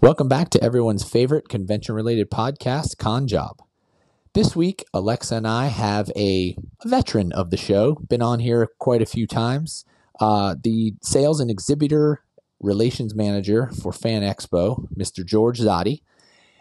Welcome 0.00 0.28
back 0.28 0.50
to 0.50 0.62
everyone's 0.62 1.02
favorite 1.02 1.48
convention 1.48 1.94
related 1.94 2.30
podcast, 2.30 2.98
Con 2.98 3.26
Job. 3.26 3.62
This 4.34 4.54
week, 4.54 4.84
Alexa 4.94 5.34
and 5.34 5.46
I 5.46 5.66
have 5.66 6.10
a, 6.14 6.56
veteran 6.84 7.32
of 7.32 7.50
the 7.50 7.56
show, 7.56 7.94
been 7.94 8.22
on 8.22 8.40
here 8.40 8.68
quite 8.78 9.02
a 9.02 9.06
few 9.06 9.26
times, 9.26 9.84
uh, 10.20 10.54
the 10.62 10.94
sales 11.02 11.40
and 11.40 11.50
exhibitor 11.50 12.22
relations 12.60 13.14
manager 13.14 13.70
for 13.82 13.92
Fan 13.92 14.22
Expo, 14.22 14.86
Mr. 14.96 15.24
George 15.24 15.58
Zotti. 15.58 16.02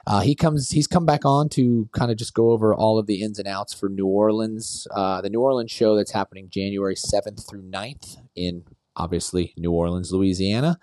Uh, 0.07 0.21
he 0.21 0.33
comes. 0.33 0.71
He's 0.71 0.87
come 0.87 1.05
back 1.05 1.25
on 1.25 1.49
to 1.49 1.89
kind 1.91 2.09
of 2.11 2.17
just 2.17 2.33
go 2.33 2.51
over 2.51 2.73
all 2.73 2.97
of 2.97 3.07
the 3.07 3.21
ins 3.21 3.39
and 3.39 3.47
outs 3.47 3.73
for 3.73 3.89
New 3.89 4.07
Orleans, 4.07 4.87
uh, 4.95 5.19
the 5.21 5.29
New 5.29 5.41
Orleans 5.41 5.69
show 5.69 5.97
that's 5.97 6.11
happening 6.11 6.49
January 6.49 6.95
seventh 6.95 7.47
through 7.47 7.63
9th 7.63 8.17
in 8.35 8.63
obviously 8.95 9.53
New 9.57 9.71
Orleans, 9.71 10.11
Louisiana. 10.13 10.79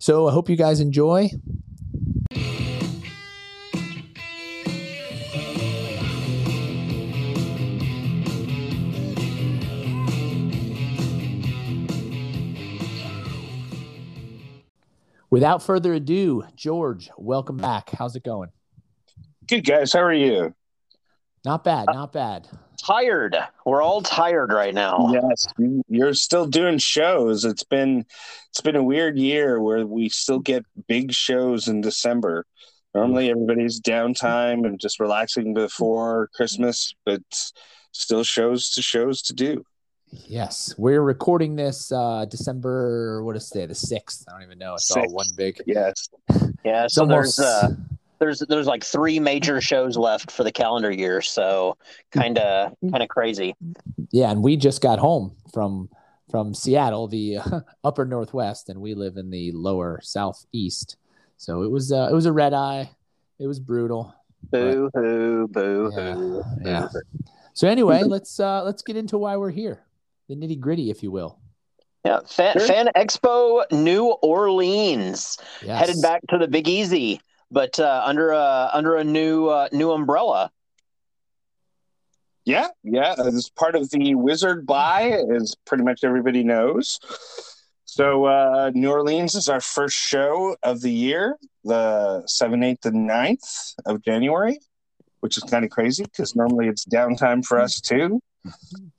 So 0.00 0.28
I 0.28 0.32
hope 0.32 0.48
you 0.48 0.56
guys 0.56 0.78
enjoy. 0.80 1.30
Without 15.30 15.62
further 15.62 15.92
ado, 15.94 16.44
George, 16.54 17.10
welcome 17.18 17.56
back. 17.56 17.90
How's 17.90 18.16
it 18.16 18.24
going? 18.24 18.50
Good 19.46 19.66
guys, 19.66 19.92
how 19.92 20.00
are 20.00 20.14
you? 20.14 20.54
Not 21.44 21.64
bad, 21.64 21.86
not 21.92 22.12
bad. 22.12 22.48
Tired. 22.84 23.36
We're 23.66 23.82
all 23.82 24.02
tired 24.02 24.52
right 24.52 24.72
now. 24.72 25.10
Yes, 25.12 25.46
you're 25.88 26.14
still 26.14 26.46
doing 26.46 26.78
shows. 26.78 27.44
It's 27.44 27.64
been 27.64 28.06
it's 28.50 28.60
been 28.60 28.76
a 28.76 28.82
weird 28.82 29.18
year 29.18 29.60
where 29.60 29.86
we 29.86 30.08
still 30.08 30.38
get 30.38 30.64
big 30.86 31.12
shows 31.12 31.68
in 31.68 31.80
December. 31.80 32.46
Normally 32.94 33.30
everybody's 33.30 33.80
downtime 33.80 34.66
and 34.66 34.80
just 34.80 35.00
relaxing 35.00 35.54
before 35.54 36.30
Christmas, 36.34 36.94
but 37.04 37.22
still 37.92 38.24
shows 38.24 38.70
to 38.70 38.82
shows 38.82 39.22
to 39.22 39.34
do. 39.34 39.64
Yes, 40.10 40.74
we're 40.78 41.02
recording 41.02 41.56
this 41.56 41.92
uh 41.92 42.24
December. 42.24 43.22
What 43.24 43.36
is 43.36 43.50
today? 43.50 43.66
The 43.66 43.74
sixth. 43.74 44.24
I 44.28 44.32
don't 44.32 44.42
even 44.42 44.58
know. 44.58 44.74
It's 44.74 44.90
all 44.90 45.12
one 45.12 45.26
big. 45.36 45.60
Yes. 45.66 46.08
Yeah, 46.64 46.86
so 46.88 47.02
almost. 47.02 47.36
there's 47.36 47.40
uh 47.40 47.74
there's 48.18 48.40
there's 48.48 48.66
like 48.66 48.84
three 48.84 49.18
major 49.20 49.60
shows 49.70 49.96
left 49.96 50.30
for 50.30 50.44
the 50.44 50.52
calendar 50.52 50.90
year, 50.90 51.20
so 51.22 51.76
kind 52.12 52.38
of 52.38 52.72
kind 52.90 53.02
of 53.02 53.08
crazy. 53.08 53.54
yeah, 54.10 54.30
and 54.30 54.42
we 54.42 54.56
just 54.56 54.80
got 54.82 54.98
home 54.98 55.36
from 55.52 55.88
from 56.30 56.54
Seattle, 56.54 57.08
the 57.08 57.38
uh, 57.38 57.60
upper 57.84 58.04
northwest, 58.04 58.68
and 58.68 58.80
we 58.80 58.94
live 58.94 59.16
in 59.16 59.30
the 59.30 59.52
lower 59.52 60.00
southeast. 60.02 60.96
So 61.36 61.62
it 61.62 61.70
was 61.70 61.92
uh, 61.92 62.08
it 62.10 62.14
was 62.14 62.26
a 62.26 62.32
red 62.32 62.52
eye. 62.54 62.90
It 63.38 63.46
was 63.46 63.60
brutal. 63.60 64.14
Boo 64.50 64.90
hoo, 64.94 65.48
boo 65.48 65.90
hoo. 65.90 66.00
Yeah, 66.00 66.14
hoo. 66.14 66.44
yeah. 66.64 66.88
So 67.54 67.68
anyway, 67.68 68.02
let's 68.06 68.38
uh 68.40 68.62
let's 68.64 68.82
get 68.82 68.96
into 68.96 69.18
why 69.18 69.36
we're 69.36 69.50
here, 69.50 69.80
the 70.28 70.36
nitty 70.36 70.58
gritty, 70.60 70.90
if 70.90 71.02
you 71.02 71.10
will. 71.10 71.38
Yeah, 72.04 72.20
Fan, 72.26 72.52
Sure. 72.56 72.66
Fan 72.66 72.88
Expo 72.96 73.64
New 73.72 74.06
Orleans 74.22 75.36
Yes. 75.62 75.78
headed 75.80 76.00
back 76.00 76.22
to 76.28 76.38
the 76.38 76.46
Big 76.46 76.68
Easy, 76.68 77.20
but 77.50 77.78
uh, 77.78 78.02
under 78.04 78.30
a 78.30 78.70
under 78.72 78.96
a 78.96 79.04
new 79.04 79.48
uh, 79.48 79.68
new 79.72 79.92
umbrella. 79.92 80.50
Yeah, 82.44 82.68
yeah. 82.82 83.14
As 83.18 83.50
part 83.50 83.74
of 83.74 83.90
the 83.90 84.14
Wizard 84.14 84.66
buy, 84.66 85.22
as 85.36 85.54
pretty 85.66 85.84
much 85.84 86.02
everybody 86.02 86.42
knows. 86.42 86.98
So 87.84 88.26
uh 88.26 88.70
New 88.74 88.90
Orleans 88.90 89.34
is 89.34 89.48
our 89.48 89.60
first 89.60 89.96
show 89.96 90.56
of 90.62 90.80
the 90.80 90.90
year, 90.90 91.36
the 91.64 92.22
7th, 92.26 92.78
8th, 92.82 92.86
and 92.86 93.08
9th 93.08 93.74
of 93.86 94.02
January, 94.02 94.58
which 95.20 95.36
is 95.36 95.42
kind 95.44 95.64
of 95.64 95.70
crazy 95.70 96.04
because 96.04 96.36
normally 96.36 96.68
it's 96.68 96.84
downtime 96.84 97.44
for 97.44 97.58
us 97.58 97.80
too. 97.80 98.20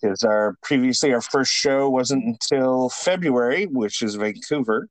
Because 0.01 0.23
our 0.23 0.55
previously 0.61 1.13
our 1.13 1.21
first 1.21 1.51
show 1.51 1.89
wasn't 1.89 2.25
until 2.25 2.89
February, 2.89 3.65
which 3.65 4.01
is 4.01 4.15
Vancouver. 4.15 4.89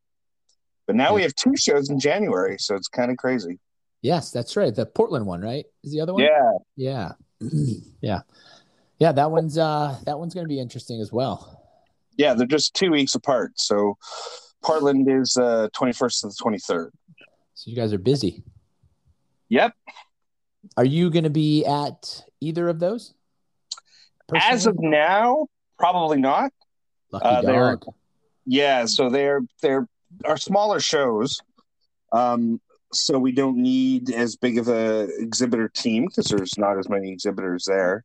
But 0.88 0.97
now 0.97 1.15
we 1.15 1.21
have 1.21 1.34
two 1.34 1.54
shows 1.54 1.91
in 1.91 2.00
January, 2.00 2.56
so 2.59 2.75
it's 2.75 2.88
kind 2.88 3.10
of 3.10 3.19
crazy. 3.19 3.60
Yes, 4.00 4.31
that's 4.31 4.56
right. 4.56 4.75
The 4.75 4.87
Portland 4.87 5.26
one, 5.26 5.43
right? 5.43 5.66
Is 5.84 5.93
the 5.93 6.00
other 6.00 6.15
one? 6.15 6.22
Yeah, 6.25 6.53
Yeah. 6.76 7.12
yeah. 8.00 8.21
Yeah, 8.98 9.12
that 9.12 9.31
one's 9.31 9.59
uh 9.59 9.97
that 10.06 10.19
one's 10.19 10.34
gonna 10.34 10.48
be 10.48 10.59
interesting 10.59 11.00
as 11.00 11.12
well. 11.12 11.62
yeah, 12.16 12.32
they're 12.34 12.47
just 12.47 12.75
two 12.75 12.91
weeks 12.91 13.15
apart. 13.15 13.53
So 13.56 13.98
Portland 14.65 15.09
is 15.10 15.37
uh 15.37 15.69
21st 15.77 16.21
to 16.22 16.27
the 16.28 16.34
23rd. 16.43 16.91
So 17.54 17.71
you 17.71 17.77
guys 17.77 17.93
are 17.93 17.98
busy. 17.98 18.43
Yep. 19.50 19.75
Are 20.78 20.87
you 20.87 21.10
gonna 21.10 21.28
be 21.28 21.66
at 21.66 22.25
either 22.41 22.66
of 22.66 22.81
those? 22.81 23.12
As 24.34 24.66
of 24.66 24.77
now, 24.81 25.48
probably 25.78 26.19
not. 26.19 26.50
Lucky 27.12 27.27
uh, 27.27 27.43
dog. 27.43 27.84
Yeah, 28.47 28.87
so 28.87 29.10
they're 29.10 29.43
they're 29.60 29.87
our 30.24 30.36
smaller 30.36 30.80
shows. 30.80 31.41
Um 32.12 32.60
so 32.92 33.19
we 33.19 33.32
don't 33.32 33.58
need 33.58 34.10
as 34.10 34.36
big 34.36 34.56
of 34.58 34.69
a 34.69 35.08
exhibitor 35.19 35.69
team 35.69 36.06
because 36.06 36.26
there's 36.26 36.56
not 36.56 36.78
as 36.78 36.88
many 36.88 37.12
exhibitors 37.12 37.64
there. 37.66 38.02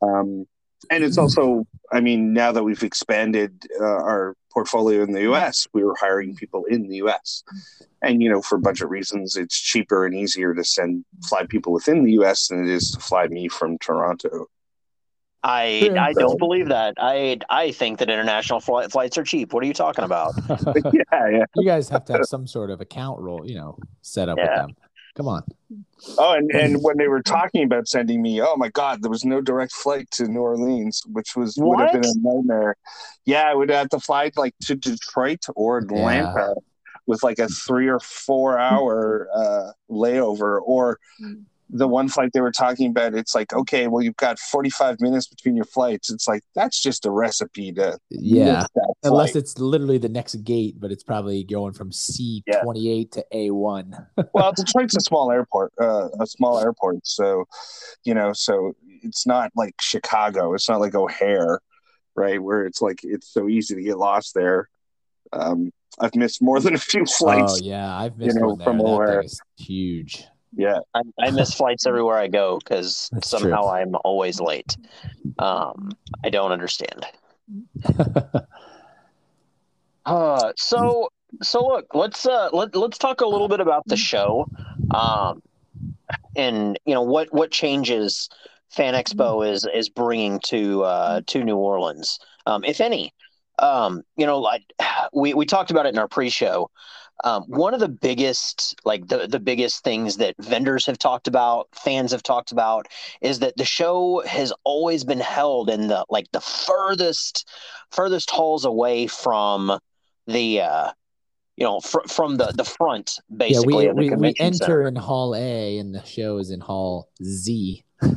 Um 0.00 0.46
and 0.90 1.04
it's 1.04 1.18
also 1.18 1.66
I 1.92 2.00
mean 2.00 2.32
now 2.32 2.52
that 2.52 2.62
we've 2.62 2.82
expanded 2.82 3.64
uh, 3.80 3.84
our 3.84 4.36
portfolio 4.52 5.02
in 5.02 5.12
the 5.12 5.32
US, 5.32 5.66
we 5.72 5.82
were 5.82 5.96
hiring 5.98 6.36
people 6.36 6.64
in 6.66 6.88
the 6.88 6.96
US. 6.96 7.42
And 8.02 8.22
you 8.22 8.30
know 8.30 8.42
for 8.42 8.58
budget 8.58 8.88
reasons 8.88 9.36
it's 9.36 9.60
cheaper 9.60 10.06
and 10.06 10.14
easier 10.14 10.54
to 10.54 10.64
send 10.64 11.04
fly 11.28 11.46
people 11.46 11.72
within 11.72 12.04
the 12.04 12.12
US 12.22 12.48
than 12.48 12.64
it 12.64 12.70
is 12.70 12.90
to 12.92 13.00
fly 13.00 13.26
me 13.28 13.48
from 13.48 13.78
Toronto. 13.78 14.46
I 15.42 15.80
Sure. 15.84 15.98
I 15.98 16.12
don't 16.12 16.38
believe 16.38 16.68
that. 16.68 16.94
I 16.98 17.38
I 17.50 17.72
think 17.72 17.98
that 17.98 18.10
international 18.10 18.60
flight, 18.60 18.92
flights 18.92 19.18
are 19.18 19.24
cheap. 19.24 19.52
What 19.52 19.64
are 19.64 19.66
you 19.66 19.74
talking 19.74 20.04
about? 20.04 20.34
yeah, 20.92 21.28
yeah. 21.28 21.44
you 21.56 21.64
guys 21.64 21.88
have 21.88 22.04
to 22.06 22.12
have 22.14 22.26
some 22.26 22.46
sort 22.46 22.70
of 22.70 22.80
account 22.80 23.20
role, 23.20 23.42
you 23.44 23.56
know, 23.56 23.76
set 24.02 24.28
up 24.28 24.38
with 24.38 24.46
them. 24.46 24.76
Come 25.14 25.28
on. 25.28 25.42
Oh, 26.16 26.32
and, 26.32 26.50
and 26.52 26.76
when 26.82 26.96
they 26.96 27.08
were 27.08 27.22
talking 27.22 27.64
about 27.64 27.86
sending 27.86 28.22
me, 28.22 28.40
oh 28.40 28.56
my 28.56 28.70
God, 28.70 29.02
there 29.02 29.10
was 29.10 29.24
no 29.24 29.40
direct 29.40 29.72
flight 29.72 30.10
to 30.12 30.26
New 30.26 30.40
Orleans, 30.40 31.02
which 31.06 31.36
was 31.36 31.56
would 31.58 31.80
have 31.80 31.92
been 31.92 32.04
a 32.04 32.12
nightmare. 32.16 32.76
Yeah, 33.26 33.42
I 33.42 33.54
would 33.54 33.70
have 33.70 33.90
to 33.90 34.00
fly 34.00 34.30
like 34.36 34.54
to 34.62 34.74
Detroit 34.74 35.44
or 35.54 35.78
Atlanta 35.78 36.54
with 37.06 37.22
like 37.22 37.38
a 37.38 37.48
three 37.48 37.88
or 37.88 38.00
four 38.00 38.58
hour 38.58 39.28
uh, 39.34 39.72
layover. 39.90 40.60
Or 40.64 40.98
the 41.74 41.88
one 41.88 42.06
flight 42.08 42.30
they 42.34 42.40
were 42.42 42.52
talking 42.52 42.90
about, 42.90 43.14
it's 43.14 43.34
like, 43.34 43.52
okay, 43.52 43.88
well, 43.88 44.02
you've 44.02 44.16
got 44.16 44.38
45 44.38 45.00
minutes 45.00 45.26
between 45.26 45.56
your 45.56 45.64
flights. 45.64 46.10
It's 46.10 46.28
like, 46.28 46.42
that's 46.54 46.80
just 46.80 47.06
a 47.06 47.10
recipe 47.10 47.72
to 47.72 47.98
Yeah. 48.10 48.66
Unless 49.02 49.34
it's 49.36 49.58
literally 49.58 49.98
the 49.98 50.10
next 50.10 50.34
gate, 50.44 50.76
but 50.78 50.92
it's 50.92 51.02
probably 51.02 51.44
going 51.44 51.72
from 51.72 51.90
C 51.90 52.44
twenty 52.62 52.90
eight 52.90 53.10
to 53.12 53.24
A 53.32 53.50
one. 53.50 54.06
well, 54.34 54.52
Detroit's 54.52 54.96
a 54.96 55.00
small 55.00 55.32
airport, 55.32 55.72
uh, 55.80 56.08
a 56.20 56.26
small 56.26 56.60
airport. 56.60 57.06
So, 57.06 57.46
you 58.04 58.14
know, 58.14 58.32
so 58.34 58.74
it's 59.02 59.26
not 59.26 59.50
like 59.56 59.74
Chicago. 59.80 60.52
It's 60.54 60.68
not 60.68 60.80
like 60.80 60.94
O'Hare, 60.94 61.60
right? 62.14 62.40
Where 62.40 62.66
it's 62.66 62.82
like 62.82 63.00
it's 63.02 63.32
so 63.32 63.48
easy 63.48 63.74
to 63.74 63.82
get 63.82 63.98
lost 63.98 64.34
there. 64.34 64.68
Um, 65.32 65.72
I've 65.98 66.14
missed 66.14 66.42
more 66.42 66.60
than 66.60 66.74
a 66.74 66.78
few 66.78 67.06
flights. 67.06 67.60
Oh 67.62 67.64
yeah, 67.64 67.96
I've 67.96 68.18
missed 68.18 68.36
know, 68.36 68.48
one 68.48 68.58
there. 68.58 68.64
from 68.66 68.78
That 68.78 68.84
O'Hare. 68.84 69.22
thing 69.22 69.24
is 69.24 69.40
huge. 69.58 70.24
Yeah. 70.54 70.78
I, 70.94 71.02
I 71.20 71.30
miss 71.30 71.54
flights 71.56 71.86
everywhere 71.86 72.16
I 72.16 72.28
go 72.28 72.58
because 72.58 73.10
somehow 73.22 73.62
true. 73.62 73.70
I'm 73.70 73.94
always 74.04 74.40
late. 74.40 74.76
Um, 75.38 75.92
I 76.24 76.30
don't 76.30 76.52
understand. 76.52 77.06
Uh, 80.04 80.52
so 80.56 81.08
so 81.42 81.66
look, 81.66 81.86
let's 81.94 82.26
uh 82.26 82.48
let, 82.52 82.74
let's 82.74 82.98
talk 82.98 83.20
a 83.20 83.26
little 83.26 83.48
bit 83.48 83.60
about 83.60 83.82
the 83.86 83.96
show, 83.96 84.48
um, 84.92 85.42
and 86.36 86.78
you 86.84 86.94
know 86.94 87.02
what 87.02 87.32
what 87.32 87.50
changes 87.50 88.28
Fan 88.70 88.94
Expo 88.94 89.48
is 89.48 89.66
is 89.72 89.88
bringing 89.88 90.40
to 90.40 90.82
uh 90.82 91.20
to 91.28 91.44
New 91.44 91.56
Orleans, 91.56 92.18
um, 92.46 92.64
if 92.64 92.80
any. 92.80 93.12
Um, 93.58 94.02
you 94.16 94.26
know, 94.26 94.40
like 94.40 94.64
we 95.12 95.34
we 95.34 95.46
talked 95.46 95.70
about 95.70 95.86
it 95.86 95.90
in 95.90 95.98
our 95.98 96.08
pre-show. 96.08 96.70
Um, 97.24 97.44
one 97.44 97.72
of 97.72 97.80
the 97.80 97.88
biggest, 97.88 98.74
like 98.84 99.06
the 99.06 99.28
the 99.28 99.38
biggest 99.38 99.84
things 99.84 100.16
that 100.16 100.34
vendors 100.40 100.86
have 100.86 100.98
talked 100.98 101.28
about, 101.28 101.68
fans 101.72 102.12
have 102.12 102.22
talked 102.22 102.52
about, 102.52 102.88
is 103.20 103.38
that 103.40 103.56
the 103.56 103.64
show 103.64 104.22
has 104.26 104.52
always 104.64 105.04
been 105.04 105.20
held 105.20 105.70
in 105.70 105.88
the 105.88 106.04
like 106.10 106.26
the 106.32 106.40
furthest 106.40 107.48
furthest 107.90 108.30
halls 108.30 108.64
away 108.64 109.06
from 109.06 109.78
the 110.26 110.60
uh 110.60 110.90
you 111.56 111.64
know 111.64 111.80
fr- 111.80 112.06
from 112.08 112.36
the 112.36 112.52
the 112.56 112.64
front 112.64 113.18
yeah, 113.30 113.36
basically 113.36 113.88
we, 113.88 114.08
the 114.08 114.16
we, 114.16 114.16
we 114.16 114.34
enter 114.40 114.56
center. 114.56 114.82
in 114.82 114.96
Hall 114.96 115.36
A 115.36 115.78
and 115.78 115.94
the 115.94 116.04
show 116.04 116.38
is 116.38 116.50
in 116.50 116.60
Hall 116.60 117.08
Z. 117.22 117.84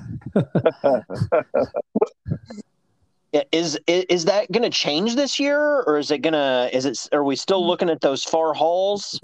I- 3.35 3.45
Is, 3.51 3.77
is 3.87 4.05
is 4.09 4.25
that 4.25 4.51
going 4.51 4.63
to 4.63 4.69
change 4.69 5.15
this 5.15 5.39
year, 5.39 5.59
or 5.59 5.97
is 5.97 6.09
it 6.11 6.19
gonna? 6.19 6.69
Is 6.73 6.85
it? 6.85 7.07
Are 7.11 7.23
we 7.23 7.35
still 7.35 7.65
looking 7.65 7.89
at 7.89 8.01
those 8.01 8.23
far 8.23 8.53
halls? 8.53 9.19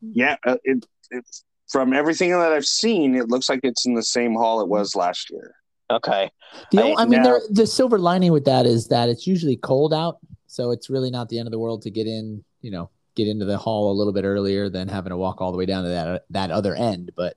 Yeah, 0.00 0.36
uh, 0.46 0.56
it, 0.64 0.86
it's 1.10 1.44
from 1.68 1.92
everything 1.92 2.30
that 2.30 2.52
I've 2.52 2.64
seen, 2.66 3.14
it 3.16 3.28
looks 3.28 3.48
like 3.48 3.60
it's 3.64 3.86
in 3.86 3.94
the 3.94 4.02
same 4.02 4.34
hall 4.34 4.60
it 4.60 4.68
was 4.68 4.94
last 4.94 5.30
year. 5.30 5.54
Okay. 5.90 6.30
The 6.70 6.78
I- 6.78 6.82
only, 6.82 6.96
I, 6.96 7.04
mean, 7.06 7.22
now- 7.22 7.38
the 7.50 7.66
silver 7.66 7.98
lining 7.98 8.32
with 8.32 8.44
that 8.44 8.66
is 8.66 8.88
that 8.88 9.08
it's 9.08 9.26
usually 9.26 9.56
cold 9.56 9.92
out, 9.92 10.18
so 10.46 10.70
it's 10.70 10.88
really 10.90 11.10
not 11.10 11.28
the 11.28 11.38
end 11.38 11.46
of 11.48 11.52
the 11.52 11.58
world 11.58 11.82
to 11.82 11.90
get 11.90 12.06
in. 12.06 12.44
You 12.62 12.70
know, 12.70 12.90
get 13.14 13.28
into 13.28 13.44
the 13.44 13.58
hall 13.58 13.92
a 13.92 13.94
little 13.94 14.12
bit 14.12 14.24
earlier 14.24 14.68
than 14.68 14.88
having 14.88 15.10
to 15.10 15.16
walk 15.16 15.40
all 15.40 15.52
the 15.52 15.58
way 15.58 15.66
down 15.66 15.84
to 15.84 15.90
that 15.90 16.24
that 16.30 16.50
other 16.50 16.74
end. 16.74 17.12
But 17.16 17.36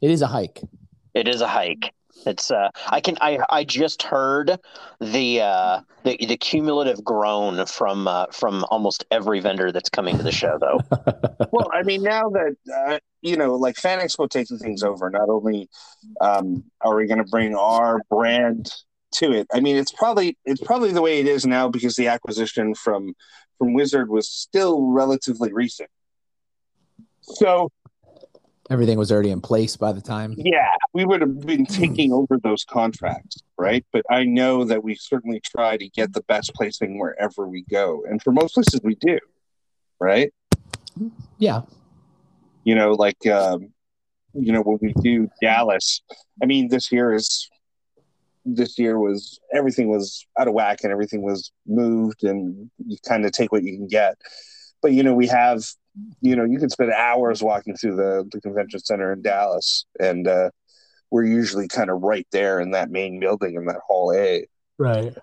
it 0.00 0.10
is 0.10 0.22
a 0.22 0.26
hike. 0.26 0.62
It 1.14 1.28
is 1.28 1.40
a 1.40 1.48
hike. 1.48 1.92
It's 2.24 2.50
uh 2.50 2.70
I 2.88 3.00
can 3.00 3.16
I 3.20 3.38
I 3.50 3.64
just 3.64 4.02
heard 4.02 4.58
the 5.00 5.40
uh 5.42 5.80
the 6.04 6.16
the 6.16 6.36
cumulative 6.36 7.04
groan 7.04 7.66
from 7.66 8.08
uh 8.08 8.26
from 8.32 8.64
almost 8.70 9.04
every 9.10 9.40
vendor 9.40 9.72
that's 9.72 9.90
coming 9.90 10.16
to 10.16 10.22
the 10.22 10.32
show 10.32 10.58
though. 10.58 10.80
well, 11.52 11.68
I 11.72 11.82
mean, 11.82 12.02
now 12.02 12.30
that 12.30 12.56
uh, 12.74 12.98
you 13.22 13.36
know, 13.36 13.54
like 13.54 13.76
Fan 13.76 13.98
Expo 13.98 14.28
taking 14.28 14.58
things 14.58 14.82
over, 14.82 15.10
not 15.10 15.28
only 15.28 15.68
um, 16.20 16.64
are 16.80 16.96
we 16.96 17.06
going 17.06 17.18
to 17.18 17.24
bring 17.24 17.56
our 17.56 18.00
brand 18.08 18.72
to 19.14 19.32
it. 19.32 19.46
I 19.52 19.60
mean, 19.60 19.76
it's 19.76 19.92
probably 19.92 20.36
it's 20.44 20.60
probably 20.60 20.92
the 20.92 21.02
way 21.02 21.18
it 21.20 21.26
is 21.26 21.46
now 21.46 21.68
because 21.68 21.96
the 21.96 22.08
acquisition 22.08 22.74
from 22.74 23.14
from 23.58 23.74
Wizard 23.74 24.08
was 24.10 24.28
still 24.28 24.86
relatively 24.86 25.52
recent. 25.52 25.90
So 27.22 27.70
Everything 28.68 28.98
was 28.98 29.12
already 29.12 29.30
in 29.30 29.40
place 29.40 29.76
by 29.76 29.92
the 29.92 30.00
time. 30.00 30.34
yeah, 30.36 30.72
we 30.92 31.04
would 31.04 31.20
have 31.20 31.40
been 31.46 31.66
taking 31.66 32.12
over 32.12 32.36
those 32.38 32.64
contracts, 32.64 33.42
right? 33.56 33.84
But 33.92 34.04
I 34.10 34.24
know 34.24 34.64
that 34.64 34.82
we 34.82 34.94
certainly 34.96 35.40
try 35.40 35.76
to 35.76 35.88
get 35.88 36.12
the 36.12 36.22
best 36.22 36.52
placing 36.54 36.98
wherever 36.98 37.46
we 37.46 37.62
go, 37.70 38.04
and 38.08 38.20
for 38.22 38.32
most 38.32 38.54
places 38.54 38.80
we 38.82 38.96
do, 38.96 39.18
right? 40.00 40.32
Yeah, 41.38 41.62
you 42.64 42.74
know, 42.74 42.92
like 42.92 43.24
um, 43.26 43.72
you 44.34 44.52
know 44.52 44.62
when 44.62 44.78
we 44.82 44.92
do 45.00 45.30
Dallas. 45.40 46.02
I 46.42 46.46
mean, 46.46 46.68
this 46.68 46.90
year 46.90 47.14
is 47.14 47.48
this 48.44 48.78
year 48.78 48.98
was 48.98 49.40
everything 49.52 49.88
was 49.88 50.26
out 50.38 50.48
of 50.48 50.54
whack 50.54 50.78
and 50.82 50.92
everything 50.92 51.22
was 51.22 51.52
moved, 51.66 52.24
and 52.24 52.70
you 52.84 52.96
kind 53.06 53.24
of 53.24 53.32
take 53.32 53.52
what 53.52 53.62
you 53.62 53.76
can 53.76 53.86
get. 53.86 54.16
But 54.82 54.92
you 54.92 55.02
know, 55.02 55.14
we 55.14 55.26
have 55.28 55.64
you 56.20 56.36
know 56.36 56.44
you 56.44 56.58
can 56.58 56.68
spend 56.70 56.92
hours 56.92 57.42
walking 57.42 57.74
through 57.76 57.96
the 57.96 58.28
the 58.32 58.40
convention 58.40 58.80
center 58.80 59.12
in 59.12 59.22
Dallas, 59.22 59.84
and 60.00 60.26
uh, 60.28 60.50
we're 61.10 61.24
usually 61.24 61.68
kind 61.68 61.90
of 61.90 62.02
right 62.02 62.26
there 62.32 62.60
in 62.60 62.72
that 62.72 62.90
main 62.90 63.18
building 63.20 63.54
in 63.54 63.66
that 63.66 63.80
Hall 63.86 64.12
A. 64.16 64.46
right. 64.78 65.14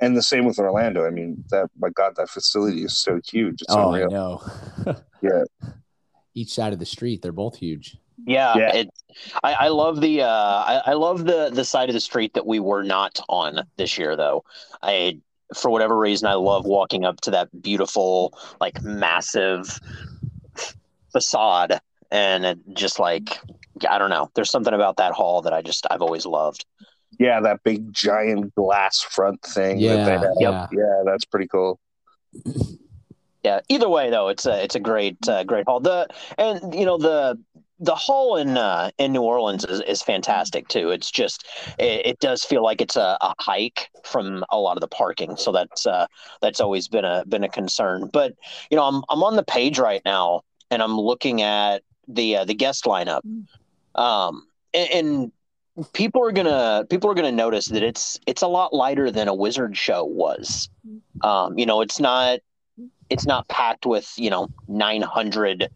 And 0.00 0.16
the 0.16 0.22
same 0.22 0.44
with 0.44 0.60
Orlando. 0.60 1.04
I 1.06 1.10
mean, 1.10 1.42
that 1.50 1.68
my 1.78 1.88
God, 1.90 2.14
that 2.16 2.30
facility 2.30 2.82
is 2.84 2.96
so 3.02 3.20
huge. 3.28 3.62
It's 3.62 3.74
Oh, 3.74 3.92
I 3.92 4.02
unreal. 4.02 4.10
know. 4.86 4.94
Yeah. 5.22 5.42
Each 6.34 6.52
side 6.54 6.72
of 6.72 6.78
the 6.78 6.86
street, 6.86 7.20
they're 7.22 7.32
both 7.32 7.56
huge. 7.56 7.96
Yeah, 8.24 8.56
Yeah. 8.56 8.74
It, 8.76 8.90
I, 9.42 9.52
I 9.54 9.68
love 9.68 10.00
the 10.00 10.22
uh, 10.22 10.28
I, 10.28 10.82
I 10.86 10.92
love 10.92 11.24
the 11.24 11.50
the 11.52 11.64
side 11.64 11.88
of 11.88 11.94
the 11.94 12.00
street 12.00 12.34
that 12.34 12.46
we 12.46 12.60
were 12.60 12.84
not 12.84 13.18
on 13.28 13.66
this 13.76 13.98
year 13.98 14.14
though. 14.14 14.44
I 14.80 15.18
for 15.56 15.70
whatever 15.70 15.96
reason 15.98 16.28
I 16.28 16.34
love 16.34 16.64
walking 16.66 17.04
up 17.04 17.20
to 17.22 17.30
that 17.32 17.48
beautiful 17.62 18.38
like 18.60 18.82
massive 18.82 19.80
facade 21.12 21.80
and 22.10 22.44
it 22.44 22.58
just 22.74 22.98
like 22.98 23.38
I 23.88 23.98
don't 23.98 24.10
know. 24.10 24.30
There's 24.34 24.50
something 24.50 24.74
about 24.74 24.96
that 24.96 25.12
hall 25.12 25.42
that 25.42 25.52
I 25.52 25.62
just 25.62 25.86
I've 25.90 26.02
always 26.02 26.26
loved. 26.26 26.64
Yeah, 27.18 27.40
that 27.40 27.62
big 27.64 27.92
giant 27.92 28.54
glass 28.54 29.00
front 29.00 29.42
thing. 29.42 29.80
that 29.80 30.04
they 30.04 30.12
Yeah, 30.12 30.20
have. 30.20 30.34
yeah. 30.40 30.66
yeah, 30.72 31.02
that's 31.04 31.24
pretty 31.24 31.48
cool. 31.48 31.78
Yeah. 33.42 33.60
Either 33.68 33.88
way 33.88 34.10
though, 34.10 34.28
it's 34.28 34.46
a 34.46 34.62
it's 34.62 34.74
a 34.74 34.80
great 34.80 35.16
uh, 35.28 35.44
great 35.44 35.66
hall. 35.66 35.80
The 35.80 36.08
and 36.36 36.74
you 36.74 36.84
know 36.84 36.98
the 36.98 37.38
the 37.80 37.94
hall 37.94 38.36
in 38.36 38.56
uh, 38.56 38.90
in 38.98 39.12
New 39.12 39.22
Orleans 39.22 39.64
is, 39.64 39.80
is 39.82 40.02
fantastic 40.02 40.68
too. 40.68 40.90
It's 40.90 41.10
just 41.10 41.46
it, 41.78 42.06
it 42.06 42.18
does 42.20 42.44
feel 42.44 42.62
like 42.62 42.80
it's 42.80 42.96
a, 42.96 43.16
a 43.20 43.34
hike 43.38 43.90
from 44.02 44.44
a 44.50 44.58
lot 44.58 44.76
of 44.76 44.80
the 44.80 44.88
parking, 44.88 45.36
so 45.36 45.52
that's 45.52 45.86
uh, 45.86 46.06
that's 46.40 46.60
always 46.60 46.88
been 46.88 47.04
a 47.04 47.24
been 47.26 47.44
a 47.44 47.48
concern. 47.48 48.10
But 48.12 48.34
you 48.70 48.76
know, 48.76 48.84
I'm 48.84 49.02
I'm 49.08 49.22
on 49.22 49.36
the 49.36 49.44
page 49.44 49.78
right 49.78 50.02
now 50.04 50.42
and 50.70 50.82
I'm 50.82 50.98
looking 50.98 51.42
at 51.42 51.82
the 52.06 52.38
uh, 52.38 52.44
the 52.44 52.54
guest 52.54 52.84
lineup, 52.84 53.20
um, 53.94 54.46
and, 54.74 54.90
and 54.90 55.32
people 55.92 56.22
are 56.22 56.32
gonna 56.32 56.86
people 56.88 57.10
are 57.10 57.14
gonna 57.14 57.32
notice 57.32 57.66
that 57.66 57.82
it's 57.82 58.18
it's 58.26 58.42
a 58.42 58.48
lot 58.48 58.74
lighter 58.74 59.10
than 59.10 59.28
a 59.28 59.34
Wizard 59.34 59.76
show 59.76 60.04
was. 60.04 60.68
Um, 61.22 61.58
you 61.58 61.66
know, 61.66 61.80
it's 61.80 62.00
not 62.00 62.40
it's 63.10 63.26
not 63.26 63.48
packed 63.48 63.86
with 63.86 64.12
you 64.16 64.30
know 64.30 64.48
900 64.68 65.70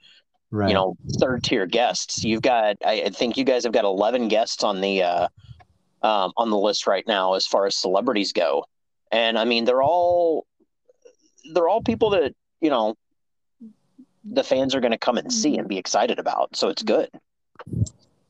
Right. 0.55 0.69
you 0.69 0.75
know 0.75 0.96
third 1.19 1.43
tier 1.43 1.64
guests. 1.67 2.23
You've 2.25 2.43
got 2.43 2.76
I, 2.84 3.05
I 3.06 3.08
think 3.08 3.38
you 3.38 3.44
guys 3.44 3.64
have 3.64 3.73
got 3.73 3.84
11 3.87 4.29
guests 4.29 4.62
on 4.62 4.82
the 4.82 5.02
uh 5.02 5.29
um, 6.02 6.32
on 6.37 6.50
the 6.50 6.58
list 6.58 6.87
right 6.87 7.06
now 7.06 7.34
as 7.34 7.46
far 7.46 7.64
as 7.64 7.75
celebrities 7.75 8.32
go. 8.32 8.67
And 9.11 9.38
i 9.38 9.44
mean 9.44 9.64
they're 9.64 9.82
all 9.82 10.46
they're 11.55 11.69
all 11.69 11.82
people 11.82 12.11
that 12.11 12.34
you 12.61 12.69
know 12.69 12.96
the 14.25 14.44
fans 14.44 14.75
are 14.75 14.81
going 14.81 14.93
to 14.93 14.99
come 14.99 15.17
and 15.17 15.32
see 15.32 15.56
and 15.56 15.67
be 15.69 15.78
excited 15.78 16.19
about 16.19 16.55
so 16.55 16.69
it's 16.69 16.82
good. 16.82 17.08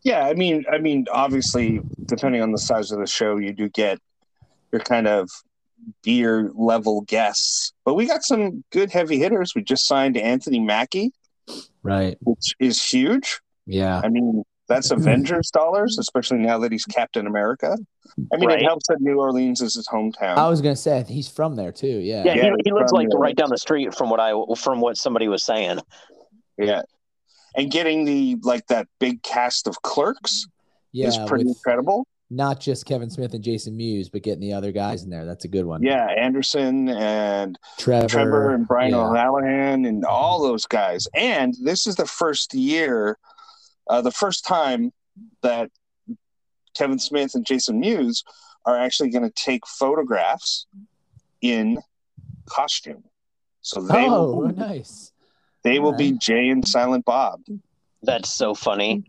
Yeah, 0.05 0.27
I 0.27 0.35
mean, 0.35 0.65
I 0.71 0.79
mean, 0.79 1.07
obviously, 1.13 1.81
depending 2.07 2.43
on 2.43 2.51
the 2.51 2.59
size 2.59 2.91
of 2.91 2.99
the 2.99 3.07
show, 3.07 3.37
you 3.37 3.53
do 3.53 3.69
get 3.69 4.01
your 4.73 4.81
kind 4.81 5.07
of 5.07 5.31
beer 6.03 6.51
level 6.55 7.03
guests. 7.03 7.73
But 7.85 7.95
we 7.95 8.07
got 8.07 8.23
some 8.25 8.65
good 8.71 8.91
heavy 8.91 9.19
hitters. 9.19 9.53
We 9.55 9.63
just 9.63 9.87
signed 9.87 10.17
Anthony 10.17 10.61
Mackie, 10.61 11.13
right. 11.83 12.17
which 12.21 12.55
is 12.61 12.83
huge. 12.83 13.41
Yeah. 13.67 14.01
I 14.03 14.09
mean, 14.09 14.43
that's 14.69 14.91
Avengers 14.91 15.51
dollars, 15.51 15.99
especially 15.99 16.39
now 16.39 16.59
that 16.61 16.73
he's 16.73 16.85
Captain 16.85 17.27
America. 17.27 17.77
I 18.33 18.37
mean, 18.37 18.49
Right. 18.49 18.61
it 18.61 18.65
helps 18.65 18.87
that 18.89 19.01
New 19.01 19.19
Orleans 19.19 19.61
is 19.61 19.75
his 19.75 19.87
hometown. 19.89 20.37
I 20.37 20.49
was 20.49 20.61
gonna 20.61 20.77
say 20.77 21.05
he's 21.09 21.29
from 21.29 21.57
there 21.57 21.73
too. 21.73 21.87
Yeah. 21.99 22.25
yeah, 22.25 22.35
Yeah, 22.35 22.43
he, 22.43 22.51
he 22.67 22.73
lives 22.73 22.93
like 22.93 23.09
the- 23.11 23.19
right 23.19 23.37
down 23.37 23.51
the 23.51 23.59
street 23.59 23.95
from 23.95 24.09
what 24.11 24.21
i 24.21 24.33
from 24.57 24.81
what 24.81 24.97
somebody 24.97 25.29
was 25.29 25.45
saying 25.45 25.79
yeah, 26.59 26.83
and 27.57 27.71
getting 27.71 28.05
the 28.05 28.37
like 28.43 28.67
that 28.69 28.87
big 29.01 29.23
cast 29.23 29.67
of 29.67 29.81
clerks 29.83 30.47
Yeah. 30.93 31.09
is 31.09 31.19
pretty 31.27 31.45
with 31.45 31.57
incredible. 31.57 32.07
Not 32.33 32.61
just 32.61 32.87
Kevin 32.87 33.11
Smith 33.11 33.35
and 33.35 33.43
Jason 33.45 33.77
Mewes, 33.77 34.09
but 34.09 34.23
getting 34.23 34.41
the 34.41 34.53
other 34.55 34.73
guys 34.73 35.03
in 35.05 35.11
there. 35.11 35.25
That's 35.27 35.45
a 35.45 35.49
good 35.49 35.65
one. 35.67 35.83
Yeah, 35.83 36.07
Anderson 36.07 36.89
and 36.89 37.59
Trevor, 37.79 38.09
Trevor 38.09 38.55
and 38.55 38.67
Brian 38.67 38.93
yeah. 38.93 38.99
O'Halloran 39.07 39.85
and 39.85 40.05
all 40.05 40.43
those 40.43 40.67
guys. 40.67 41.07
And 41.15 41.55
this 41.63 41.87
is 41.87 41.97
the 41.97 42.07
first 42.07 42.55
year, 42.55 43.19
uh, 43.89 44.01
the 44.01 44.11
first 44.11 44.45
time 44.47 44.93
that 45.43 45.71
Kevin 46.75 46.99
Smith 46.99 47.35
and 47.35 47.45
Jason 47.45 47.79
Mewes 47.81 48.25
are 48.65 48.79
actually 48.79 49.11
going 49.11 49.25
to 49.29 49.35
take 49.37 49.67
photographs 49.67 50.67
in 51.43 51.79
costume. 52.47 53.05
So 53.61 53.81
they 53.83 54.07
Oh, 54.07 54.35
will, 54.37 54.49
nice. 54.55 55.13
they 55.65 55.79
will 55.81 55.93
be. 55.97 56.13
Jay 56.13 56.49
and 56.49 56.67
Silent 56.67 57.05
Bob. 57.05 57.41
that's 58.03 58.33
so 58.33 58.55
funny 58.55 59.05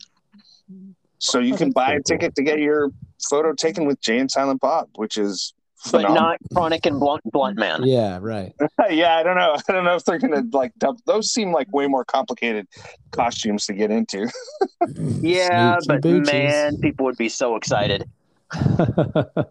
So 1.19 1.39
you 1.39 1.53
Oh, 1.53 1.57
can 1.57 1.71
buy 1.71 1.93
a 1.93 2.01
ticket 2.01 2.35
to 2.35 2.43
get 2.43 2.59
your 2.59 2.89
photo 3.25 3.53
taken 3.53 3.85
with 3.85 3.99
Jay 4.01 4.17
and 4.19 4.29
Silent 4.29 4.61
Bob, 4.61 4.89
which 4.95 5.17
is 5.17 5.53
but 5.91 6.03
not 6.13 6.37
chronic 6.53 6.85
and 6.85 6.97
blunt 6.97 7.21
blunt 7.25 7.57
man 7.57 7.83
Yeah, 7.83 8.19
right. 8.21 8.53
yeah, 8.89 9.17
I 9.17 9.23
don't 9.23 9.35
know. 9.35 9.57
I 9.67 9.71
don't 9.73 9.83
know 9.83 9.95
if 9.95 10.05
they're 10.05 10.17
gonna 10.17 10.43
like 10.53 10.71
dump. 10.77 11.01
Those 11.05 11.31
seem 11.31 11.51
like 11.51 11.71
way 11.73 11.87
more 11.87 12.05
complicated 12.05 12.67
costumes 13.11 13.65
to 13.65 13.73
get 13.73 13.91
into. 13.91 14.29
yeah 15.21 15.77
Snoochie 15.77 15.87
but 15.87 16.01
boochies. 16.01 16.25
man 16.25 16.77
people 16.77 17.05
would 17.05 17.17
be 17.17 17.29
so 17.29 17.55
excited 17.55 18.05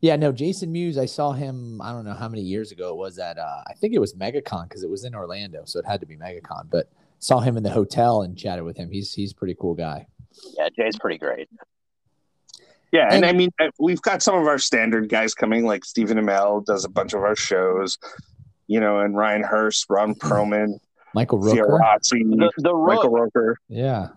yeah, 0.00 0.16
no, 0.16 0.32
Jason 0.32 0.72
Mewes, 0.72 0.98
I 0.98 1.06
saw 1.06 1.32
him, 1.32 1.80
I 1.80 1.92
don't 1.92 2.04
know 2.04 2.14
how 2.14 2.28
many 2.28 2.42
years 2.42 2.72
ago 2.72 2.90
it 2.90 2.96
was 2.96 3.18
at, 3.18 3.38
uh, 3.38 3.62
I 3.66 3.74
think 3.74 3.94
it 3.94 4.00
was 4.00 4.14
MegaCon 4.14 4.68
because 4.68 4.82
it 4.82 4.90
was 4.90 5.04
in 5.04 5.14
Orlando. 5.14 5.62
So 5.64 5.78
it 5.78 5.86
had 5.86 6.00
to 6.00 6.06
be 6.06 6.16
MegaCon, 6.16 6.68
but 6.70 6.90
saw 7.18 7.40
him 7.40 7.56
in 7.56 7.62
the 7.62 7.70
hotel 7.70 8.22
and 8.22 8.36
chatted 8.36 8.64
with 8.64 8.76
him. 8.76 8.90
He's, 8.90 9.14
he's 9.14 9.32
a 9.32 9.34
pretty 9.34 9.56
cool 9.58 9.74
guy. 9.74 10.06
yeah 10.58 10.68
jay's 10.76 10.98
pretty 10.98 11.18
great 11.18 11.48
Yeah, 12.94 13.06
and, 13.06 13.16
And- 13.16 13.26
I 13.26 13.32
mean, 13.32 13.50
uh, 13.60 13.70
we've 13.80 14.00
got 14.02 14.22
some 14.22 14.36
of 14.36 14.46
our 14.46 14.58
standard 14.58 15.08
guys 15.08 15.34
coming, 15.34 15.66
like 15.66 15.84
Stephen 15.84 16.16
Amell 16.16 16.64
does 16.64 16.84
a 16.84 16.88
bunch 16.88 17.12
of 17.12 17.22
our 17.22 17.34
shows, 17.34 17.98
you 18.68 18.78
know, 18.78 19.00
and 19.00 19.16
Ryan 19.16 19.42
Hurst, 19.42 19.86
Ron 19.90 20.14
Perlman, 20.14 20.78
Michael 21.12 21.40
Rooker. 21.40 21.80
Fiorazzi, 21.80 22.20
the, 22.38 22.50
the 22.58 22.72
Michael 22.72 23.10
Rook, 23.10 23.34
Roker. 23.34 23.58
Yeah. 23.68 24.10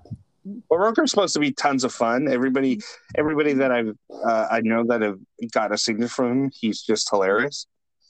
Well, 0.70 0.80
Roker's 0.80 1.10
supposed 1.10 1.34
to 1.34 1.40
be 1.40 1.52
tons 1.52 1.84
of 1.84 1.92
fun. 1.92 2.28
Everybody, 2.28 2.80
everybody 3.16 3.54
that 3.54 3.72
I've 3.72 3.98
uh, 4.24 4.48
I 4.52 4.62
know 4.62 4.86
that 4.86 5.02
have 5.02 5.20
got 5.52 5.72
a 5.72 5.78
signature 5.78 6.08
from 6.10 6.32
him, 6.46 6.52
he's 6.54 6.84
just 6.84 7.10
hilarious. 7.10 7.66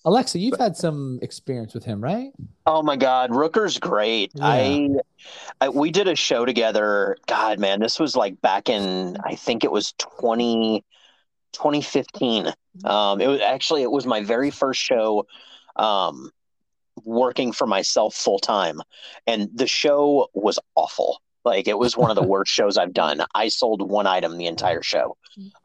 Alexa, 0.07 0.39
you've 0.39 0.57
had 0.57 0.77
some 0.77 1.19
experience 1.21 1.73
with 1.73 1.83
him, 1.83 2.01
right? 2.01 2.31
Oh 2.65 2.81
my 2.81 2.95
God, 2.95 3.29
Rooker's 3.29 3.77
great. 3.77 4.31
Yeah. 4.35 4.45
I, 4.45 4.89
I 5.59 5.67
we 5.67 5.91
did 5.91 6.07
a 6.07 6.15
show 6.15 6.45
together. 6.45 7.17
God, 7.27 7.59
man, 7.59 7.81
this 7.81 7.99
was 7.99 8.15
like 8.15 8.39
back 8.39 8.69
in 8.69 9.17
I 9.25 9.35
think 9.35 9.65
it 9.65 9.71
was 9.71 9.93
20, 9.97 10.85
2015. 11.51 12.53
Um, 12.85 13.19
it 13.19 13.27
was 13.27 13.41
actually 13.41 13.83
it 13.83 13.91
was 13.91 14.05
my 14.05 14.23
very 14.23 14.49
first 14.49 14.79
show, 14.81 15.27
um, 15.75 16.31
working 17.03 17.51
for 17.51 17.67
myself 17.67 18.15
full 18.15 18.39
time, 18.39 18.79
and 19.27 19.49
the 19.53 19.67
show 19.67 20.29
was 20.33 20.57
awful. 20.75 21.21
Like 21.43 21.67
it 21.67 21.77
was 21.77 21.97
one 21.97 22.11
of 22.11 22.15
the 22.15 22.23
worst 22.33 22.53
shows 22.53 22.77
I've 22.77 22.93
done. 22.93 23.25
I 23.35 23.49
sold 23.49 23.81
one 23.81 24.07
item 24.07 24.37
the 24.37 24.45
entire 24.45 24.83
show. 24.83 25.17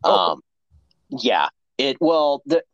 Oh. 0.03 0.33
Um, 0.33 0.41
yeah, 1.11 1.47
it 1.79 1.99
well 2.01 2.43
the 2.45 2.65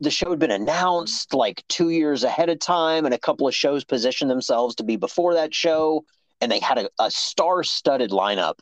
the 0.00 0.10
show 0.10 0.30
had 0.30 0.38
been 0.38 0.50
announced 0.50 1.34
like 1.34 1.64
two 1.68 1.90
years 1.90 2.24
ahead 2.24 2.48
of 2.48 2.58
time, 2.58 3.04
and 3.04 3.14
a 3.14 3.18
couple 3.18 3.48
of 3.48 3.54
shows 3.54 3.84
positioned 3.84 4.30
themselves 4.30 4.74
to 4.76 4.84
be 4.84 4.96
before 4.96 5.34
that 5.34 5.54
show, 5.54 6.04
and 6.40 6.50
they 6.50 6.60
had 6.60 6.78
a, 6.78 6.88
a 6.98 7.10
star-studded 7.10 8.10
lineup. 8.10 8.54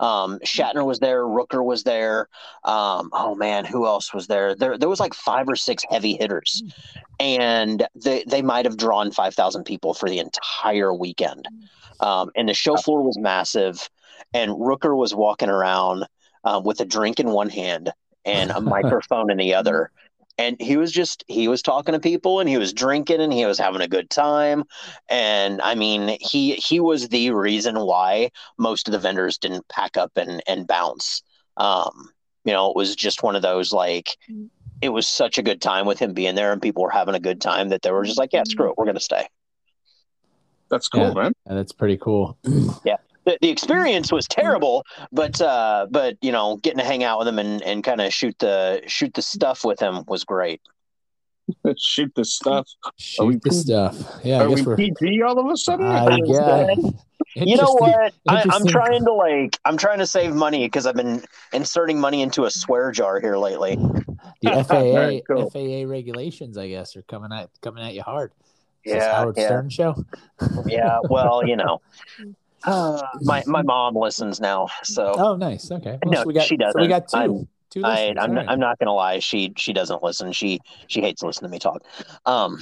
Um, 0.00 0.38
Shatner 0.40 0.84
was 0.84 0.98
there, 0.98 1.22
Rooker 1.24 1.64
was 1.64 1.82
there. 1.84 2.28
Um, 2.64 3.10
oh 3.12 3.34
man, 3.34 3.64
who 3.64 3.86
else 3.86 4.12
was 4.12 4.26
there? 4.26 4.54
There, 4.54 4.78
there 4.78 4.88
was 4.88 5.00
like 5.00 5.14
five 5.14 5.48
or 5.48 5.56
six 5.56 5.84
heavy 5.90 6.14
hitters, 6.14 6.62
and 7.20 7.86
they 7.94 8.24
they 8.26 8.42
might 8.42 8.64
have 8.64 8.76
drawn 8.76 9.10
five 9.10 9.34
thousand 9.34 9.64
people 9.64 9.94
for 9.94 10.08
the 10.08 10.18
entire 10.18 10.92
weekend. 10.92 11.46
Um, 12.00 12.30
and 12.36 12.48
the 12.48 12.54
show 12.54 12.76
floor 12.76 13.02
was 13.02 13.18
massive, 13.18 13.88
and 14.34 14.50
Rooker 14.50 14.96
was 14.96 15.14
walking 15.14 15.48
around 15.48 16.06
um, 16.44 16.64
with 16.64 16.80
a 16.80 16.84
drink 16.84 17.20
in 17.20 17.30
one 17.30 17.48
hand 17.48 17.92
and 18.24 18.50
a 18.50 18.60
microphone 18.76 19.30
in 19.30 19.36
the 19.36 19.54
other. 19.54 19.90
And 20.38 20.56
he 20.60 20.76
was 20.76 20.90
just 20.90 21.24
he 21.28 21.46
was 21.46 21.62
talking 21.62 21.92
to 21.92 22.00
people 22.00 22.40
and 22.40 22.48
he 22.48 22.56
was 22.56 22.72
drinking 22.72 23.20
and 23.20 23.32
he 23.32 23.44
was 23.44 23.58
having 23.58 23.82
a 23.82 23.88
good 23.88 24.08
time. 24.10 24.64
And 25.08 25.60
I 25.60 25.74
mean, 25.74 26.16
he 26.20 26.54
he 26.54 26.80
was 26.80 27.08
the 27.08 27.30
reason 27.32 27.78
why 27.78 28.30
most 28.58 28.88
of 28.88 28.92
the 28.92 28.98
vendors 28.98 29.38
didn't 29.38 29.68
pack 29.68 29.96
up 29.96 30.12
and 30.16 30.42
and 30.46 30.66
bounce. 30.66 31.22
Um, 31.58 32.08
you 32.44 32.52
know, 32.52 32.70
it 32.70 32.76
was 32.76 32.96
just 32.96 33.22
one 33.22 33.36
of 33.36 33.42
those 33.42 33.72
like 33.72 34.16
it 34.80 34.88
was 34.88 35.06
such 35.06 35.38
a 35.38 35.42
good 35.42 35.60
time 35.60 35.86
with 35.86 35.98
him 35.98 36.12
being 36.12 36.34
there 36.34 36.52
and 36.52 36.60
people 36.60 36.82
were 36.82 36.90
having 36.90 37.14
a 37.14 37.20
good 37.20 37.40
time 37.40 37.68
that 37.68 37.82
they 37.82 37.92
were 37.92 38.04
just 38.04 38.18
like, 38.18 38.32
yeah, 38.32 38.42
screw 38.44 38.70
it, 38.70 38.76
we're 38.76 38.86
gonna 38.86 38.98
stay. 39.00 39.28
That's 40.70 40.88
cool, 40.88 41.02
Yeah. 41.08 41.14
man. 41.14 41.32
Yeah, 41.46 41.54
that's 41.54 41.72
pretty 41.72 41.98
cool. 41.98 42.38
the, 43.24 43.38
the 43.40 43.48
experience 43.48 44.12
was 44.12 44.26
terrible, 44.26 44.84
but 45.12 45.40
uh, 45.40 45.86
but 45.90 46.16
you 46.20 46.32
know, 46.32 46.56
getting 46.56 46.78
to 46.78 46.84
hang 46.84 47.04
out 47.04 47.18
with 47.18 47.28
him 47.28 47.38
and, 47.38 47.62
and 47.62 47.84
kind 47.84 48.00
of 48.00 48.12
shoot 48.12 48.38
the 48.38 48.82
shoot 48.86 49.14
the 49.14 49.22
stuff 49.22 49.64
with 49.64 49.80
him 49.80 50.04
was 50.06 50.24
great. 50.24 50.60
Let's 51.64 51.82
shoot 51.84 52.12
the 52.14 52.24
stuff. 52.24 52.68
Shoot 52.98 53.24
we 53.24 53.36
the 53.36 53.52
stuff. 53.52 53.96
Yeah, 54.24 54.38
I 54.38 54.44
Are 54.44 54.48
guess 54.48 54.58
we 54.58 54.62
we're. 54.62 54.76
PG 54.76 55.22
all 55.22 55.38
of 55.38 55.50
a 55.50 55.56
sudden? 55.56 55.86
I 55.86 56.18
yeah. 56.24 56.74
You 57.34 57.56
know 57.56 57.72
what? 57.78 58.12
I, 58.28 58.44
I'm 58.50 58.66
trying 58.66 59.04
to 59.06 59.12
like 59.12 59.58
I'm 59.64 59.78
trying 59.78 60.00
to 60.00 60.06
save 60.06 60.34
money 60.34 60.66
because 60.66 60.86
I've 60.86 60.96
been 60.96 61.24
inserting 61.54 61.98
money 61.98 62.20
into 62.20 62.44
a 62.44 62.50
swear 62.50 62.90
jar 62.90 63.20
here 63.20 63.38
lately. 63.38 63.76
The 64.42 64.62
Very 64.68 65.22
FAA 65.26 65.34
cool. 65.34 65.50
FAA 65.50 65.88
regulations, 65.90 66.58
I 66.58 66.68
guess, 66.68 66.94
are 66.94 67.02
coming 67.02 67.32
at 67.32 67.48
coming 67.62 67.84
at 67.84 67.94
you 67.94 68.02
hard. 68.02 68.32
Is 68.84 68.92
this 68.92 69.02
Yeah, 69.02 69.16
Howard 69.16 69.36
yeah. 69.38 69.46
Stern 69.46 69.70
show. 69.70 70.04
Yeah, 70.66 70.98
well, 71.08 71.46
you 71.46 71.56
know, 71.56 71.80
uh, 72.64 73.02
my 73.22 73.42
my 73.46 73.62
mom 73.62 73.96
listens 73.96 74.40
now, 74.40 74.68
so 74.82 75.14
Oh, 75.16 75.36
nice. 75.36 75.70
Okay. 75.70 75.98
Well, 76.04 76.12
No, 76.12 76.20
so 76.22 76.26
we 76.26 76.34
got 76.34 76.44
she 76.44 76.56
so 76.60 76.72
we 76.80 76.86
doesn't. 76.86 76.88
got 76.88 77.08
2 77.08 77.16
I'm- 77.16 77.48
two. 77.70 77.82
I, 77.84 78.08
I'm, 78.10 78.18
All 78.18 78.28
not, 78.28 78.36
right. 78.36 78.48
I'm 78.50 78.60
not 78.60 78.78
gonna 78.78 78.92
lie. 78.92 79.18
She 79.20 79.52
she 79.56 79.72
doesn't 79.72 80.02
listen. 80.02 80.30
She 80.32 80.60
she 80.88 81.00
hates 81.00 81.22
listening 81.22 81.48
to 81.50 81.52
me 81.54 81.58
talk. 81.58 81.82
Um, 82.26 82.60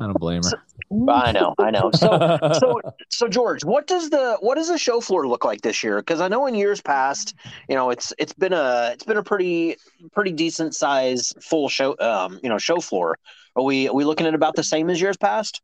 I 0.00 0.06
don't 0.06 0.18
blame 0.18 0.42
her. 0.42 0.62
I 1.08 1.30
know, 1.30 1.54
I 1.58 1.70
know. 1.70 1.90
So 1.94 2.38
so 2.58 2.80
so 3.10 3.28
George, 3.28 3.64
what 3.64 3.86
does 3.86 4.10
the 4.10 4.36
what 4.40 4.56
does 4.56 4.68
the 4.68 4.76
show 4.78 5.00
floor 5.00 5.28
look 5.28 5.44
like 5.44 5.60
this 5.60 5.84
year? 5.84 5.98
Because 6.00 6.20
I 6.20 6.26
know 6.26 6.46
in 6.46 6.54
years 6.56 6.80
past, 6.80 7.34
you 7.68 7.76
know, 7.76 7.90
it's 7.90 8.12
it's 8.18 8.32
been 8.32 8.52
a 8.52 8.90
it's 8.92 9.04
been 9.04 9.18
a 9.18 9.22
pretty 9.22 9.76
pretty 10.12 10.32
decent 10.32 10.74
size 10.74 11.32
full 11.40 11.68
show 11.68 11.94
um 12.00 12.40
you 12.42 12.48
know 12.48 12.58
show 12.58 12.80
floor. 12.80 13.18
Are 13.54 13.62
we 13.62 13.86
are 13.88 13.94
we 13.94 14.04
looking 14.04 14.26
at 14.26 14.34
about 14.34 14.56
the 14.56 14.64
same 14.64 14.90
as 14.90 15.00
years 15.00 15.16
past? 15.16 15.62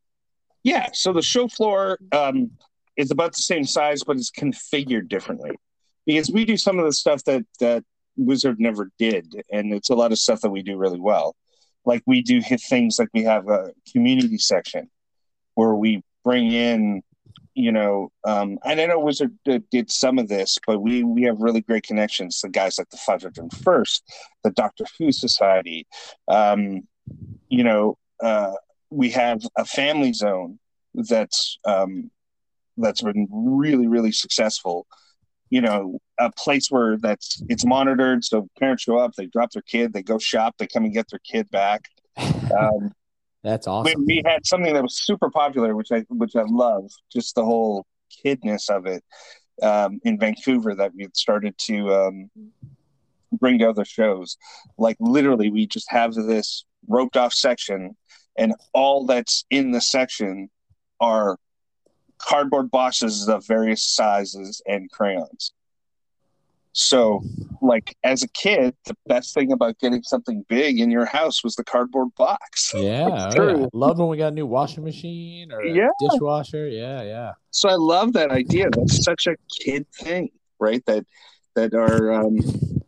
Yeah, 0.63 0.89
so 0.93 1.13
the 1.13 1.23
show 1.23 1.49
floor 1.49 1.99
um, 2.13 2.51
is 3.01 3.11
about 3.11 3.35
the 3.35 3.43
same 3.43 3.65
size, 3.65 4.03
but 4.05 4.17
it's 4.17 4.31
configured 4.31 5.09
differently 5.09 5.53
because 6.07 6.31
we 6.31 6.45
do 6.45 6.57
some 6.57 6.79
of 6.79 6.85
the 6.85 6.93
stuff 6.93 7.25
that 7.25 7.45
that 7.61 7.85
Wizard 8.17 8.61
never 8.61 8.91
did, 8.99 9.43
and 9.51 9.73
it's 9.73 9.91
a 9.91 9.95
lot 9.95 10.13
of 10.13 10.19
stuff 10.19 10.41
that 10.43 10.51
we 10.51 10.63
do 10.63 10.77
really 10.77 11.01
well. 11.01 11.35
Like 11.85 12.03
we 12.07 12.23
do 12.23 12.41
hit 12.41 12.61
things 12.61 12.99
like 12.99 13.09
we 13.15 13.25
have 13.25 13.49
a 13.49 13.73
community 13.93 14.39
section 14.39 14.91
where 15.55 15.75
we 15.75 16.03
bring 16.25 16.53
in, 16.53 17.03
you 17.55 17.73
know, 17.73 18.11
um, 18.25 18.59
and 18.65 18.81
I 18.81 18.87
know 18.87 18.99
Wizard 19.01 19.37
did, 19.45 19.91
some 19.91 20.19
of 20.19 20.29
this, 20.29 20.59
but 20.67 20.81
we 20.81 21.03
we 21.03 21.23
have 21.23 21.41
really 21.41 21.63
great 21.63 21.85
connections 21.85 22.41
to 22.41 22.49
guys 22.49 22.79
like 22.79 22.91
the 22.91 22.99
501st, 22.99 24.03
the 24.45 24.51
Doctor 24.51 24.85
Who 24.99 25.13
Society, 25.13 25.87
um, 26.29 26.83
you 27.49 27.65
know. 27.65 27.97
Uh, 28.23 28.53
we 28.91 29.09
have 29.11 29.41
a 29.57 29.65
family 29.65 30.13
zone 30.13 30.59
that's 30.95 31.59
um, 31.65 32.11
that's 32.81 33.03
been 33.03 33.29
really 33.31 33.87
really 33.87 34.13
successful. 34.13 34.87
You 35.51 35.61
know 35.61 35.99
a 36.19 36.31
place 36.31 36.71
where 36.71 36.97
that's 36.97 37.43
it's 37.49 37.67
monitored 37.67 38.25
so 38.25 38.49
parents 38.59 38.85
show 38.85 38.99
up 38.99 39.15
they 39.15 39.27
drop 39.27 39.51
their 39.51 39.63
kid 39.63 39.93
they 39.93 40.03
go 40.03 40.19
shop 40.19 40.55
they 40.59 40.67
come 40.67 40.85
and 40.85 40.95
get 40.95 41.09
their 41.11 41.21
kid 41.21 41.51
back. 41.51 41.85
Um, 42.51 42.91
That's 43.45 43.69
we, 43.69 43.73
awesome. 43.73 44.05
we 44.07 44.23
had 44.27 44.45
something 44.45 44.75
that 44.75 44.83
was 44.83 44.99
super 44.99 45.31
popular 45.31 45.77
which 45.77 45.93
i 45.93 46.01
which 46.09 46.35
i 46.35 46.43
love 46.43 46.91
just 47.13 47.37
the 47.37 47.45
whole 47.45 47.87
kidness 48.11 48.69
of 48.69 48.87
it 48.87 49.05
um, 49.63 50.01
in 50.05 50.19
vancouver 50.19 50.75
that 50.75 50.93
we 50.95 51.05
had 51.05 51.17
started 51.17 51.57
to 51.59 51.95
um, 51.95 52.31
bring 53.33 53.59
to 53.59 53.69
other 53.69 53.85
shows. 53.85 54.37
Like 54.79 54.97
literally 55.01 55.51
we 55.51 55.67
just 55.67 55.91
have 55.91 56.15
this 56.15 56.65
roped 56.89 57.17
off 57.17 57.33
section 57.33 57.97
and 58.37 58.55
all 58.73 59.07
that's 59.07 59.45
in 59.51 59.71
the 59.71 59.81
section 59.81 60.49
are 61.01 61.37
cardboard 62.21 62.71
boxes 62.71 63.29
of 63.29 63.47
various 63.47 63.83
sizes 63.85 64.63
and 64.67 64.91
crayons. 64.91 65.53
So, 66.73 67.21
like 67.61 67.97
as 68.05 68.23
a 68.23 68.29
kid, 68.29 68.77
the 68.87 68.95
best 69.07 69.35
thing 69.35 69.51
about 69.51 69.79
getting 69.81 70.03
something 70.05 70.45
big 70.49 70.79
in 70.79 70.89
your 70.91 71.05
house 71.05 71.43
was 71.43 71.57
the 71.57 71.65
cardboard 71.65 72.15
box. 72.17 72.73
Yeah, 72.77 73.09
It's 73.27 73.37
oh, 73.37 73.43
yeah. 73.45 73.55
true. 73.55 73.69
Love 73.73 73.99
when 73.99 74.09
we 74.09 74.17
got 74.17 74.29
a 74.29 74.35
new 74.35 74.47
washing 74.47 74.85
machine 74.85 75.51
or 75.51 75.65
Yeah. 75.65 75.89
dishwasher. 75.99 76.69
Yeah, 76.69 77.03
yeah. 77.03 77.33
So 77.51 77.69
I 77.69 77.75
love 77.75 78.13
that 78.13 78.31
idea. 78.31 78.71
That's 78.71 79.03
such 79.05 79.27
a 79.27 79.35
kid 79.51 79.85
thing, 79.93 80.31
right? 80.61 80.85
That 80.87 81.05
that 81.57 81.75
are 81.75 82.13
um, 82.13 82.39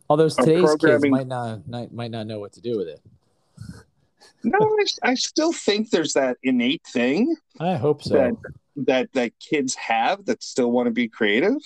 Although 0.09 0.29
Our 0.37 0.45
today's 0.45 0.75
kids 0.75 1.03
might 1.09 1.27
not, 1.27 1.67
not 1.67 1.91
might 1.93 2.11
not 2.11 2.25
know 2.25 2.39
what 2.39 2.53
to 2.53 2.61
do 2.61 2.77
with 2.77 2.87
it. 2.87 3.01
no, 4.45 4.57
I, 5.03 5.09
I 5.11 5.13
still 5.15 5.51
think 5.51 5.89
there's 5.89 6.13
that 6.13 6.37
innate 6.43 6.83
thing 6.93 7.35
I 7.59 7.75
hope 7.75 8.01
so. 8.03 8.13
That- 8.13 8.35
that 8.75 9.11
that 9.13 9.33
kids 9.39 9.75
have 9.75 10.25
that 10.25 10.43
still 10.43 10.71
want 10.71 10.87
to 10.87 10.91
be 10.91 11.07
creative. 11.07 11.57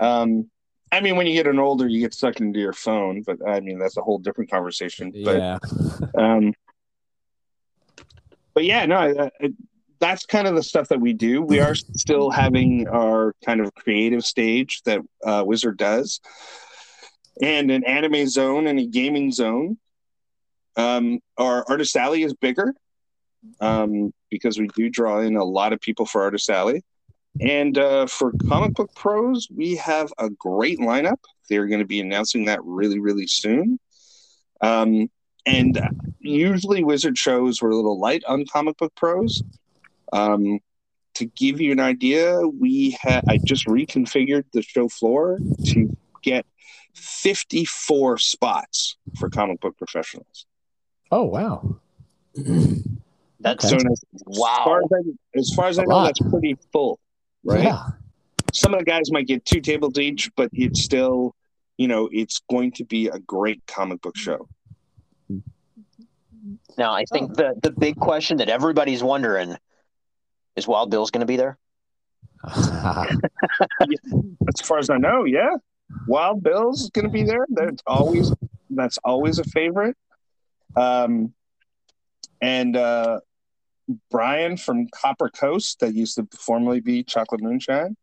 Um, 0.00 0.50
I 0.90 1.00
mean, 1.00 1.16
when 1.16 1.26
you 1.26 1.34
get 1.34 1.46
an 1.46 1.58
older, 1.58 1.86
you 1.86 2.00
get 2.00 2.14
sucked 2.14 2.40
into 2.40 2.58
your 2.58 2.72
phone, 2.72 3.22
but 3.22 3.38
I 3.46 3.60
mean 3.60 3.78
that's 3.78 3.96
a 3.96 4.02
whole 4.02 4.18
different 4.18 4.50
conversation. 4.50 5.12
But 5.24 5.36
yeah. 5.36 5.58
um, 6.18 6.54
but 8.54 8.64
yeah, 8.64 8.86
no, 8.86 8.96
I, 8.96 9.30
I, 9.40 9.50
that's 10.00 10.26
kind 10.26 10.46
of 10.46 10.54
the 10.54 10.62
stuff 10.62 10.88
that 10.88 11.00
we 11.00 11.12
do. 11.12 11.42
We 11.42 11.60
are 11.60 11.74
still 11.74 12.30
having 12.30 12.88
our 12.88 13.34
kind 13.44 13.60
of 13.60 13.74
creative 13.74 14.24
stage 14.24 14.82
that 14.82 15.00
uh, 15.24 15.44
Wizard 15.46 15.76
does, 15.76 16.20
and 17.42 17.70
an 17.70 17.84
anime 17.84 18.26
zone 18.28 18.66
and 18.66 18.78
a 18.78 18.86
gaming 18.86 19.32
zone. 19.32 19.78
Um, 20.76 21.18
our 21.36 21.64
artist 21.68 21.96
alley 21.96 22.22
is 22.22 22.34
bigger 22.34 22.72
um, 23.60 24.12
because 24.30 24.58
we 24.58 24.68
do 24.68 24.88
draw 24.88 25.20
in 25.20 25.36
a 25.36 25.44
lot 25.44 25.72
of 25.72 25.80
people 25.80 26.06
for 26.06 26.22
artist 26.22 26.50
alley. 26.50 26.82
And 27.40 27.78
uh, 27.78 28.06
for 28.06 28.32
comic 28.48 28.74
book 28.74 28.94
pros, 28.94 29.48
we 29.54 29.76
have 29.76 30.12
a 30.18 30.28
great 30.30 30.78
lineup. 30.78 31.18
They're 31.48 31.66
going 31.66 31.80
to 31.80 31.86
be 31.86 32.00
announcing 32.00 32.46
that 32.46 32.64
really, 32.64 32.98
really 32.98 33.26
soon. 33.26 33.78
Um, 34.60 35.08
and 35.46 35.80
usually, 36.18 36.82
Wizard 36.82 37.16
shows 37.16 37.62
were 37.62 37.70
a 37.70 37.76
little 37.76 37.98
light 37.98 38.24
on 38.26 38.44
comic 38.46 38.76
book 38.76 38.94
pros. 38.96 39.42
Um, 40.12 40.60
to 41.14 41.26
give 41.26 41.60
you 41.60 41.72
an 41.72 41.80
idea, 41.80 42.40
we 42.40 42.96
had 43.00 43.24
I 43.28 43.38
just 43.44 43.66
reconfigured 43.66 44.44
the 44.52 44.62
show 44.62 44.88
floor 44.88 45.38
to 45.66 45.96
get 46.22 46.44
54 46.94 48.18
spots 48.18 48.96
for 49.18 49.28
comic 49.28 49.60
book 49.60 49.76
professionals. 49.76 50.46
Oh 51.10 51.24
wow. 51.24 51.76
That's 53.40 53.68
So 53.68 53.76
as, 53.76 54.04
Wow. 54.26 54.56
as 54.58 54.64
far 54.64 54.78
as 54.82 54.88
I, 54.92 55.38
as, 55.38 55.54
far 55.54 55.66
as 55.68 55.78
I 55.78 55.84
know, 55.84 55.96
lot. 55.96 56.04
that's 56.06 56.20
pretty 56.30 56.56
full, 56.72 56.98
right? 57.44 57.64
Yeah. 57.64 57.84
Some 58.52 58.72
of 58.74 58.78
the 58.80 58.84
guys 58.84 59.10
might 59.12 59.26
get 59.26 59.44
two 59.44 59.60
tables 59.60 59.98
each, 59.98 60.30
but 60.34 60.48
it's 60.52 60.82
still, 60.82 61.34
you 61.76 61.86
know, 61.86 62.08
it's 62.12 62.40
going 62.50 62.72
to 62.72 62.84
be 62.84 63.08
a 63.08 63.18
great 63.18 63.62
comic 63.66 64.00
book 64.00 64.16
show. 64.16 64.48
now. 66.78 66.92
I 66.92 67.04
think 67.12 67.34
the 67.36 67.54
the 67.62 67.70
big 67.70 67.96
question 67.96 68.38
that 68.38 68.48
everybody's 68.48 69.02
wondering 69.02 69.56
is 70.56 70.66
Wild 70.66 70.90
Bill's 70.90 71.10
going 71.10 71.20
to 71.20 71.26
be 71.26 71.36
there. 71.36 71.58
As 74.48 74.60
far 74.62 74.78
as 74.78 74.88
I 74.90 74.96
know, 74.96 75.24
yeah, 75.24 75.56
Wild 76.06 76.42
Bill's 76.42 76.90
going 76.90 77.04
to 77.04 77.10
be 77.10 77.22
there. 77.24 77.46
That's 77.50 77.82
always 77.86 78.32
that's 78.70 78.98
always 79.04 79.38
a 79.38 79.44
favorite. 79.44 79.96
Um, 80.76 81.32
and 82.40 82.76
uh, 82.76 83.20
Brian 84.10 84.56
from 84.56 84.86
Copper 84.94 85.28
Coast, 85.30 85.80
that 85.80 85.94
used 85.94 86.16
to 86.16 86.26
formerly 86.38 86.80
be 86.80 87.02
Chocolate 87.02 87.42
Moonshine. 87.42 87.96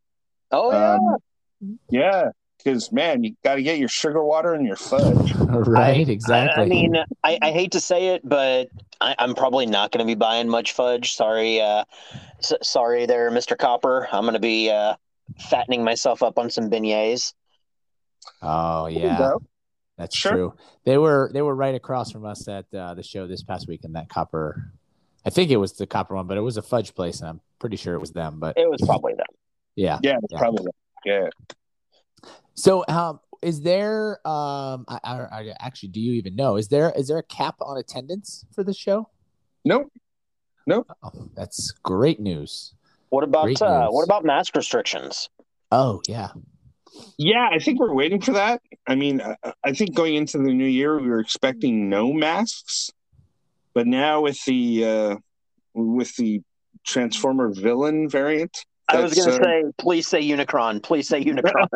Oh 0.51 0.71
yeah. 0.71 0.93
Um, 0.95 1.79
yeah, 1.89 2.29
because 2.57 2.91
man, 2.91 3.23
you 3.23 3.35
got 3.43 3.55
to 3.55 3.63
get 3.63 3.77
your 3.79 3.87
sugar 3.89 4.23
water 4.23 4.53
and 4.53 4.65
your 4.65 4.75
fudge. 4.75 5.33
right, 5.49 6.07
exactly. 6.07 6.63
I, 6.63 6.67
mean, 6.67 6.95
I, 7.23 7.39
I 7.41 7.51
hate 7.51 7.71
to 7.71 7.79
say 7.79 8.07
it, 8.09 8.21
but 8.27 8.67
I, 9.01 9.15
I'm 9.19 9.35
probably 9.35 9.65
not 9.65 9.91
going 9.91 10.05
to 10.05 10.05
be 10.05 10.15
buying 10.15 10.49
much 10.49 10.73
fudge. 10.73 11.13
Sorry, 11.13 11.61
uh, 11.61 11.83
s- 12.39 12.53
sorry 12.61 13.05
there, 13.05 13.31
Mister 13.31 13.55
Copper. 13.55 14.07
I'm 14.11 14.23
going 14.23 14.33
to 14.33 14.39
be 14.39 14.69
uh, 14.69 14.95
fattening 15.39 15.83
myself 15.83 16.23
up 16.23 16.37
on 16.37 16.49
some 16.49 16.69
beignets. 16.69 17.33
oh 18.41 18.87
yeah, 18.87 19.31
that's 19.97 20.15
Sure. 20.15 20.31
true. 20.31 20.53
They 20.85 20.97
were 20.97 21.31
they 21.33 21.41
were 21.41 21.55
right 21.55 21.75
across 21.75 22.11
from 22.11 22.25
us 22.25 22.47
at 22.47 22.65
uh, 22.73 22.93
the 22.93 23.03
show 23.03 23.27
this 23.27 23.43
past 23.43 23.67
week 23.67 23.83
in 23.83 23.93
that 23.93 24.09
copper. 24.09 24.71
I 25.25 25.29
think 25.31 25.49
it 25.51 25.57
was 25.57 25.73
the 25.73 25.87
copper 25.87 26.15
one, 26.15 26.27
but 26.27 26.37
it 26.37 26.41
was 26.41 26.57
a 26.57 26.61
fudge 26.61 26.93
place, 26.93 27.19
and 27.19 27.29
I'm 27.29 27.41
pretty 27.59 27.77
sure 27.77 27.95
it 27.95 27.99
was 27.99 28.11
them. 28.11 28.39
But 28.39 28.57
It 28.57 28.69
was 28.69 28.81
probably 28.85 29.13
them. 29.13 29.25
yeah. 29.75 29.99
Yeah, 30.03 30.17
Yeah. 30.29 30.37
probably. 30.37 30.71
Yeah. 31.03 31.29
So, 32.53 32.85
um, 32.87 33.19
is 33.41 33.61
there? 33.61 34.19
Um, 34.27 34.85
I, 34.87 34.99
I, 35.03 35.15
I 35.31 35.53
actually, 35.59 35.89
do 35.89 35.99
you 35.99 36.13
even 36.13 36.35
know? 36.35 36.55
Is 36.55 36.67
there 36.69 36.91
is 36.95 37.07
there 37.09 37.17
a 37.17 37.23
cap 37.23 37.55
on 37.61 37.77
attendance 37.77 38.45
for 38.53 38.63
the 38.63 38.73
show? 38.73 39.09
Nope. 39.65 39.91
Oh, 40.69 41.11
that's 41.35 41.71
great 41.83 42.19
news. 42.19 42.73
What 43.09 43.23
about 43.23 43.43
Great 43.45 43.61
uh, 43.61 43.81
news. 43.85 43.89
what 43.93 44.03
about 44.03 44.25
mask 44.25 44.55
restrictions? 44.55 45.29
Oh 45.71 46.01
yeah, 46.07 46.29
Yeah, 47.17 47.49
I 47.51 47.59
think 47.59 47.79
we're 47.79 47.93
waiting 47.93 48.19
for 48.21 48.31
that. 48.33 48.61
I 48.87 48.95
mean, 48.95 49.21
I, 49.21 49.35
I 49.63 49.73
think 49.73 49.93
going 49.95 50.15
into 50.15 50.37
the 50.39 50.53
new 50.53 50.65
year, 50.65 50.99
we 50.99 51.07
were 51.07 51.19
expecting 51.19 51.87
no 51.89 52.11
masks, 52.13 52.89
but 53.75 53.85
now 53.85 54.21
with 54.21 54.43
the 54.45 54.85
uh, 54.85 55.15
with 55.75 56.15
the 56.15 56.41
Transformer 56.85 57.53
villain 57.53 58.09
variant, 58.09 58.65
I 58.87 59.01
was 59.01 59.13
going 59.13 59.27
to 59.27 59.35
uh, 59.35 59.43
say, 59.43 59.63
please 59.77 60.07
say 60.07 60.23
Unicron. 60.23 60.81
Please 60.81 61.07
say 61.07 61.23
Unicron. 61.23 61.67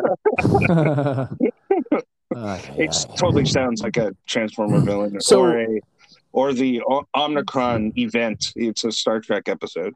it 2.78 3.06
totally 3.16 3.44
sounds 3.46 3.82
like 3.82 3.96
a 3.96 4.16
Transformer 4.26 4.80
villain 4.80 5.20
So- 5.20 5.42
or 5.42 5.60
a 5.60 5.80
or 6.32 6.52
the 6.52 6.80
O- 6.88 7.06
Omnicron 7.16 7.96
event. 7.98 8.52
It's 8.54 8.84
a 8.84 8.92
Star 8.92 9.20
Trek 9.20 9.48
episode. 9.48 9.94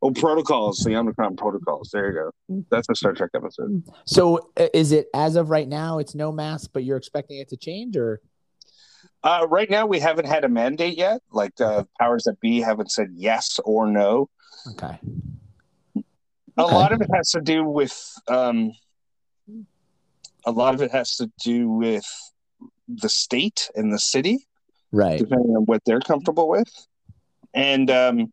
Oh, 0.00 0.12
protocols, 0.12 0.78
the 0.78 0.90
Omnicron 0.90 1.36
protocols. 1.36 1.90
There 1.92 2.06
you 2.06 2.30
go. 2.48 2.64
That's 2.70 2.88
a 2.88 2.94
Star 2.94 3.12
Trek 3.14 3.30
episode. 3.34 3.82
So, 4.06 4.50
uh, 4.56 4.68
is 4.72 4.92
it 4.92 5.08
as 5.12 5.34
of 5.34 5.50
right 5.50 5.66
now? 5.66 5.98
It's 5.98 6.14
no 6.14 6.30
mask, 6.30 6.70
but 6.72 6.84
you're 6.84 6.98
expecting 6.98 7.38
it 7.38 7.48
to 7.48 7.56
change, 7.56 7.96
or 7.96 8.20
Uh, 9.26 9.44
right 9.48 9.68
now, 9.68 9.84
we 9.86 9.98
haven't 9.98 10.26
had 10.26 10.44
a 10.44 10.48
mandate 10.48 10.96
yet. 10.96 11.20
Like 11.32 11.60
uh, 11.60 11.82
powers 11.98 12.22
that 12.24 12.38
be 12.38 12.60
haven't 12.60 12.92
said 12.92 13.08
yes 13.12 13.58
or 13.64 13.88
no. 13.88 14.30
okay? 14.70 15.00
A 16.58 16.62
Okay. 16.62 16.74
lot 16.74 16.92
of 16.92 17.00
it 17.00 17.10
has 17.12 17.30
to 17.32 17.40
do 17.40 17.64
with 17.64 17.92
um, 18.28 18.70
a 20.44 20.52
lot 20.52 20.74
of 20.74 20.80
it 20.80 20.92
has 20.92 21.16
to 21.16 21.28
do 21.44 21.68
with 21.68 22.06
the 22.86 23.08
state 23.08 23.68
and 23.74 23.92
the 23.92 23.98
city, 23.98 24.46
Right. 24.92 25.18
depending 25.18 25.56
on 25.56 25.64
what 25.64 25.82
they're 25.84 25.98
comfortable 25.98 26.48
with. 26.48 26.70
And 27.52 27.90
um, 27.90 28.32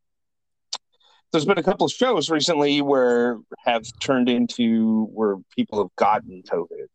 there's 1.32 1.46
been 1.46 1.58
a 1.58 1.64
couple 1.64 1.88
of 1.88 1.92
shows 1.92 2.30
recently 2.30 2.84
where 2.84 3.40
have 3.66 3.84
turned 4.00 4.30
into 4.30 5.06
where 5.06 5.38
people 5.56 5.80
have 5.82 5.96
gotten 5.96 6.44
COVID. 6.44 6.86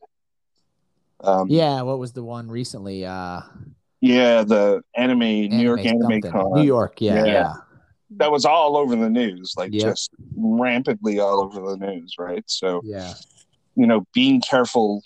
Um, 1.20 1.48
Yeah. 1.50 1.82
What 1.82 1.98
was 1.98 2.12
the 2.12 2.22
one 2.22 2.48
recently? 2.48 3.04
Uh, 3.04 3.40
yeah, 4.00 4.42
the 4.44 4.82
anime, 4.96 5.18
New 5.20 5.58
York 5.64 5.84
Anime. 5.84 6.20
Con. 6.22 6.52
New 6.54 6.62
York. 6.62 7.00
Yeah. 7.00 7.24
Yeah. 7.24 7.24
Yeah. 7.26 7.52
that 8.16 8.30
was 8.32 8.46
all 8.46 8.76
over 8.78 8.96
the 8.96 9.10
news, 9.10 9.52
like 9.58 9.70
Yep. 9.72 9.82
just 9.82 10.10
rampantly 10.34 11.18
all 11.20 11.40
over 11.42 11.60
the 11.60 11.76
news, 11.76 12.14
right? 12.18 12.42
So, 12.46 12.80
Yeah. 12.82 13.12
you 13.74 13.86
know, 13.86 14.06
being 14.14 14.40
careful, 14.40 15.02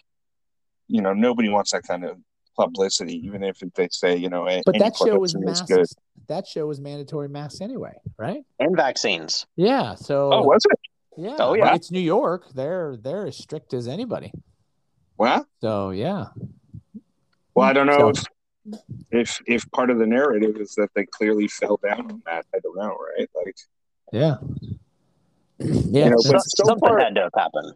you 0.86 1.02
know, 1.02 1.12
nobody 1.12 1.48
wants 1.48 1.72
that 1.72 1.82
kind 1.82 2.04
of 2.04 2.16
publicity, 2.56 3.14
even 3.26 3.42
if 3.42 3.58
they 3.74 3.88
say, 3.90 4.16
you 4.16 4.28
know, 4.28 4.44
But 4.64 4.78
that 4.78 4.94
show 4.96 5.18
was 5.18 5.32
publicity 5.34 5.74
masks. 5.74 5.94
good. 5.96 6.26
That 6.28 6.46
show 6.46 6.66
was 6.66 6.80
mandatory 6.80 7.28
masks 7.28 7.60
anyway, 7.60 7.94
right? 8.18 8.44
and 8.60 8.76
vaccines. 8.76 9.46
Yeah. 9.56 9.96
So. 9.96 10.32
Oh, 10.32 10.42
was 10.42 10.64
it? 10.70 10.78
yeah. 11.16 11.36
Oh, 11.40 11.54
yeah. 11.54 11.74
It's 11.74 11.90
New 11.90 11.98
York. 12.00 12.50
They're 12.54 12.96
they're 12.96 13.26
as 13.26 13.36
strict 13.36 13.74
as 13.74 13.88
anybody. 13.88 14.30
Well, 15.18 15.44
So 15.60 15.90
yeah. 15.90 16.26
well, 17.54 17.66
I 17.68 17.72
don't 17.72 17.86
know 17.88 17.98
So- 17.98 18.08
if, 18.10 18.24
if 19.10 19.40
if 19.46 19.68
part 19.72 19.90
of 19.90 19.98
the 19.98 20.06
narrative 20.06 20.56
is 20.56 20.74
that 20.76 20.88
they 20.94 21.04
clearly 21.06 21.48
fell 21.48 21.78
down 21.82 22.00
on 22.10 22.22
that. 22.26 22.46
I 22.54 22.58
don't 22.60 22.76
know, 22.76 22.96
right? 23.18 23.28
Like, 23.34 23.56
Yeah. 24.12 24.36
Yeah. 25.58 26.04
You 26.06 26.10
know, 26.10 26.16
So, 26.18 26.32
so 26.38 26.64
something 26.66 26.88
far- 26.88 26.98
had 26.98 27.14
to 27.14 27.22
have 27.22 27.32
happened. 27.36 27.72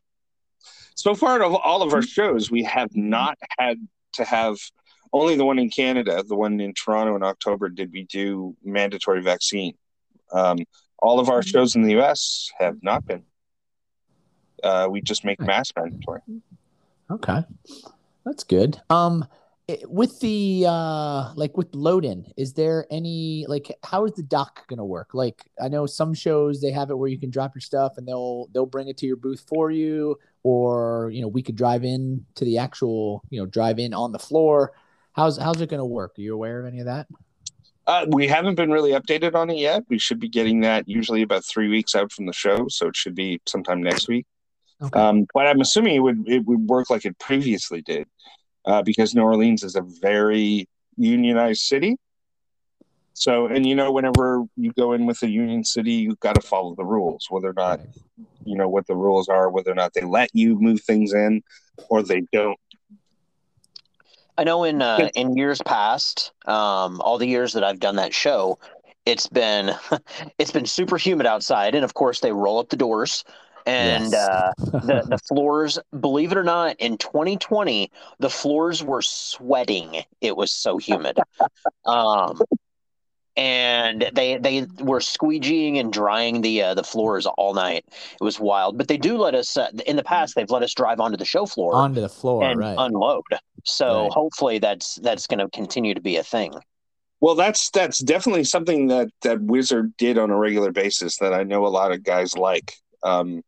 so 0.94 1.14
far 1.14 1.42
of 1.42 1.54
all 1.54 1.82
of 1.82 1.92
our 1.92 2.02
shows, 2.02 2.50
we 2.50 2.62
have 2.64 2.94
not 2.96 3.38
had 3.58 3.78
to 4.14 4.24
have 4.24 4.56
only 5.12 5.36
the 5.36 5.44
one 5.44 5.58
in 5.58 5.70
Canada, 5.70 6.22
the 6.26 6.34
one 6.34 6.58
in 6.60 6.74
Toronto 6.74 7.14
in 7.16 7.22
October, 7.22 7.68
did 7.68 7.92
we 7.92 8.04
do 8.04 8.56
mandatory 8.64 9.22
vaccine. 9.22 9.74
Um, 10.32 10.58
all 10.98 11.20
of 11.20 11.28
our 11.28 11.42
shows 11.42 11.76
in 11.76 11.82
the 11.82 12.00
US 12.00 12.50
have 12.58 12.82
not 12.82 13.06
been. 13.06 13.22
Uh, 14.64 14.88
we 14.90 15.00
just 15.00 15.24
make 15.24 15.38
mask 15.40 15.74
mandatory. 15.76 16.20
Okay, 17.10 17.44
that's 18.24 18.42
good. 18.42 18.80
Um, 18.90 19.26
with 19.88 20.20
the 20.20 20.64
uh, 20.68 21.32
like 21.34 21.56
with 21.56 21.74
load 21.74 22.04
in, 22.04 22.32
is 22.36 22.52
there 22.52 22.86
any 22.90 23.44
like 23.48 23.76
how 23.82 24.04
is 24.04 24.12
the 24.12 24.22
dock 24.22 24.66
gonna 24.68 24.84
work? 24.84 25.12
Like 25.12 25.42
I 25.60 25.68
know 25.68 25.86
some 25.86 26.14
shows 26.14 26.60
they 26.60 26.70
have 26.70 26.90
it 26.90 26.94
where 26.98 27.08
you 27.08 27.18
can 27.18 27.30
drop 27.30 27.54
your 27.54 27.62
stuff 27.62 27.94
and 27.96 28.06
they'll 28.06 28.48
they'll 28.52 28.66
bring 28.66 28.88
it 28.88 28.96
to 28.98 29.06
your 29.06 29.16
booth 29.16 29.44
for 29.48 29.70
you, 29.72 30.18
or 30.44 31.10
you 31.12 31.20
know 31.20 31.28
we 31.28 31.42
could 31.42 31.56
drive 31.56 31.84
in 31.84 32.24
to 32.36 32.44
the 32.44 32.58
actual 32.58 33.22
you 33.30 33.40
know 33.40 33.46
drive 33.46 33.78
in 33.80 33.92
on 33.92 34.12
the 34.12 34.18
floor. 34.20 34.72
How's 35.12 35.36
how's 35.36 35.60
it 35.60 35.68
gonna 35.68 35.86
work? 35.86 36.12
Are 36.16 36.20
you 36.20 36.34
aware 36.34 36.60
of 36.60 36.66
any 36.66 36.78
of 36.78 36.86
that? 36.86 37.08
Uh, 37.88 38.06
we 38.08 38.26
haven't 38.28 38.56
been 38.56 38.70
really 38.70 38.92
updated 38.92 39.34
on 39.34 39.50
it 39.50 39.58
yet. 39.58 39.84
We 39.88 39.98
should 39.98 40.18
be 40.20 40.28
getting 40.28 40.60
that 40.60 40.88
usually 40.88 41.22
about 41.22 41.44
three 41.44 41.68
weeks 41.68 41.94
out 41.94 42.12
from 42.12 42.26
the 42.26 42.32
show, 42.32 42.66
so 42.68 42.88
it 42.88 42.96
should 42.96 43.14
be 43.14 43.40
sometime 43.46 43.82
next 43.82 44.08
week. 44.08 44.26
Okay. 44.82 44.98
Um, 44.98 45.26
but 45.32 45.46
I'm 45.46 45.60
assuming 45.60 45.96
it 45.96 46.00
would 46.00 46.28
it 46.28 46.44
would 46.44 46.68
work 46.68 46.88
like 46.88 47.04
it 47.04 47.18
previously 47.18 47.82
did, 47.82 48.06
uh, 48.66 48.82
because 48.82 49.14
New 49.14 49.22
Orleans 49.22 49.62
is 49.62 49.76
a 49.76 49.82
very 49.82 50.68
unionized 50.96 51.62
city. 51.62 51.96
So, 53.14 53.46
and 53.46 53.64
you 53.64 53.74
know, 53.74 53.92
whenever 53.92 54.44
you 54.56 54.72
go 54.72 54.92
in 54.92 55.06
with 55.06 55.22
a 55.22 55.30
union 55.30 55.64
city, 55.64 55.92
you've 55.92 56.20
got 56.20 56.34
to 56.34 56.46
follow 56.46 56.74
the 56.74 56.84
rules, 56.84 57.26
whether 57.30 57.48
or 57.48 57.54
not 57.54 57.80
you 58.44 58.56
know 58.56 58.68
what 58.68 58.86
the 58.86 58.94
rules 58.94 59.28
are, 59.28 59.50
whether 59.50 59.70
or 59.70 59.74
not 59.74 59.94
they 59.94 60.02
let 60.02 60.30
you 60.34 60.60
move 60.60 60.82
things 60.82 61.14
in 61.14 61.42
or 61.88 62.02
they 62.02 62.22
don't. 62.32 62.58
I 64.36 64.44
know 64.44 64.64
in 64.64 64.82
uh, 64.82 65.08
in 65.14 65.34
years 65.34 65.62
past, 65.62 66.32
um, 66.44 67.00
all 67.00 67.16
the 67.16 67.26
years 67.26 67.54
that 67.54 67.64
I've 67.64 67.80
done 67.80 67.96
that 67.96 68.12
show, 68.12 68.58
it's 69.06 69.28
been 69.28 69.74
it's 70.38 70.52
been 70.52 70.66
super 70.66 70.98
humid 70.98 71.26
outside, 71.26 71.74
and 71.74 71.84
of 71.84 71.94
course 71.94 72.20
they 72.20 72.32
roll 72.32 72.58
up 72.58 72.68
the 72.68 72.76
doors, 72.76 73.24
and 73.66 74.14
Yes. 74.14 74.14
uh, 74.14 74.52
the 74.82 75.04
the 75.08 75.18
floors. 75.28 75.78
Believe 75.98 76.32
it 76.32 76.38
or 76.38 76.44
not, 76.44 76.76
in 76.78 76.96
2020, 76.98 77.90
the 78.20 78.30
floors 78.30 78.82
were 78.82 79.02
sweating. 79.02 80.02
It 80.20 80.36
was 80.36 80.52
so 80.52 80.78
humid. 80.78 81.18
Um, 81.84 82.40
and 83.36 84.10
they 84.14 84.38
they 84.38 84.66
were 84.80 85.00
squeegeeing 85.00 85.78
and 85.78 85.92
drying 85.92 86.40
the 86.40 86.62
uh, 86.62 86.74
the 86.74 86.84
floors 86.84 87.26
all 87.26 87.52
night. 87.54 87.84
It 87.88 88.24
was 88.24 88.40
wild. 88.40 88.78
But 88.78 88.88
they 88.88 88.96
do 88.96 89.18
let 89.18 89.34
us 89.34 89.56
uh, 89.56 89.70
in 89.86 89.96
the 89.96 90.04
past. 90.04 90.34
They've 90.34 90.50
let 90.50 90.62
us 90.62 90.72
drive 90.72 91.00
onto 91.00 91.18
the 91.18 91.24
show 91.26 91.44
floor 91.44 91.74
Onto 91.74 92.00
the 92.00 92.08
floor, 92.08 92.48
and 92.48 92.58
right? 92.60 92.76
unload. 92.78 93.24
So 93.64 94.04
Right. 94.04 94.12
hopefully 94.12 94.58
that's 94.58 94.94
that's 94.96 95.26
going 95.26 95.40
to 95.40 95.48
continue 95.50 95.92
to 95.94 96.00
be 96.00 96.16
a 96.16 96.22
thing. 96.22 96.54
Well, 97.20 97.34
that's 97.34 97.70
that's 97.70 97.98
definitely 97.98 98.44
something 98.44 98.86
that 98.88 99.08
that 99.22 99.42
Wizard 99.42 99.96
did 99.98 100.16
on 100.18 100.30
a 100.30 100.36
regular 100.36 100.70
basis 100.72 101.16
that 101.18 101.34
I 101.34 101.42
know 101.42 101.66
a 101.66 101.68
lot 101.68 101.92
of 101.92 102.02
guys 102.02 102.36
like. 102.36 102.74
Um, 103.02 103.42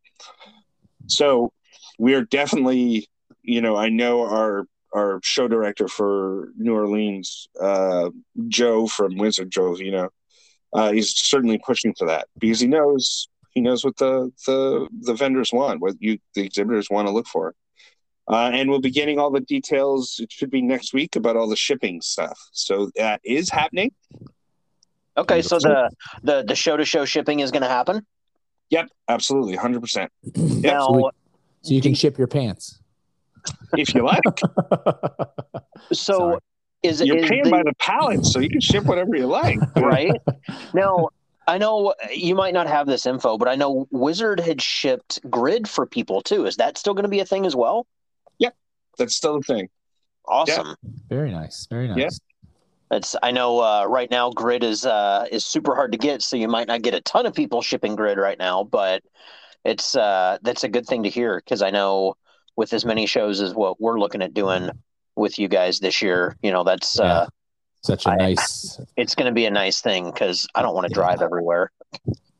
so 1.07 1.53
we're 1.99 2.25
definitely, 2.25 3.09
you 3.43 3.61
know, 3.61 3.77
I 3.77 3.89
know 3.89 4.23
our 4.23 4.67
our 4.95 5.21
show 5.23 5.49
director 5.49 5.87
for 5.87 6.49
New 6.57 6.75
Orleans, 6.75 7.49
uh, 7.61 8.11
Joe 8.49 8.87
from 8.87 9.17
Wizard 9.17 9.51
Joe, 9.51 9.77
you 9.77 9.91
know, 9.91 10.09
uh, 10.73 10.93
he's 10.93 11.15
certainly 11.15 11.59
pushing 11.59 11.95
for 11.95 12.07
that 12.07 12.29
because 12.39 12.61
he 12.61 12.67
knows 12.67 13.29
he 13.51 13.61
knows 13.61 13.85
what 13.85 13.97
the 13.97 14.31
the 14.47 14.89
the 15.01 15.15
vendors 15.15 15.53
want, 15.53 15.81
what 15.81 15.97
you 16.01 16.19
the 16.35 16.45
exhibitors 16.45 16.89
want 16.91 17.09
to 17.09 17.13
look 17.13 17.27
for. 17.27 17.55
Uh, 18.31 18.51
and 18.53 18.69
we'll 18.69 18.81
be 18.81 18.91
getting 18.91 19.19
all 19.19 19.31
the 19.31 19.41
details. 19.41 20.17
It 20.19 20.31
should 20.31 20.51
be 20.51 20.61
next 20.61 20.93
week 20.93 21.17
about 21.17 21.37
all 21.37 21.49
the 21.49 21.57
shipping 21.57 22.03
stuff. 22.03 22.39
So 22.53 22.91
that 22.97 23.23
is 23.25 23.49
happening. 23.49 23.93
Okay, 25.17 25.41
so 25.41 25.59
the 25.59 25.91
the 26.23 26.45
the 26.47 26.55
show 26.55 26.77
to 26.77 26.85
show 26.85 27.05
shipping 27.05 27.41
is 27.41 27.51
going 27.51 27.63
to 27.63 27.69
happen. 27.69 28.07
Yep, 28.71 28.89
absolutely, 29.09 29.57
hundred 29.57 29.81
percent. 29.81 30.13
Now, 30.37 30.87
so, 30.89 31.11
you 31.63 31.81
can 31.81 31.95
ship 31.95 32.19
your 32.19 32.27
pants. 32.27 32.81
If 33.77 33.95
you 33.95 34.05
like, 34.05 34.23
so 35.93 36.19
Sorry. 36.19 36.39
is 36.83 37.01
you're 37.01 37.19
is 37.19 37.29
paying 37.29 37.45
the- 37.45 37.51
by 37.51 37.63
the 37.63 37.73
pallet, 37.79 38.25
so 38.25 38.41
you 38.41 38.49
can 38.51 38.61
ship 38.61 38.85
whatever 38.85 39.17
you 39.17 39.27
like. 39.27 39.59
right 39.77 40.13
now? 40.75 41.09
I 41.47 41.57
know 41.57 41.95
you 42.15 42.35
might 42.35 42.53
not 42.53 42.67
have 42.67 42.87
this 42.87 43.07
info, 43.07 43.39
but 43.39 43.49
I 43.49 43.55
know 43.55 43.89
Wizard 43.91 44.39
had 44.39 44.61
shipped 44.61 45.19
grid 45.31 45.67
for 45.67 45.87
people 45.87 46.21
too. 46.21 46.45
Is 46.45 46.57
that 46.57 46.77
still 46.77 46.93
going 46.93 47.05
to 47.05 47.09
be 47.09 47.21
a 47.21 47.25
thing 47.25 47.47
as 47.47 47.57
well? 47.57 47.87
Yep, 48.39 48.55
that's 48.99 49.17
still 49.17 49.37
a 49.37 49.41
thing. 49.41 49.71
Awesome. 50.27 50.77
Very 51.09 51.31
nice. 51.31 51.67
Very 51.71 51.89
nice. 51.89 51.97
Yeah. 51.97 52.09
That's 52.90 53.14
I 53.22 53.31
know 53.33 53.61
uh, 53.61 53.85
right 53.87 54.11
now 54.11 54.31
grid 54.31 54.64
is 54.64 54.87
uh, 54.87 55.27
is 55.31 55.44
super 55.44 55.74
hard 55.74 55.92
to 55.92 55.98
get, 55.98 56.22
so 56.22 56.37
you 56.37 56.48
might 56.48 56.68
not 56.68 56.83
get 56.83 56.94
a 56.94 57.01
ton 57.03 57.27
of 57.27 57.35
people 57.35 57.61
shipping 57.61 57.94
grid 57.96 58.16
right 58.18 58.38
now, 58.38 58.64
but 58.64 59.03
it's 59.64 59.94
uh, 59.94 60.38
that's 60.42 60.64
a 60.64 60.68
good 60.68 60.87
thing 60.87 61.03
to 61.03 61.11
hear 61.11 61.37
because 61.44 61.61
I 61.61 61.70
know 61.70 62.14
with 62.57 62.72
as 62.72 62.85
many 62.85 63.07
shows 63.07 63.40
as 63.40 63.55
what 63.55 63.81
we're 63.81 63.98
looking 64.01 64.22
at 64.22 64.33
doing 64.33 64.70
with 65.16 65.38
you 65.38 65.48
guys 65.48 65.81
this 65.81 66.01
year, 66.01 66.37
you 66.42 66.51
know 66.51 66.64
that's 66.64 66.98
Yeah. 66.98 67.05
uh, 67.05 67.27
Such 67.83 68.07
a 68.07 68.11
I- 68.11 68.16
nice. 68.16 68.81
it's 68.96 69.14
going 69.14 69.27
to 69.27 69.35
be 69.35 69.44
a 69.44 69.51
nice 69.51 69.81
thing 69.83 70.11
because 70.11 70.46
I 70.55 70.62
don't 70.62 70.74
want 70.74 70.87
to 70.87 70.90
Yeah. 70.90 71.03
drive 71.03 71.20
everywhere. 71.22 71.70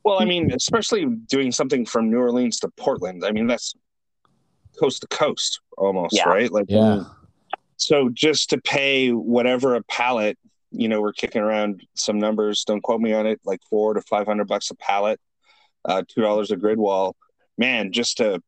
Well, 0.05 0.21
I 0.23 0.25
mean, 0.25 0.51
especially 0.53 1.05
doing 1.05 1.53
something 1.53 1.85
from 1.85 2.09
New 2.11 2.19
Orleans 2.19 2.59
to 2.61 2.69
Portland. 2.71 3.23
I 3.27 3.31
mean, 3.33 3.47
that's 3.47 3.75
coast 4.81 5.03
to 5.03 5.09
coast 5.09 5.61
almost, 5.77 6.15
Yeah. 6.17 6.29
right? 6.29 6.51
Like, 6.51 6.67
Yeah. 6.69 7.05
Mean, 7.79 8.07
so 8.07 8.11
just 8.13 8.51
to 8.51 8.61
pay 8.61 9.11
whatever 9.11 9.75
a 9.75 9.83
pallet, 9.85 10.39
you 10.71 10.89
know, 10.89 11.01
we're 11.01 11.13
kicking 11.13 11.43
around 11.43 11.83
some 11.95 12.19
numbers. 12.19 12.65
Don't 12.65 12.83
quote 12.83 13.01
me 13.01 13.13
on 13.13 13.27
it. 13.27 13.41
Like 13.45 13.61
four 13.71 13.95
to 13.95 14.03
five 14.03 14.27
hundred 14.27 14.49
bucks 14.49 14.71
a 14.71 14.75
pallet, 14.77 15.19
uh, 15.85 16.03
two 16.09 16.21
dollars 16.21 16.51
a 16.51 16.57
grid 16.57 16.79
wall. 16.79 17.17
Man, 17.57 17.93
just 17.93 18.19
to 18.19 18.43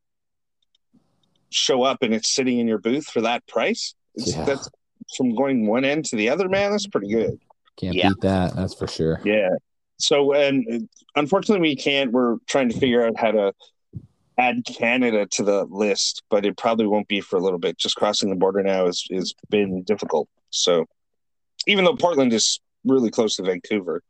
show 1.50 1.82
up 1.82 2.02
and 2.02 2.14
it's 2.14 2.28
sitting 2.32 2.58
in 2.58 2.68
your 2.68 2.78
booth 2.78 3.06
for 3.06 3.22
that 3.22 3.46
price. 3.46 3.94
It's, 4.14 4.36
Yeah. 4.36 4.44
That's 4.44 4.68
from 5.16 5.34
going 5.34 5.66
one 5.66 5.84
end 5.84 6.04
to 6.06 6.16
the 6.16 6.28
other. 6.28 6.48
Man, 6.48 6.70
that's 6.70 6.86
pretty 6.86 7.08
good. 7.08 7.40
Can't 7.76 7.94
Yeah. 7.96 8.08
beat 8.10 8.20
that. 8.20 8.54
That's 8.54 8.74
for 8.74 8.86
sure. 8.86 9.20
Yeah. 9.24 9.48
So, 9.96 10.32
and 10.34 10.66
uh, 10.72 10.78
unfortunately, 11.16 11.60
we 11.68 11.74
can't. 11.76 12.12
We're 12.12 12.36
trying 12.46 12.68
to 12.70 12.78
figure 12.78 13.04
out 13.04 13.18
how 13.18 13.32
to 13.32 13.52
add 14.40 14.64
Canada 14.64 15.26
to 15.26 15.42
the 15.42 15.64
list, 15.64 16.22
but 16.30 16.46
it 16.46 16.56
probably 16.56 16.86
won't 16.86 17.08
be 17.08 17.20
for 17.20 17.36
a 17.36 17.40
little 17.40 17.58
bit. 17.58 17.78
Just 17.78 17.96
crossing 17.96 18.30
the 18.30 18.36
border 18.36 18.62
now 18.62 18.86
has 18.86 19.04
has 19.12 19.34
been 19.50 19.82
difficult. 19.82 20.28
So, 20.50 20.86
even 21.66 21.84
though 21.84 21.96
Portland 21.96 22.32
is 22.32 22.60
really 22.84 23.10
close 23.10 23.36
to 23.36 23.42
Vancouver, 23.42 24.02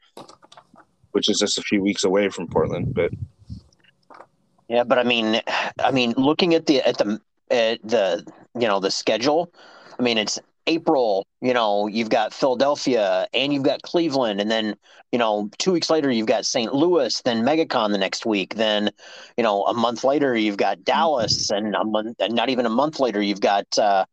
which 1.12 1.29
is 1.29 1.38
just 1.38 1.59
a 1.59 1.62
few 1.62 1.83
weeks 1.83 2.05
away 2.05 2.29
from 2.29 2.47
Portland, 2.49 2.95
but 2.95 3.11
Yeah, 4.69 4.85
but 4.85 4.99
I 4.99 5.05
mean, 5.05 5.40
I 5.83 5.90
mean, 5.90 6.14
looking 6.16 6.55
at 6.55 6.66
the 6.66 6.81
at 6.83 6.99
the 6.99 7.21
at 7.51 7.83
the 7.83 8.25
you 8.55 8.69
know 8.69 8.81
the 8.81 8.90
schedule, 8.90 9.53
I 9.99 10.03
mean, 10.03 10.16
it's 10.16 10.38
April. 10.71 11.27
You 11.41 11.53
know, 11.53 11.87
you've 11.89 12.11
got 12.11 12.33
Philadelphia 12.33 13.27
and 13.35 13.53
you've 13.53 13.65
got 13.65 13.83
Cleveland, 13.83 14.41
and 14.41 14.51
then 14.51 14.77
you 15.13 15.19
know 15.19 15.51
two 15.59 15.73
weeks 15.73 15.91
later 15.91 16.11
you've 16.11 16.27
got 16.27 16.47
St. 16.47 16.73
Louis, 16.73 17.21
then 17.23 17.45
MegaCon 17.45 17.91
the 17.91 17.99
next 17.99 18.25
week, 18.25 18.55
then 18.55 18.91
you 19.37 19.43
know 19.43 19.65
a 19.65 19.75
month 19.75 20.05
later 20.05 20.37
you've 20.37 20.57
got 20.57 20.85
Dallas, 20.85 21.51
and 21.51 21.75
a 21.75 21.85
month, 21.85 22.17
and 22.21 22.35
not 22.35 22.49
even 22.51 22.67
a 22.67 22.71
month 22.71 23.01
later 23.01 23.21
you've 23.21 23.41
got 23.41 23.67
uh, 23.79 24.05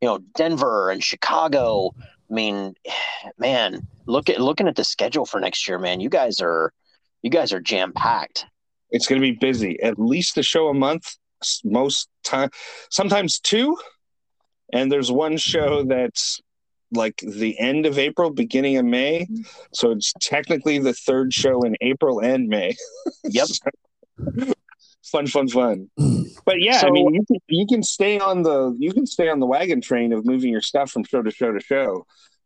you 0.00 0.08
know 0.08 0.18
Denver 0.36 0.90
and 0.90 1.02
Chicago. 1.02 1.90
I 2.30 2.34
mean, 2.34 2.74
man, 3.38 3.86
look 4.06 4.28
at 4.30 4.40
looking 4.40 4.68
at 4.68 4.76
the 4.76 4.84
schedule 4.84 5.26
for 5.26 5.40
next 5.40 5.66
year, 5.66 5.78
man. 5.78 6.00
You 6.00 6.08
guys 6.08 6.40
are 6.40 6.72
you 7.22 7.30
guys 7.30 7.52
are 7.52 7.60
jam 7.60 7.92
packed. 7.92 8.46
it's 8.90 9.06
going 9.06 9.20
to 9.20 9.26
be 9.26 9.36
busy. 9.36 9.80
At 9.82 9.98
least 9.98 10.38
a 10.38 10.42
show 10.42 10.68
a 10.68 10.74
month, 10.74 11.16
most 11.64 12.08
time, 12.22 12.50
sometimes 12.90 13.40
two. 13.40 13.76
And 14.72 14.90
there's 14.90 15.12
one 15.12 15.36
show 15.36 15.84
that's 15.84 16.40
like 16.92 17.16
the 17.18 17.58
end 17.58 17.86
of 17.86 17.98
April, 17.98 18.30
beginning 18.30 18.76
of 18.76 18.84
May. 18.84 19.26
So 19.72 19.90
it's 19.90 20.12
technically 20.20 20.78
the 20.78 20.92
third 20.92 21.32
show 21.32 21.62
in 21.62 21.76
April 21.80 22.20
and 22.20 22.48
May. 22.48 22.76
Yep. 23.24 23.48
fun, 25.04 25.26
fun, 25.26 25.48
fun. 25.48 25.90
But 26.46 26.60
yeah, 26.60 26.82
I 26.84 26.90
mean, 26.90 27.14
you 27.14 27.24
can, 27.24 27.36
you 27.48 27.66
can 27.66 27.82
stay 27.82 28.18
on 28.18 28.42
the 28.42 28.76
you 28.78 28.92
can 28.92 29.06
stay 29.06 29.30
on 29.30 29.40
the 29.40 29.46
wagon 29.46 29.80
train 29.80 30.12
of 30.12 30.26
moving 30.26 30.50
your 30.50 30.60
stuff 30.60 30.90
from 30.90 31.02
show 31.04 31.22
to 31.22 31.30
show 31.30 31.52
to 31.52 31.60
show. 31.60 32.04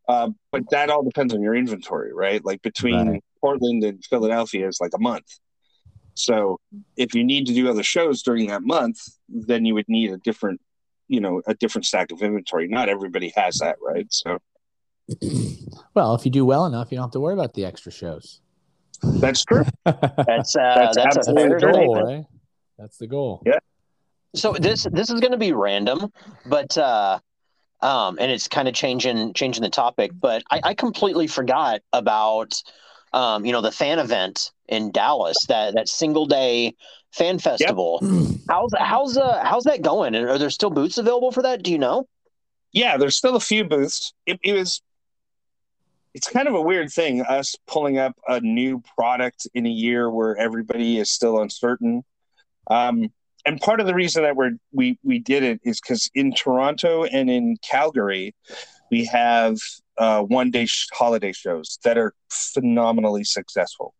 Uh, 0.09 0.31
but 0.53 0.63
that 0.71 0.89
all 0.89 1.03
depends 1.03 1.35
on 1.35 1.43
your 1.43 1.57
inventory, 1.57 2.13
right? 2.15 2.45
Like 2.45 2.63
between 2.63 3.09
Right. 3.11 3.25
Portland 3.41 3.83
and 3.83 4.05
Philadelphia 4.05 4.69
is 4.69 4.79
like 4.81 4.93
a 4.95 5.01
month. 5.01 5.27
So 6.15 6.61
if 6.97 7.13
you 7.15 7.25
need 7.25 7.47
to 7.49 7.55
do 7.55 7.69
other 7.69 7.83
shows 7.83 8.23
during 8.23 8.47
that 8.49 8.63
month, 8.63 9.01
then 9.29 9.65
you 9.65 9.75
would 9.75 9.89
need 9.89 10.13
a 10.13 10.19
different, 10.19 10.61
you 11.09 11.21
know, 11.21 11.43
a 11.47 11.55
different 11.55 11.87
stack 11.87 12.13
of 12.13 12.23
inventory. 12.23 12.69
Not 12.69 12.89
everybody 12.89 13.33
has 13.37 13.59
that, 13.59 13.77
right? 13.83 14.07
So 14.11 14.39
well, 15.95 16.15
if 16.15 16.25
you 16.25 16.31
do 16.31 16.45
well 16.45 16.67
enough, 16.67 16.89
you 16.91 16.97
don't 16.97 17.05
have 17.05 17.13
to 17.13 17.21
worry 17.21 17.35
about 17.35 17.55
the 17.55 17.65
extra 17.65 17.91
shows. 17.91 18.41
that's 19.03 19.45
true. 19.45 19.65
That's 19.85 20.57
uh, 20.57 20.75
That's 20.75 20.97
that's, 20.97 20.97
a 20.97 21.03
absolutely 21.03 21.61
fair 21.61 21.61
the 21.61 21.73
goal, 21.73 22.03
right? 22.03 22.25
That's 22.79 22.99
the 22.99 23.07
goal. 23.07 23.43
Yeah. 23.47 23.59
So 24.35 24.53
this 24.53 24.87
this 24.93 25.11
is 25.11 25.21
going 25.21 25.33
to 25.33 25.39
be 25.39 25.53
random, 25.53 26.13
but 26.47 26.77
uh, 26.77 27.19
um, 27.81 28.19
and 28.21 28.31
it's 28.31 28.49
kind 28.49 28.69
of 28.69 28.75
changing 28.75 29.33
changing 29.35 29.63
the 29.63 29.71
topic. 29.71 30.11
But 30.15 30.43
I, 30.51 30.61
I 30.65 30.75
completely 30.75 31.27
forgot 31.27 31.81
about 31.93 32.61
um, 33.13 33.45
you 33.45 33.53
know, 33.53 33.61
the 33.61 33.73
fan 33.73 33.99
event 33.99 34.53
in 34.69 34.91
Dallas 34.91 35.37
that 35.49 35.75
that 35.75 35.89
single 35.89 36.27
day 36.27 36.75
fan 37.13 37.39
festival. 37.39 38.01
How's 38.49 38.73
how's 38.79 39.17
uh 39.17 39.43
how's 39.45 39.65
that 39.65 39.83
going? 39.83 40.15
And 40.15 40.29
are 40.29 40.39
there 40.39 40.51
still 40.51 40.71
booths 40.71 40.99
available 40.99 41.33
for 41.33 41.43
that? 41.43 41.63
Do 41.63 41.71
you 41.73 41.79
know? 41.79 42.07
yeah, 42.73 42.97
there's 42.97 43.17
still 43.17 43.37
a 43.37 43.41
few 43.41 43.65
booths. 43.65 44.13
It, 44.27 44.39
it 44.43 44.53
was, 44.53 44.83
it's 46.15 46.29
kind 46.29 46.49
of 46.49 46.55
a 46.55 46.63
weird 46.63 46.91
thing, 46.91 47.23
us 47.23 47.57
pulling 47.67 47.99
up 47.99 48.17
a 48.27 48.41
new 48.41 48.83
product 48.97 49.47
in 49.55 49.67
a 49.67 49.71
year 49.71 50.11
where 50.11 50.37
everybody 50.37 50.99
is 50.99 51.11
still 51.11 51.41
uncertain. 51.41 52.05
Um, 52.69 53.11
and 53.47 53.61
part 53.61 53.81
of 53.81 53.87
the 53.87 53.95
reason 53.95 54.25
that 54.25 54.37
we're 54.37 54.53
we 54.73 54.99
we 55.03 55.21
did 55.21 55.43
it 55.43 55.61
is 55.65 55.81
because 55.81 56.11
in 56.15 56.33
Toronto 56.33 57.05
and 57.05 57.31
in 57.31 57.57
Calgary, 57.63 58.35
we 58.91 59.07
have 59.07 59.59
uh, 59.99 60.23
one 60.23 60.51
day 60.51 60.67
sh- 60.67 60.89
holiday 60.93 61.33
shows 61.33 61.79
that 61.85 61.99
are 61.99 62.15
phenomenally 62.31 63.25
successful. 63.25 63.95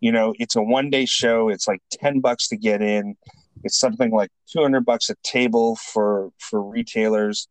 You 0.00 0.12
know, 0.12 0.34
it's 0.38 0.56
a 0.56 0.62
one 0.62 0.90
day 0.90 1.04
show. 1.06 1.48
It's 1.48 1.68
like 1.68 1.80
ten 1.92 2.20
bucks 2.20 2.48
to 2.48 2.56
get 2.56 2.80
in. 2.82 3.16
It's 3.64 3.78
something 3.78 4.10
like 4.10 4.30
two 4.50 4.62
hundred 4.62 4.84
bucks 4.86 5.10
a 5.10 5.14
table 5.22 5.76
for 5.76 6.30
for 6.38 6.62
retailers 6.62 7.46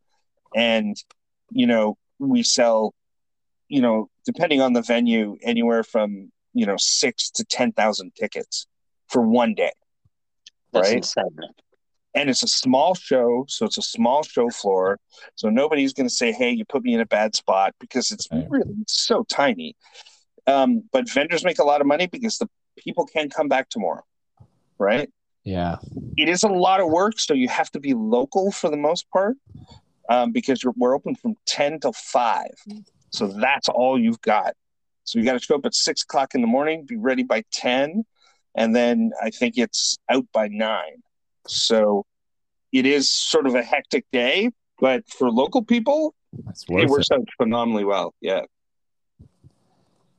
and 0.54 0.96
you 1.52 1.66
know 1.66 1.96
we 2.18 2.42
sell 2.42 2.92
you 3.68 3.80
know 3.80 4.08
depending 4.26 4.60
on 4.60 4.72
the 4.72 4.82
venue 4.82 5.36
anywhere 5.42 5.84
from 5.84 6.32
you 6.54 6.66
know 6.66 6.74
six 6.76 7.30
to 7.30 7.44
ten 7.44 7.70
thousand 7.70 8.12
tickets 8.16 8.66
for 9.08 9.22
one 9.22 9.54
day 9.54 9.70
That's 10.72 10.88
Right. 10.88 10.96
insane. 10.96 11.36
And 12.14 12.28
it's 12.30 12.42
a 12.42 12.48
small 12.48 12.94
show 12.94 13.44
so 13.48 13.64
it's 13.66 13.78
a 13.78 13.82
small 13.82 14.22
show 14.22 14.48
floor 14.50 14.98
so 15.36 15.48
nobody's 15.48 15.92
going 15.92 16.08
to 16.08 16.14
say 16.14 16.32
hey 16.32 16.50
you 16.50 16.64
put 16.64 16.82
me 16.82 16.94
in 16.94 17.00
a 17.00 17.06
bad 17.06 17.34
spot 17.34 17.74
because 17.80 18.10
it's 18.10 18.28
Right. 18.30 18.46
really 18.48 18.74
it's 18.82 19.00
so 19.06 19.24
tiny 19.28 19.76
um, 20.46 20.82
but 20.92 21.08
vendors 21.10 21.44
make 21.44 21.58
a 21.58 21.64
lot 21.64 21.80
of 21.80 21.86
money 21.86 22.06
because 22.06 22.38
the 22.38 22.48
people 22.78 23.04
can't 23.06 23.32
come 23.32 23.48
back 23.48 23.68
tomorrow 23.68 24.02
right 24.78 25.10
Yeah. 25.44 25.76
it 26.16 26.28
is 26.28 26.42
a 26.42 26.48
lot 26.48 26.80
of 26.80 26.88
work, 26.90 27.18
so 27.18 27.34
you 27.34 27.48
have 27.48 27.70
to 27.72 27.80
be 27.80 27.94
local 27.94 28.50
for 28.52 28.68
the 28.70 28.76
most 28.76 29.08
part 29.10 29.36
um, 30.08 30.32
because 30.32 30.62
you're, 30.62 30.74
we're 30.76 30.94
open 30.94 31.14
from 31.14 31.34
10 31.46 31.80
till 31.80 31.92
5. 31.92 32.48
So 33.10 33.26
that's 33.28 33.68
all 33.68 33.98
you've 33.98 34.20
got. 34.20 34.54
So 35.04 35.18
you 35.18 35.24
got 35.24 35.32
to 35.34 35.38
show 35.40 35.56
up 35.56 35.66
at 35.66 35.74
6 35.74 36.02
o'clock 36.02 36.34
in 36.34 36.40
the 36.40 36.46
morning, 36.46 36.84
be 36.86 36.96
ready 36.96 37.22
by 37.22 37.44
10, 37.52 38.04
and 38.54 38.74
then 38.74 39.12
I 39.22 39.30
think 39.30 39.56
it's 39.56 39.98
out 40.08 40.26
by 40.32 40.48
9. 40.48 40.82
So 41.46 42.04
it 42.72 42.86
is 42.86 43.10
sort 43.10 43.46
of 43.46 43.54
a 43.54 43.62
hectic 43.62 44.04
day, 44.12 44.50
but 44.78 45.08
for 45.08 45.30
local 45.30 45.64
people, 45.64 46.14
it 46.32 46.44
worth 46.68 46.84
it. 46.84 46.88
works 46.90 47.10
out 47.10 47.26
phenomenally 47.36 47.84
well. 47.84 48.14
Yeah. 48.20 48.42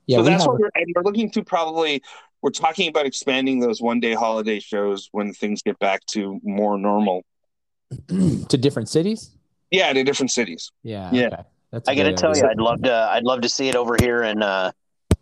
Yeah, 0.07 0.17
so 0.17 0.23
we 0.23 0.29
that's 0.29 0.43
have 0.43 0.51
what 0.51 0.59
we're, 0.59 0.69
and 0.75 0.93
we're 0.95 1.03
looking 1.03 1.29
to 1.31 1.43
probably 1.43 2.01
we're 2.41 2.49
talking 2.49 2.89
about 2.89 3.05
expanding 3.05 3.59
those 3.59 3.81
one 3.81 3.99
day 3.99 4.13
holiday 4.13 4.59
shows 4.59 5.07
when 5.11 5.31
things 5.33 5.61
get 5.61 5.77
back 5.79 6.03
to 6.07 6.39
more 6.43 6.77
normal 6.77 7.23
to 8.07 8.57
different 8.57 8.89
cities. 8.89 9.31
yeah 9.69 9.93
to 9.93 10.03
different 10.03 10.31
cities 10.31 10.71
Yeah. 10.83 11.09
Yeah. 11.13 11.27
Okay. 11.27 11.43
That's 11.71 11.87
a 11.87 11.91
I 11.91 11.95
got 11.95 12.03
to 12.03 12.13
tell 12.13 12.31
idea. 12.31 12.43
you, 12.43 12.49
I'd 12.49 12.59
love 12.59 12.81
to. 12.83 12.93
I'd 12.93 13.23
love 13.23 13.41
to 13.41 13.49
see 13.49 13.69
it 13.69 13.77
over 13.77 13.95
here 13.97 14.23
in 14.23 14.43
uh, 14.43 14.71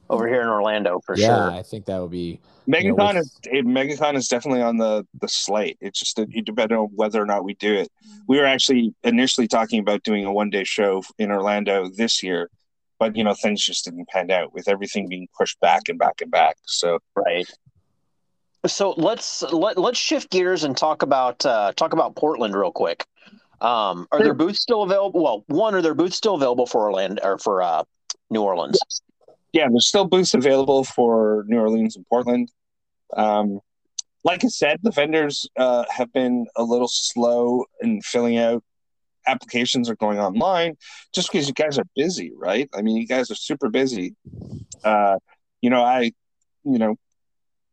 over 0.09 0.27
here 0.27 0.41
in 0.41 0.47
Orlando 0.47 0.99
for 1.05 1.15
yeah, 1.17 1.27
sure. 1.27 1.51
I 1.51 1.61
think 1.61 1.85
that 1.85 2.01
would 2.01 2.11
be. 2.11 2.39
megacon 2.67 3.15
with- 3.15 3.25
is 3.51 3.63
megacon 3.65 4.15
is 4.15 4.27
definitely 4.27 4.61
on 4.61 4.77
the 4.77 5.05
the 5.21 5.27
slate 5.27 5.77
it's 5.81 5.99
just 5.99 6.15
that 6.17 6.27
it 6.31 6.45
depends 6.45 6.71
on 6.73 6.85
whether 6.95 7.21
or 7.21 7.25
not 7.25 7.43
we 7.43 7.53
do 7.55 7.73
it 7.73 7.87
we 8.27 8.37
were 8.37 8.45
actually 8.45 8.93
initially 9.03 9.47
talking 9.47 9.79
about 9.79 10.03
doing 10.03 10.23
a 10.25 10.31
one 10.31 10.49
day 10.51 10.63
show 10.63 11.01
in 11.17 11.31
orlando 11.31 11.89
this 11.89 12.21
year 12.21 12.49
but 12.99 13.15
you 13.15 13.23
know 13.23 13.33
things 13.33 13.63
just 13.63 13.85
didn't 13.85 14.07
pan 14.09 14.29
out 14.29 14.53
with 14.53 14.67
everything 14.67 15.07
being 15.07 15.27
pushed 15.37 15.59
back 15.61 15.83
and 15.89 15.97
back 15.97 16.21
and 16.21 16.29
back 16.31 16.55
so 16.65 16.99
Right. 17.15 17.49
So 18.67 18.93
let's 18.97 19.41
let 19.53 19.77
let's 19.77 19.97
shift 19.97 20.29
gears 20.31 20.63
and 20.65 20.75
talk 20.75 21.01
about 21.01 21.45
uh, 21.45 21.71
talk 21.77 21.93
about 21.93 22.15
Portland 22.17 22.53
real 22.55 22.71
quick. 22.73 23.05
Um, 23.61 24.05
are 24.11 24.19
Sure. 24.19 24.23
there 24.25 24.33
booths 24.33 24.61
still 24.61 24.83
available? 24.83 25.23
Well, 25.23 25.43
one, 25.47 25.73
are 25.75 25.81
there 25.81 25.93
booths 25.93 26.17
still 26.17 26.35
available 26.35 26.65
for 26.65 26.81
Orlando 26.83 27.21
or 27.23 27.37
for 27.37 27.61
uh, 27.61 27.83
New 28.29 28.41
Orleans? 28.41 28.77
Yeah, 29.53 29.67
there's 29.69 29.87
still 29.87 30.05
booths 30.05 30.33
available 30.33 30.83
for 30.83 31.45
New 31.47 31.59
Orleans 31.59 31.95
and 31.95 32.05
Portland. 32.07 32.51
Um, 33.15 33.59
like 34.23 34.43
I 34.43 34.47
said, 34.47 34.79
the 34.83 34.91
vendors 34.91 35.47
uh, 35.57 35.85
have 35.89 36.11
been 36.13 36.45
a 36.55 36.63
little 36.63 36.89
slow 36.89 37.65
in 37.81 38.01
filling 38.01 38.37
out 38.37 38.63
applications 39.27 39.89
are 39.89 39.95
going 39.95 40.19
online 40.19 40.75
just 41.13 41.31
because 41.31 41.47
you 41.47 41.53
guys 41.53 41.77
are 41.77 41.85
busy, 41.95 42.31
right? 42.35 42.69
I 42.73 42.81
mean, 42.81 42.97
you 42.97 43.07
guys 43.07 43.29
are 43.31 43.35
super 43.35 43.69
busy. 43.69 44.15
Uh, 44.83 45.17
you 45.61 45.69
know, 45.69 45.83
I, 45.83 46.11
you 46.63 46.77
know, 46.77 46.95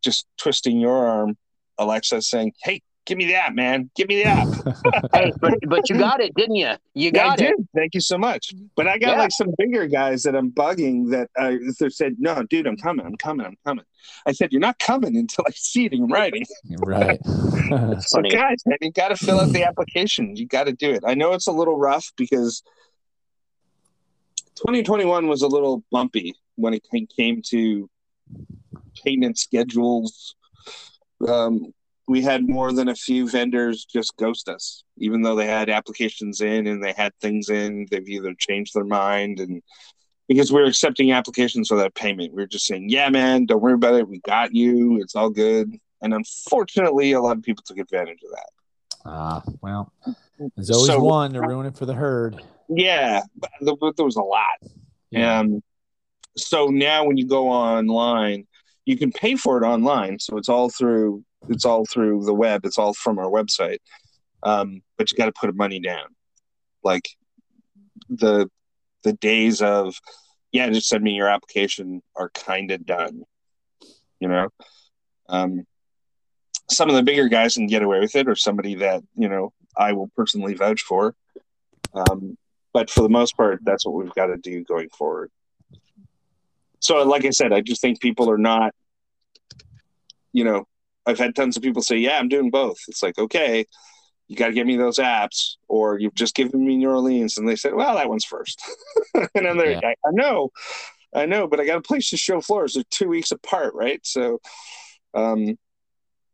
just 0.02 0.26
twisting 0.36 0.78
your 0.78 1.06
arm, 1.06 1.36
Alexa, 1.78 2.22
saying, 2.22 2.52
"Hey, 2.62 2.82
give 3.06 3.16
me 3.16 3.26
the 3.26 3.34
app, 3.34 3.54
man. 3.54 3.90
Give 3.96 4.08
me 4.08 4.16
the 4.16 4.24
app." 4.24 4.48
hey, 5.12 5.32
but, 5.40 5.54
but 5.66 5.88
you 5.88 5.98
got 5.98 6.20
it, 6.20 6.34
didn't 6.34 6.56
you? 6.56 6.72
You 6.94 7.10
got 7.12 7.40
I 7.40 7.44
it. 7.44 7.56
Did. 7.56 7.68
Thank 7.74 7.94
you 7.94 8.00
so 8.00 8.18
much. 8.18 8.52
But 8.76 8.86
I 8.86 8.98
got 8.98 9.12
Yeah. 9.12 9.18
like 9.18 9.30
some 9.32 9.54
bigger 9.56 9.86
guys 9.86 10.22
that 10.24 10.34
I'm 10.36 10.50
bugging 10.50 11.10
that 11.10 11.30
uh, 11.38 11.54
they 11.80 11.88
said, 11.88 12.16
"No, 12.18 12.42
dude, 12.42 12.66
I'm 12.66 12.76
coming. 12.76 13.06
I'm 13.06 13.16
coming. 13.16 13.46
I'm 13.46 13.56
coming." 13.64 13.84
I 14.26 14.32
said, 14.32 14.52
"You're 14.52 14.60
not 14.60 14.78
coming 14.78 15.16
until 15.16 15.44
I 15.46 15.52
see 15.54 15.86
it 15.86 15.92
in 15.92 16.06
writing." 16.08 16.44
right. 16.78 17.20
So 18.00 18.18
Funny. 18.18 18.30
guys, 18.30 18.58
man, 18.66 18.78
you 18.80 18.92
got 18.92 19.08
to 19.08 19.16
fill 19.16 19.40
out 19.40 19.52
the 19.52 19.64
application. 19.64 20.36
You 20.36 20.46
got 20.46 20.64
to 20.64 20.72
do 20.72 20.90
it. 20.90 21.02
I 21.06 21.14
know 21.14 21.32
it's 21.32 21.46
a 21.46 21.52
little 21.52 21.76
rough 21.78 22.12
because 22.16 22.62
2021 24.56 25.26
was 25.26 25.42
a 25.42 25.48
little 25.48 25.82
bumpy 25.90 26.34
when 26.56 26.74
it 26.74 26.82
came 27.16 27.42
to 27.50 27.88
payment 29.04 29.38
schedules. 29.38 30.34
Um, 31.26 31.72
we 32.08 32.22
had 32.22 32.48
more 32.48 32.72
than 32.72 32.88
a 32.88 32.94
few 32.94 33.28
vendors 33.28 33.84
just 33.84 34.16
ghost 34.16 34.48
us, 34.48 34.84
even 34.98 35.22
though 35.22 35.34
they 35.34 35.46
had 35.46 35.68
applications 35.68 36.40
in 36.40 36.66
and 36.66 36.82
they 36.82 36.92
had 36.92 37.12
things 37.20 37.48
in. 37.50 37.86
They've 37.90 38.08
either 38.08 38.34
changed 38.38 38.74
their 38.74 38.84
mind 38.84 39.40
and 39.40 39.62
because 40.28 40.52
we 40.52 40.60
are 40.60 40.64
accepting 40.66 41.12
applications 41.12 41.70
without 41.70 41.94
payment, 41.94 42.34
we 42.34 42.42
are 42.42 42.48
just 42.48 42.66
saying, 42.66 42.88
"Yeah, 42.88 43.08
man, 43.10 43.46
don't 43.46 43.62
worry 43.62 43.74
about 43.74 43.94
it. 43.94 44.08
We 44.08 44.18
got 44.20 44.52
you. 44.52 44.98
It's 45.00 45.14
all 45.14 45.30
good." 45.30 45.72
And 46.02 46.12
unfortunately, 46.12 47.12
a 47.12 47.20
lot 47.20 47.36
of 47.36 47.44
people 47.44 47.62
took 47.64 47.78
advantage 47.78 48.18
of 48.24 48.30
that. 48.30 48.50
Ah, 49.04 49.42
well, 49.62 49.92
there's 50.56 50.70
always 50.70 50.86
So- 50.88 51.00
one 51.00 51.32
to 51.34 51.40
ruin 51.40 51.66
it 51.66 51.76
for 51.76 51.86
the 51.86 51.94
herd. 51.94 52.42
Yeah, 52.68 53.22
but 53.36 53.50
there 53.60 53.76
but 53.76 53.96
there 53.96 54.04
was 54.04 54.16
a 54.16 54.22
lot. 54.22 54.58
Yeah. 55.10 55.38
Um, 55.38 55.62
so 56.36 56.66
now 56.66 57.04
when 57.06 57.16
you 57.16 57.26
go 57.26 57.48
online, 57.48 58.48
you 58.84 58.96
can 58.98 59.12
pay 59.12 59.36
for 59.36 59.62
it 59.62 59.66
online. 59.66 60.18
So 60.18 60.36
it's 60.38 60.48
all 60.48 60.70
through 60.70 61.24
it's 61.48 61.64
all 61.64 61.84
through 61.84 62.24
the 62.24 62.34
web. 62.34 62.64
It's 62.64 62.78
all 62.78 62.94
from 62.94 63.18
our 63.18 63.30
website. 63.30 63.78
Um, 64.42 64.82
but 64.96 65.10
you 65.10 65.16
got 65.18 65.26
to 65.26 65.32
put 65.32 65.54
money 65.56 65.80
down. 65.80 66.06
Like 66.82 67.08
the 68.08 68.48
the 69.02 69.12
days 69.14 69.62
of 69.62 69.94
yeah, 70.52 70.68
just 70.70 70.88
send 70.88 71.02
me 71.02 71.12
your 71.12 71.28
application 71.28 72.02
are 72.14 72.30
kind 72.30 72.70
of 72.70 72.86
done. 72.86 73.22
You 74.20 74.28
know, 74.28 74.48
um, 75.28 75.66
some 76.70 76.88
of 76.88 76.96
the 76.96 77.02
bigger 77.02 77.28
guys 77.28 77.54
can 77.54 77.66
get 77.66 77.82
away 77.82 78.00
with 78.00 78.16
it, 78.16 78.28
or 78.28 78.36
somebody 78.36 78.76
that 78.76 79.02
you 79.14 79.28
know 79.28 79.52
I 79.76 79.92
will 79.92 80.10
personally 80.16 80.54
vouch 80.54 80.82
for. 80.82 81.14
Um, 81.94 82.36
but 82.72 82.90
for 82.90 83.02
the 83.02 83.08
most 83.08 83.36
part, 83.36 83.60
that's 83.62 83.86
what 83.86 83.94
we've 83.94 84.14
got 84.14 84.26
to 84.26 84.36
do 84.36 84.62
going 84.64 84.90
forward. 84.90 85.30
So, 86.80 87.02
like 87.04 87.24
I 87.24 87.30
said, 87.30 87.52
I 87.52 87.62
just 87.62 87.80
think 87.80 88.00
people 88.00 88.30
are 88.30 88.38
not, 88.38 88.74
you 90.32 90.44
know, 90.44 90.66
I've 91.06 91.18
had 91.18 91.34
tons 91.34 91.56
of 91.56 91.62
people 91.62 91.82
say, 91.82 91.96
"Yeah, 91.96 92.18
I'm 92.18 92.28
doing 92.28 92.50
both." 92.50 92.78
It's 92.88 93.02
like, 93.02 93.18
okay, 93.18 93.64
you 94.28 94.36
got 94.36 94.48
to 94.48 94.52
get 94.52 94.66
me 94.66 94.76
those 94.76 94.98
apps, 94.98 95.56
or 95.68 95.98
you've 95.98 96.14
just 96.14 96.34
given 96.34 96.66
me 96.66 96.76
New 96.76 96.90
Orleans, 96.90 97.38
and 97.38 97.48
they 97.48 97.56
said, 97.56 97.74
"Well, 97.74 97.94
that 97.94 98.08
one's 98.08 98.24
first. 98.24 98.60
and 99.34 99.46
I'm 99.46 99.56
there, 99.56 99.72
Yeah. 99.72 99.80
I, 99.82 99.94
I 100.06 100.10
know, 100.12 100.50
I 101.14 101.26
know, 101.26 101.46
but 101.46 101.60
I 101.60 101.66
got 101.66 101.78
a 101.78 101.82
place 101.82 102.10
to 102.10 102.16
show 102.16 102.40
floors. 102.40 102.74
They're 102.74 102.84
two 102.90 103.08
weeks 103.08 103.30
apart, 103.30 103.74
right? 103.74 104.00
So, 104.04 104.40
um, 105.14 105.56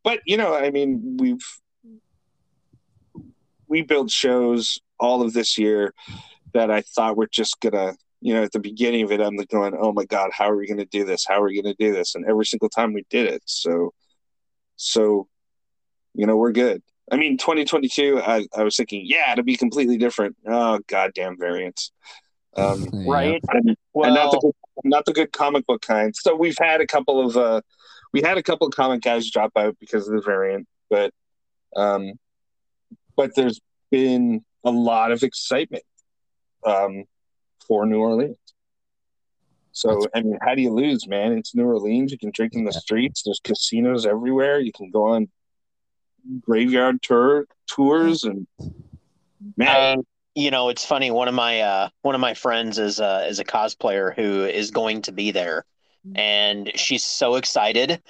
but 0.03 0.21
you 0.27 0.37
know, 0.37 0.55
I 0.55 0.71
mean, 0.71 1.17
we've 1.21 1.45
we 3.69 3.83
built 3.83 4.11
shows 4.11 4.79
all 4.99 5.23
of 5.23 5.33
this 5.33 5.57
year 5.57 5.95
that 6.53 6.71
I 6.71 6.83
thought 6.83 7.17
were 7.17 7.29
just 7.29 7.61
gonna, 7.61 7.95
you 8.21 8.35
know, 8.35 8.43
at 8.43 8.53
the 8.53 8.59
beginning 8.59 9.03
of 9.03 9.13
it, 9.13 9.21
I'm 9.21 9.37
like 9.37 9.49
going, 9.49 9.75
"Oh 9.79 9.93
my 9.93 10.05
god, 10.05 10.31
how 10.33 10.51
are 10.51 10.57
we 10.57 10.67
gonna 10.67 10.85
do 10.87 11.05
this? 11.05 11.25
How 11.27 11.41
are 11.41 11.47
we 11.47 11.61
gonna 11.61 11.75
do 11.79 11.93
this?" 11.93 12.15
And 12.15 12.25
every 12.27 12.47
single 12.47 12.69
time 12.69 12.93
we 12.93 13.05
did 13.11 13.27
it, 13.27 13.43
so, 13.47 13.93
so, 14.83 15.29
you 16.14 16.27
know, 16.27 16.37
we're 16.37 16.53
good. 16.53 16.83
I 17.11 17.16
mean, 17.16 17.38
2022, 17.38 18.21
I, 18.21 18.47
I 18.57 18.62
was 18.62 18.77
thinking, 18.77 19.03
yeah, 19.05 19.33
it'll 19.33 19.45
be 19.45 19.57
completely 19.57 19.97
different. 19.97 20.37
Oh, 20.47 20.81
goddamn 20.87 21.38
variants. 21.38 21.92
Um, 22.57 22.88
Yeah. 22.92 23.12
Right. 23.12 23.45
and, 23.49 23.68
and 23.68 23.77
not 23.95 24.14
Well, 24.14 24.31
the 24.33 24.38
good, 24.40 24.55
not 24.85 25.05
the 25.05 25.12
good 25.12 25.33
comic 25.33 25.66
book 25.66 25.83
kind. 25.83 26.14
So 26.16 26.35
we've 26.35 26.59
had 26.59 26.81
a 26.81 26.87
couple 26.87 27.25
of 27.25 27.37
uh, 27.37 27.61
we 28.12 28.21
had 28.21 28.38
a 28.38 28.42
couple 28.42 28.66
of 28.66 28.75
comic 28.75 29.03
guys 29.03 29.31
drop 29.31 29.53
out 29.57 29.77
because 29.81 30.09
of 30.09 30.14
the 30.14 30.21
variant, 30.21 30.66
but 30.90 31.12
um, 31.75 32.12
but 33.16 33.35
there's 33.35 33.61
been 33.90 34.45
a 34.64 34.71
lot 34.71 35.12
of 35.12 35.23
excitement 35.23 35.85
um, 36.64 37.05
for 37.66 37.87
New 37.87 37.99
Orleans. 37.99 38.37
So 39.73 40.07
I 40.15 40.23
mean, 40.23 40.39
how 40.43 40.55
do 40.55 40.63
you 40.63 40.71
lose, 40.73 41.07
man? 41.09 41.33
It's 41.33 41.55
New 41.55 41.65
Orleans. 41.65 42.13
You 42.13 42.19
can 42.19 42.31
drink 42.31 42.55
in 42.55 42.65
the 42.65 42.73
Yeah. 42.73 42.79
streets. 42.79 43.23
There's 43.25 43.41
casinos 43.43 44.07
everywhere. 44.07 44.61
You 44.61 44.73
can 44.73 44.91
go 44.91 45.09
on 45.09 45.29
graveyard 46.41 47.03
tour 47.03 47.47
tours 47.67 48.23
and 48.25 48.47
man, 49.57 49.99
I, 49.99 50.03
you 50.35 50.51
know, 50.51 50.69
it's 50.69 50.85
funny. 50.85 51.11
One 51.11 51.29
of 51.29 51.35
my 51.35 51.61
uh, 51.61 51.89
one 52.03 52.15
of 52.15 52.21
my 52.21 52.35
friends 52.35 52.79
is 52.79 53.01
uh, 53.01 53.27
is 53.29 53.39
a 53.39 53.45
cosplayer 53.45 54.15
who 54.15 54.45
is 54.45 54.71
going 54.71 55.03
to 55.03 55.13
be 55.13 55.31
there, 55.31 55.65
and 56.15 56.71
she's 56.75 57.05
so 57.05 57.37
excited 57.37 58.03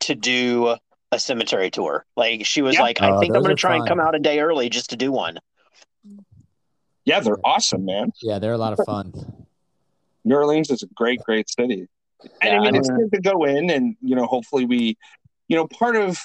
to 0.00 0.14
do 0.14 0.76
a 1.12 1.18
cemetery 1.18 1.70
tour. 1.70 2.04
Like 2.16 2.46
she 2.46 2.62
was 2.62 2.74
Yeah. 2.74 2.82
like, 2.82 3.00
I 3.02 3.10
Oh, 3.10 3.20
think 3.20 3.34
I'm 3.34 3.42
going 3.42 3.54
to 3.56 3.60
try 3.60 3.76
and 3.76 3.86
come 3.86 4.00
out 4.00 4.14
a 4.14 4.18
day 4.18 4.40
early 4.40 4.68
just 4.68 4.90
to 4.90 4.96
do 4.96 5.10
one. 5.12 5.38
yeah, 7.04 7.20
they're 7.20 7.38
awesome, 7.44 7.84
man. 7.84 8.12
Yeah, 8.20 8.38
they're 8.38 8.52
a 8.52 8.58
lot 8.58 8.72
of 8.72 8.84
fun. 8.84 9.45
New 10.26 10.34
Orleans 10.34 10.70
is 10.70 10.82
a 10.82 10.88
great, 10.88 11.20
great 11.20 11.48
city. 11.48 11.86
And 12.42 12.52
Yeah, 12.52 12.58
I 12.58 12.60
mean, 12.60 12.74
I 12.74 12.78
it's 12.78 12.90
good 12.90 13.12
to 13.12 13.20
go 13.20 13.44
in 13.44 13.70
and, 13.70 13.96
you 14.02 14.16
know, 14.16 14.26
hopefully 14.26 14.66
we, 14.66 14.98
you 15.46 15.56
know, 15.56 15.68
part 15.68 15.94
of 15.94 16.18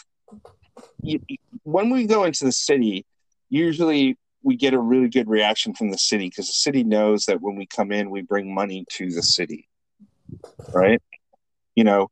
when 1.63 1.91
we 1.91 2.07
go 2.07 2.23
into 2.23 2.43
the 2.43 2.51
city, 2.51 3.05
usually 3.49 4.17
we 4.41 4.55
get 4.55 4.73
a 4.73 4.79
really 4.79 5.07
good 5.07 5.29
reaction 5.29 5.75
from 5.75 5.91
the 5.91 5.99
city 5.99 6.29
because 6.29 6.47
the 6.47 6.53
city 6.53 6.83
knows 6.83 7.25
that 7.25 7.41
when 7.41 7.55
we 7.55 7.67
come 7.67 7.91
in, 7.91 8.09
we 8.09 8.23
bring 8.23 8.51
money 8.53 8.85
to 8.89 9.11
the 9.11 9.21
city. 9.21 9.67
Right. 10.73 11.01
You 11.75 11.83
know, 11.83 12.09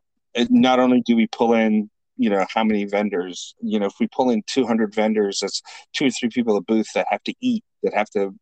not 0.49 0.79
only 0.79 1.01
do 1.01 1.15
we 1.15 1.25
pull 1.25 1.53
in, 1.53 1.89
you 2.17 2.29
know, 2.29 2.45
how 2.53 2.63
many 2.63 2.85
vendors, 2.85 3.55
you 3.61 3.79
know, 3.79 3.87
if 3.87 3.95
we 3.99 4.07
pull 4.07 4.29
in 4.29 4.43
200 4.45 4.93
vendors, 4.93 5.39
that's 5.39 5.63
two 5.93 6.05
or 6.05 6.11
three 6.11 6.29
people 6.29 6.55
at 6.55 6.59
a 6.59 6.63
booth 6.65 6.89
that 6.93 7.07
have 7.09 7.23
to 7.23 7.33
eat, 7.41 7.63
that 7.81 7.95
have 7.95 8.11
to 8.11 8.35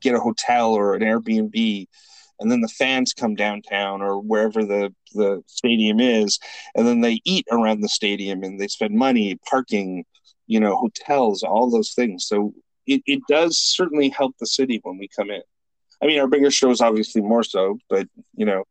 get 0.00 0.14
a 0.14 0.20
hotel 0.20 0.72
or 0.72 0.94
an 0.94 1.02
Airbnb 1.02 1.86
and 2.40 2.50
then 2.50 2.60
the 2.60 2.68
fans 2.68 3.12
come 3.12 3.34
downtown 3.34 4.02
or 4.02 4.20
wherever 4.20 4.64
the 4.64 4.92
the 5.14 5.42
stadium 5.46 6.00
is 6.00 6.38
and 6.74 6.86
then 6.86 7.00
they 7.00 7.20
eat 7.24 7.46
around 7.50 7.80
the 7.80 7.88
stadium 7.88 8.42
and 8.42 8.60
they 8.60 8.68
spend 8.68 8.94
money 8.94 9.38
parking 9.48 10.04
you 10.46 10.60
know 10.60 10.76
hotels 10.76 11.42
all 11.42 11.70
those 11.70 11.94
things. 11.94 12.26
So 12.26 12.52
it, 12.86 13.02
it 13.06 13.20
does 13.28 13.58
certainly 13.58 14.10
help 14.10 14.34
the 14.38 14.46
city 14.46 14.80
when 14.82 14.98
we 14.98 15.08
come 15.08 15.30
in. 15.30 15.42
I 16.02 16.06
mean 16.06 16.20
our 16.20 16.28
bigger 16.28 16.50
shows 16.50 16.80
obviously 16.80 17.22
more 17.22 17.44
so 17.44 17.78
but 17.88 18.08
you 18.34 18.46
know 18.46 18.64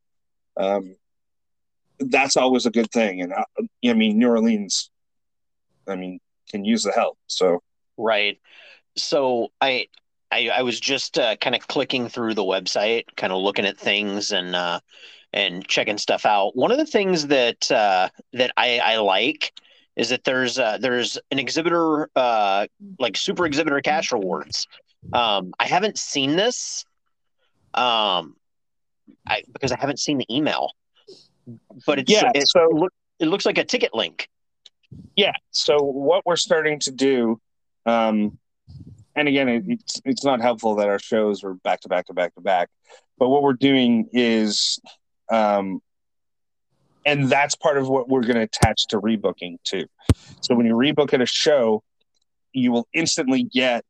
um 0.57 0.95
that's 1.99 2.37
always 2.37 2.65
a 2.65 2.71
good 2.71 2.91
thing. 2.91 3.21
And 3.21 3.33
uh, 3.33 3.45
i 3.85 3.93
mean 3.93 4.17
new 4.17 4.29
orleans 4.29 4.89
i 5.87 5.95
mean 5.95 6.19
can 6.49 6.65
use 6.65 6.83
the 6.83 6.91
help 6.91 7.17
so. 7.27 7.61
Right. 7.95 8.39
So 8.97 9.49
I 9.61 9.87
I, 10.33 10.49
I 10.57 10.61
was 10.63 10.79
just 10.79 11.19
uh, 11.19 11.35
kind 11.37 11.55
of 11.55 11.67
clicking 11.67 12.09
through 12.09 12.33
the 12.33 12.43
website, 12.43 13.03
kind 13.15 13.31
of 13.31 13.41
looking 13.41 13.65
at 13.65 13.77
things 13.77 14.31
and 14.31 14.55
uh, 14.55 14.79
and 15.31 15.65
checking 15.67 15.97
stuff 15.97 16.25
out. 16.25 16.55
One 16.55 16.71
of 16.71 16.77
the 16.77 16.85
things 16.85 17.27
that 17.27 17.71
uh, 17.71 18.09
that 18.33 18.51
I, 18.57 18.79
I 18.79 18.97
like 18.97 19.53
is 19.95 20.09
that 20.09 20.23
there's 20.23 20.57
uh, 20.57 20.77
there's 20.79 21.19
an 21.31 21.37
exhibitor 21.39 22.09
uh, 22.15 22.65
like 22.99 23.15
super 23.15 23.45
exhibitor 23.45 23.79
cash 23.81 24.11
rewards. 24.11 24.67
Um, 25.13 25.53
I 25.59 25.67
haven't 25.67 25.97
seen 25.99 26.35
this 26.35 26.85
um, 27.73 28.35
I, 29.27 29.43
because 29.51 29.71
I 29.71 29.77
haven't 29.79 29.99
seen 29.99 30.17
the 30.17 30.25
email, 30.35 30.71
but 31.85 31.99
it's 31.99 32.11
Yeah, 32.11 32.31
it, 32.33 32.47
so- 32.47 32.69
look, 32.73 32.93
it 33.19 33.27
looks 33.27 33.45
like 33.45 33.57
a 33.57 33.65
ticket 33.65 33.93
link. 33.93 34.29
yeah 35.15 35.33
so 35.51 35.77
what 35.79 36.25
we're 36.25 36.35
starting 36.35 36.79
to 36.79 36.91
do 36.91 37.39
um 37.85 38.37
and 39.15 39.27
again 39.27 39.49
it, 39.49 39.63
it's 39.67 40.01
it's 40.05 40.23
not 40.23 40.41
helpful 40.41 40.75
that 40.75 40.89
our 40.89 40.99
shows 40.99 41.43
are 41.43 41.53
back 41.55 41.81
to 41.81 41.89
back 41.89 42.05
to 42.05 42.13
back 42.13 42.33
to 42.35 42.41
back 42.41 42.69
but 43.17 43.29
what 43.29 43.43
we're 43.43 43.53
doing 43.53 44.07
is 44.13 44.79
um 45.31 45.81
and 47.05 47.29
that's 47.29 47.55
part 47.55 47.77
of 47.77 47.89
what 47.89 48.07
we're 48.07 48.21
going 48.21 48.35
to 48.35 48.43
attach 48.43 48.87
to 48.87 48.99
rebooking 48.99 49.57
too. 49.63 49.85
So 50.41 50.55
when 50.55 50.65
you 50.65 50.73
rebook 50.73 51.13
at 51.13 51.21
a 51.21 51.25
show 51.25 51.83
you 52.53 52.71
will 52.71 52.87
instantly 52.93 53.43
get 53.43 53.83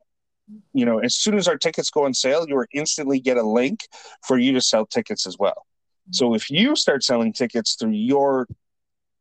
you 0.73 0.85
know 0.85 0.99
as 0.99 1.15
soon 1.15 1.37
as 1.37 1.47
our 1.47 1.57
tickets 1.57 1.89
go 1.89 2.05
on 2.05 2.13
sale 2.13 2.45
you 2.47 2.55
will 2.55 2.65
instantly 2.73 3.19
get 3.19 3.37
a 3.37 3.43
link 3.43 3.81
for 4.25 4.37
you 4.37 4.53
to 4.53 4.61
sell 4.61 4.85
tickets 4.85 5.25
as 5.25 5.37
well. 5.37 5.65
So 6.11 6.33
if 6.33 6.49
you 6.49 6.75
start 6.75 7.03
selling 7.03 7.33
tickets 7.33 7.75
through 7.75 7.91
your 7.91 8.47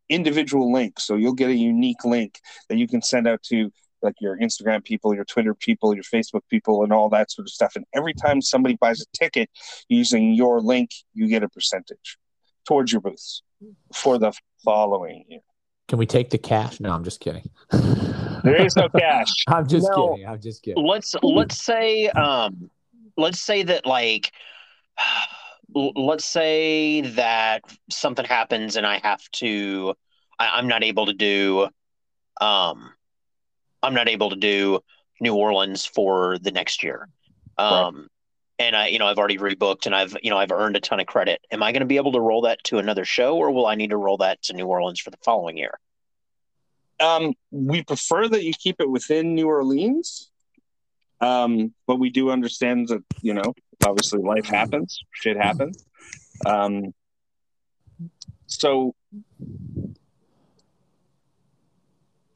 individual 0.09 0.73
link, 0.73 0.99
so 0.99 1.17
you'll 1.17 1.35
get 1.35 1.49
a 1.49 1.55
unique 1.55 2.05
link 2.05 2.41
that 2.69 2.77
you 2.77 2.89
can 2.89 3.03
send 3.03 3.29
out 3.29 3.43
to 3.45 3.71
like 4.03 4.15
your 4.21 4.37
Instagram 4.39 4.85
people, 4.85 5.15
your 5.15 5.25
Twitter 5.25 5.55
people, 5.55 5.95
your 5.95 6.05
Facebook 6.05 6.43
people, 6.51 6.83
and 6.83 6.93
all 6.93 7.09
that 7.11 7.31
sort 7.31 7.47
of 7.47 7.51
stuff. 7.53 7.77
And 7.77 7.85
every 7.95 8.15
time 8.15 8.41
somebody 8.43 8.77
buys 8.81 9.01
a 9.01 9.05
ticket 9.17 9.49
using 9.89 10.35
your 10.35 10.61
link, 10.61 10.91
you 11.15 11.29
get 11.29 11.43
a 11.43 11.49
percentage 11.49 12.19
towards 12.67 12.93
your 12.93 13.01
booths 13.01 13.43
for 13.95 14.19
the 14.19 14.33
following 14.65 15.25
year. 15.29 15.41
Can 15.89 15.99
we 15.99 16.07
take 16.07 16.31
the 16.31 16.39
cash? 16.39 16.81
No, 16.81 16.91
I'm 16.93 17.05
just 17.05 17.21
kidding. 17.21 17.49
There 18.45 18.61
is 18.61 18.75
no 18.75 18.89
cash. 18.89 19.29
I'm 19.47 19.69
just 19.69 19.89
No. 19.89 20.09
kidding. 20.09 20.27
I'm 20.27 20.41
just 20.41 20.63
kidding. 20.65 20.85
let's 20.85 21.15
let's 21.23 21.63
say 21.65 22.09
um 22.09 22.71
let's 23.17 23.41
say 23.41 23.63
that 23.63 23.87
like 23.87 24.33
let's 25.75 26.25
say 26.25 27.03
that 27.03 27.63
something 27.91 28.25
happens 28.25 28.77
and 28.77 28.87
i 28.87 28.99
have 28.99 29.23
to 29.33 29.95
I, 30.39 30.59
i'm 30.59 30.67
not 30.69 30.83
able 30.83 31.07
to 31.07 31.15
do 31.15 31.69
um 32.41 32.91
i'm 33.83 33.95
not 33.95 34.09
able 34.09 34.31
to 34.31 34.37
do 34.37 34.81
new 35.21 35.35
orleans 35.35 35.85
for 35.85 36.39
the 36.39 36.51
next 36.51 36.83
year 36.83 37.09
um 37.59 38.09
and 38.59 38.75
i 38.77 38.87
you 38.89 38.99
know 38.99 39.07
i've 39.07 39.19
already 39.19 39.39
rebooked 39.39 39.87
and 39.87 39.95
i've 39.95 40.17
you 40.23 40.31
know 40.31 40.39
i've 40.39 40.53
earned 40.53 40.77
a 40.77 40.81
ton 40.81 41.01
of 41.01 41.07
credit 41.07 41.41
am 41.51 41.63
i 41.63 41.73
going 41.73 41.81
to 41.81 41.87
be 41.87 41.97
able 41.97 42.13
to 42.13 42.21
roll 42.21 42.43
that 42.43 42.63
to 42.65 42.79
another 42.79 43.05
show 43.05 43.37
or 43.37 43.51
will 43.51 43.67
i 43.67 43.75
need 43.75 43.91
to 43.91 43.97
roll 43.97 44.17
that 44.19 44.41
to 44.43 44.53
new 44.53 44.67
orleans 44.67 45.01
for 45.01 45.11
the 45.11 45.19
following 45.25 45.57
year 45.57 45.79
Um, 47.01 47.35
we 47.51 47.83
prefer 47.83 48.29
that 48.29 48.45
you 48.45 48.53
keep 48.53 48.77
it 48.81 48.89
within 48.89 49.35
New 49.35 49.49
Orleans. 49.49 50.31
Um, 51.21 51.75
but 51.87 51.99
we 51.99 52.11
do 52.11 52.31
understand 52.31 52.89
that, 52.89 53.03
you 53.23 53.35
know, 53.35 53.55
obviously 53.85 54.21
life 54.21 54.47
happens, 54.47 55.01
shit 55.13 55.37
happens. 55.37 55.85
Um, 56.47 56.95
so, 58.47 58.95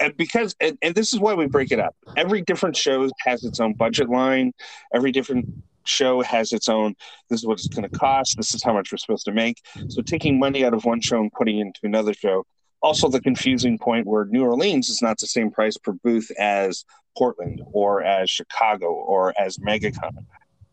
and 0.00 0.16
because, 0.16 0.54
and, 0.60 0.78
and 0.82 0.94
this 0.94 1.12
is 1.12 1.20
why 1.20 1.34
we 1.34 1.46
break 1.46 1.72
it 1.72 1.80
up. 1.80 1.96
Every 2.16 2.42
different 2.42 2.76
show 2.76 3.08
has 3.18 3.44
its 3.44 3.60
own 3.60 3.74
budget 3.74 4.08
line. 4.08 4.52
Every 4.94 5.12
different 5.12 5.48
show 5.84 6.22
has 6.22 6.52
its 6.52 6.68
own, 6.68 6.94
this 7.30 7.40
is 7.40 7.46
what 7.46 7.54
it's 7.54 7.68
going 7.68 7.88
to 7.88 7.98
cost. 7.98 8.36
This 8.36 8.54
is 8.54 8.62
how 8.62 8.72
much 8.72 8.90
we're 8.92 8.98
supposed 8.98 9.24
to 9.26 9.32
make. 9.32 9.62
So 9.88 10.02
taking 10.02 10.38
money 10.38 10.64
out 10.64 10.74
of 10.74 10.84
one 10.84 11.00
show 11.00 11.20
and 11.20 11.32
putting 11.32 11.58
into 11.60 11.80
another 11.84 12.12
show 12.12 12.44
also 12.82 13.08
the 13.08 13.20
confusing 13.20 13.78
point 13.78 14.06
where 14.06 14.26
New 14.26 14.44
Orleans 14.44 14.88
is 14.88 15.02
not 15.02 15.18
the 15.18 15.26
same 15.26 15.50
price 15.50 15.76
per 15.76 15.92
booth 15.92 16.30
as 16.38 16.84
Portland 17.16 17.62
or 17.72 18.02
as 18.02 18.30
Chicago 18.30 18.92
or 18.92 19.34
as 19.38 19.58
MegaCon, 19.58 20.24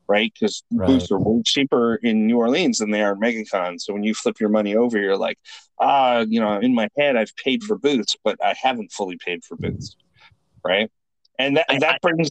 right? 0.07 0.31
Because 0.33 0.63
Right. 0.71 0.87
booths 0.87 1.11
are 1.11 1.19
way 1.19 1.41
cheaper 1.43 1.95
in 1.95 2.27
New 2.27 2.37
Orleans 2.37 2.79
than 2.79 2.91
they 2.91 3.01
are 3.01 3.13
in 3.13 3.19
MegaCon. 3.19 3.79
So 3.79 3.93
when 3.93 4.03
you 4.03 4.13
flip 4.13 4.39
your 4.39 4.49
money 4.49 4.75
over, 4.75 4.97
you're 4.97 5.17
like, 5.17 5.37
ah, 5.79 6.19
you 6.27 6.39
know, 6.39 6.59
in 6.59 6.73
my 6.75 6.87
head, 6.97 7.15
I've 7.15 7.35
paid 7.37 7.63
for 7.63 7.77
booths, 7.77 8.15
but 8.23 8.43
I 8.43 8.53
haven't 8.61 8.91
fully 8.91 9.17
paid 9.17 9.43
for 9.43 9.55
booths, 9.55 9.95
right? 10.63 10.91
And 11.39 11.57
that, 11.57 11.65
I- 11.69 11.79
that 11.79 12.01
brings 12.01 12.29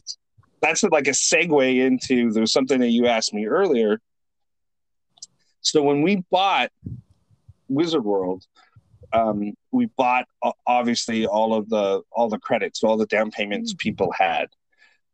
that's 0.61 0.81
like 0.83 1.07
a 1.07 1.11
segue 1.11 1.85
into 1.85 2.31
there 2.31 2.39
was 2.39 2.53
something 2.53 2.79
that 2.79 2.87
you 2.89 3.05
asked 3.05 3.33
me 3.33 3.47
earlier. 3.47 3.99
So 5.59 5.83
when 5.83 6.01
we 6.01 6.23
bought 6.31 6.71
Wizard 7.67 8.05
World, 8.05 8.45
um, 9.11 9.53
we 9.71 9.87
bought 9.97 10.25
obviously 10.65 11.27
all 11.27 11.53
of 11.53 11.69
the 11.69 12.01
all 12.11 12.29
the 12.29 12.39
credits, 12.39 12.81
all 12.83 12.97
the 12.97 13.05
down 13.05 13.29
payments 13.29 13.73
people 13.77 14.11
had. 14.11 14.47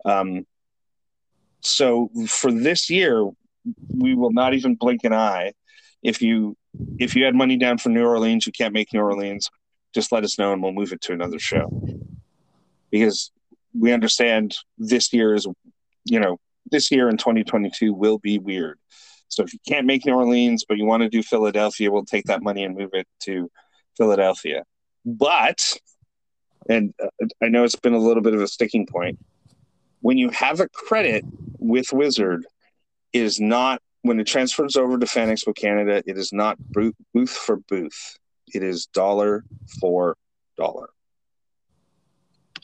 Um, 0.05 0.45
so 1.61 2.09
for 2.27 2.51
this 2.51 2.89
year, 2.89 3.29
we 3.89 4.15
will 4.15 4.31
not 4.31 4.53
even 4.53 4.75
blink 4.75 5.03
an 5.03 5.13
eye. 5.13 5.53
If 6.01 6.21
you 6.21 6.55
if 6.99 7.15
you 7.15 7.25
had 7.25 7.35
money 7.35 7.57
down 7.57 7.77
for 7.77 7.89
New 7.89 8.05
Orleans, 8.05 8.45
you 8.45 8.53
can't 8.53 8.73
make 8.73 8.93
New 8.93 9.01
Orleans. 9.01 9.49
Just 9.93 10.11
let 10.11 10.23
us 10.23 10.37
know, 10.37 10.53
and 10.53 10.61
we'll 10.61 10.71
move 10.71 10.93
it 10.93 11.01
to 11.01 11.13
another 11.13 11.39
show. 11.39 11.69
Because 12.91 13.31
we 13.77 13.91
understand 13.91 14.55
this 14.77 15.11
year 15.13 15.33
is, 15.33 15.47
you 16.05 16.19
know, 16.19 16.39
this 16.71 16.91
year 16.91 17.09
in 17.09 17.17
2022 17.17 17.93
will 17.93 18.17
be 18.19 18.39
weird. 18.39 18.79
So 19.27 19.43
if 19.43 19.53
you 19.53 19.59
can't 19.67 19.85
make 19.85 20.05
New 20.05 20.13
Orleans, 20.13 20.65
but 20.67 20.77
you 20.77 20.85
want 20.85 21.03
to 21.03 21.09
do 21.09 21.21
Philadelphia, 21.21 21.91
we'll 21.91 22.05
take 22.05 22.25
that 22.25 22.41
money 22.41 22.63
and 22.63 22.75
move 22.75 22.91
it 22.93 23.07
to 23.23 23.49
Philadelphia. 23.95 24.63
But, 25.05 25.77
and 26.67 26.93
uh, 27.01 27.27
I 27.41 27.49
know 27.49 27.63
it's 27.63 27.75
been 27.75 27.93
a 27.93 27.99
little 27.99 28.23
bit 28.23 28.33
of 28.33 28.41
a 28.41 28.47
sticking 28.47 28.87
point, 28.87 29.19
when 30.01 30.17
you 30.17 30.29
have 30.29 30.59
a 30.59 30.69
credit 30.69 31.25
with 31.59 31.91
Wizard, 31.91 32.45
it 33.13 33.21
is 33.23 33.39
not, 33.39 33.81
when 34.01 34.19
it 34.19 34.27
transfers 34.27 34.75
over 34.75 34.97
to 34.97 35.05
Fan 35.05 35.29
Expo 35.29 35.55
Canada, 35.55 36.01
it 36.05 36.17
is 36.17 36.31
not 36.31 36.57
booth, 36.73 36.95
booth 37.13 37.31
for 37.31 37.57
booth. 37.57 38.17
It 38.53 38.63
is 38.63 38.87
dollar 38.87 39.43
for 39.79 40.15
dollar. 40.57 40.89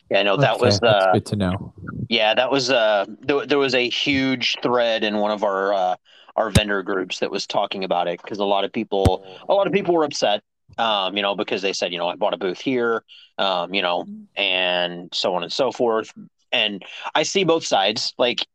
yeah 0.09 0.23
no 0.23 0.37
that 0.37 0.53
Okay, 0.53 0.59
was 0.59 0.79
that's 0.81 1.05
uh 1.05 1.11
good 1.11 1.25
to 1.27 1.35
know. 1.35 1.73
Yeah, 2.09 2.35
that 2.35 2.51
was 2.51 2.69
uh 2.69 3.05
there, 3.21 3.45
there 3.45 3.57
was 3.57 3.73
a 3.73 3.89
huge 3.89 4.57
thread 4.61 5.03
in 5.03 5.17
one 5.17 5.31
of 5.31 5.43
our 5.43 5.73
uh 5.73 5.95
our 6.35 6.49
vendor 6.49 6.83
groups 6.83 7.19
that 7.19 7.31
was 7.31 7.47
talking 7.47 7.83
about 7.83 8.07
it 8.07 8.21
because 8.21 8.39
a 8.39 8.45
lot 8.45 8.63
of 8.63 8.71
people 8.71 9.25
a 9.47 9.53
lot 9.53 9.67
of 9.67 9.73
people 9.73 9.93
were 9.95 10.03
upset 10.03 10.41
um 10.77 11.15
you 11.15 11.23
know 11.23 11.35
because 11.35 11.61
they 11.61 11.73
said 11.73 11.91
you 11.91 11.97
know 11.97 12.07
I 12.07 12.15
bought 12.15 12.33
a 12.33 12.37
booth 12.37 12.59
here 12.59 13.03
um 13.37 13.73
you 13.73 13.81
know 13.81 14.05
and 14.35 15.09
so 15.13 15.35
on 15.35 15.43
and 15.43 15.51
so 15.51 15.71
forth 15.71 16.13
and 16.55 16.83
I 17.13 17.23
see 17.23 17.43
both 17.43 17.65
sides 17.65 18.13
like 18.17 18.47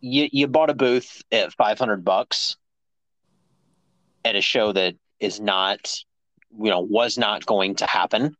you 0.00 0.28
you 0.30 0.46
bought 0.46 0.70
a 0.70 0.74
booth 0.74 1.22
at 1.32 1.52
500 1.52 2.04
bucks 2.04 2.56
at 4.24 4.36
a 4.36 4.40
show 4.40 4.72
that 4.72 4.94
is 5.20 5.40
not 5.40 5.94
you 6.62 6.70
know 6.70 6.80
was 6.80 7.18
not 7.18 7.46
going 7.46 7.74
to 7.76 7.86
happen 7.86 8.36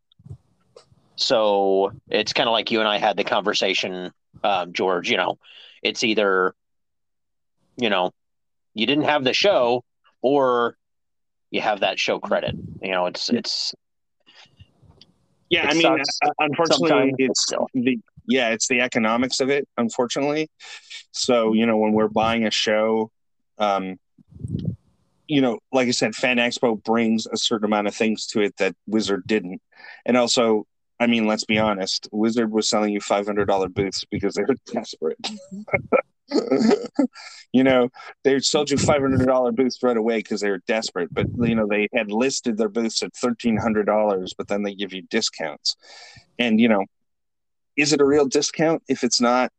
so 1.17 1.93
it's 2.09 2.33
kind 2.33 2.49
of 2.49 2.53
like 2.53 2.71
you 2.71 2.79
and 2.79 2.89
I 2.89 2.99
had 2.99 3.17
the 3.17 3.25
conversation 3.25 4.13
um, 4.45 4.73
George, 4.73 5.11
you 5.11 5.17
know, 5.17 5.39
it's 5.83 6.03
either, 6.05 6.55
you 7.77 7.91
know, 7.91 8.13
you 8.75 8.87
didn't 8.87 9.05
have 9.05 9.25
the 9.25 9.33
show 9.33 9.85
or 10.23 10.77
you 11.51 11.61
have 11.61 11.81
that 11.81 11.99
show 11.99 12.19
credit. 12.19 12.55
You 12.83 12.93
know, 12.93 13.07
it's 13.07 13.29
it's 13.31 13.75
Yeah, 15.51 15.65
It 15.65 15.71
I 15.71 15.75
mean, 15.75 16.01
uh, 16.25 16.31
unfortunately, 16.39 17.15
it's 17.19 17.43
still. 17.43 17.67
the 17.75 17.99
yeah, 18.29 18.51
it's 18.51 18.69
the 18.69 18.81
economics 18.81 19.41
of 19.41 19.51
it. 19.51 19.67
Unfortunately, 19.77 20.49
so 21.13 21.55
you 21.55 21.67
know 21.67 21.77
when 21.79 21.93
we're 21.93 22.09
buying 22.09 22.47
a 22.47 22.51
show, 22.51 23.11
um, 23.59 23.97
you 25.27 25.41
know, 25.41 25.59
like 25.73 25.89
I 25.89 25.93
said, 25.93 26.15
Fan 26.15 26.37
Expo 26.37 26.83
brings 26.83 27.27
a 27.27 27.37
certain 27.37 27.65
amount 27.65 27.89
of 27.89 27.95
things 27.95 28.27
to 28.29 28.41
it 28.43 28.57
that 28.59 28.77
Wizard 28.87 29.25
didn't, 29.27 29.61
and 30.07 30.17
also. 30.17 30.67
I 31.01 31.07
mean, 31.07 31.29
let's 31.29 31.45
be 31.45 31.61
honest. 31.61 32.09
Wizard 32.11 32.51
was 32.51 32.69
selling 32.69 32.93
you 32.93 33.01
five 33.01 33.25
hundred 33.25 33.47
dollar 33.47 33.69
booths 33.69 34.05
because 34.11 34.35
they 34.35 34.43
were 34.43 34.57
desperate. 34.73 35.17
you 37.53 37.63
know, 37.63 37.89
they 38.25 38.39
sold 38.41 38.69
you 38.69 38.77
five 38.77 39.01
hundred 39.01 39.25
dollar 39.25 39.53
booths 39.53 39.81
right 39.81 39.97
away 39.97 40.19
because 40.19 40.41
they 40.41 40.51
were 40.51 40.63
desperate. 40.67 41.15
But 41.15 41.27
you 41.39 41.55
know, 41.55 41.69
they 41.69 41.89
had 41.95 42.11
listed 42.11 42.59
their 42.59 42.69
booths 42.69 43.01
at 43.05 43.15
thirteen 43.15 43.57
hundred 43.57 43.87
dollars, 43.87 44.35
but 44.37 44.49
then 44.49 44.65
they 44.65 44.75
give 44.75 44.93
you 44.93 45.03
discounts. 45.03 45.77
And 46.39 46.61
you 46.61 46.69
know, 46.69 46.85
is 47.79 47.93
it 47.93 48.01
a 48.01 48.05
real 48.05 48.27
discount 48.27 48.83
if 48.89 49.05
it's 49.05 49.21
not 49.21 49.51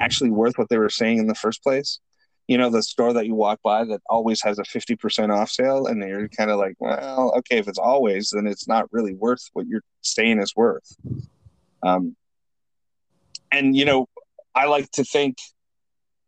actually 0.00 0.30
worth 0.30 0.56
what 0.56 0.70
they 0.70 0.78
were 0.78 0.88
saying 0.88 1.18
in 1.18 1.28
the 1.28 1.34
first 1.34 1.62
place? 1.62 2.00
You 2.48 2.58
know, 2.58 2.70
the 2.70 2.82
store 2.82 3.12
that 3.12 3.26
you 3.26 3.34
walk 3.34 3.60
by 3.62 3.84
that 3.84 4.00
always 4.08 4.42
has 4.42 4.58
a 4.58 4.64
fifty 4.64 4.96
percent 4.96 5.30
off 5.30 5.50
sale, 5.50 5.86
and 5.86 6.02
you're 6.02 6.28
kind 6.28 6.50
of 6.50 6.58
like, 6.58 6.74
well, 6.78 7.32
okay, 7.38 7.58
if 7.58 7.68
it's 7.68 7.78
always, 7.78 8.30
then 8.30 8.46
it's 8.46 8.66
not 8.66 8.92
really 8.92 9.14
worth 9.14 9.48
what 9.52 9.66
you're 9.66 9.84
saying 10.02 10.40
is 10.40 10.56
worth. 10.56 10.96
Um, 11.82 12.16
and 13.52 13.76
you 13.76 13.84
know, 13.84 14.08
I 14.54 14.66
like 14.66 14.90
to 14.92 15.04
think 15.04 15.38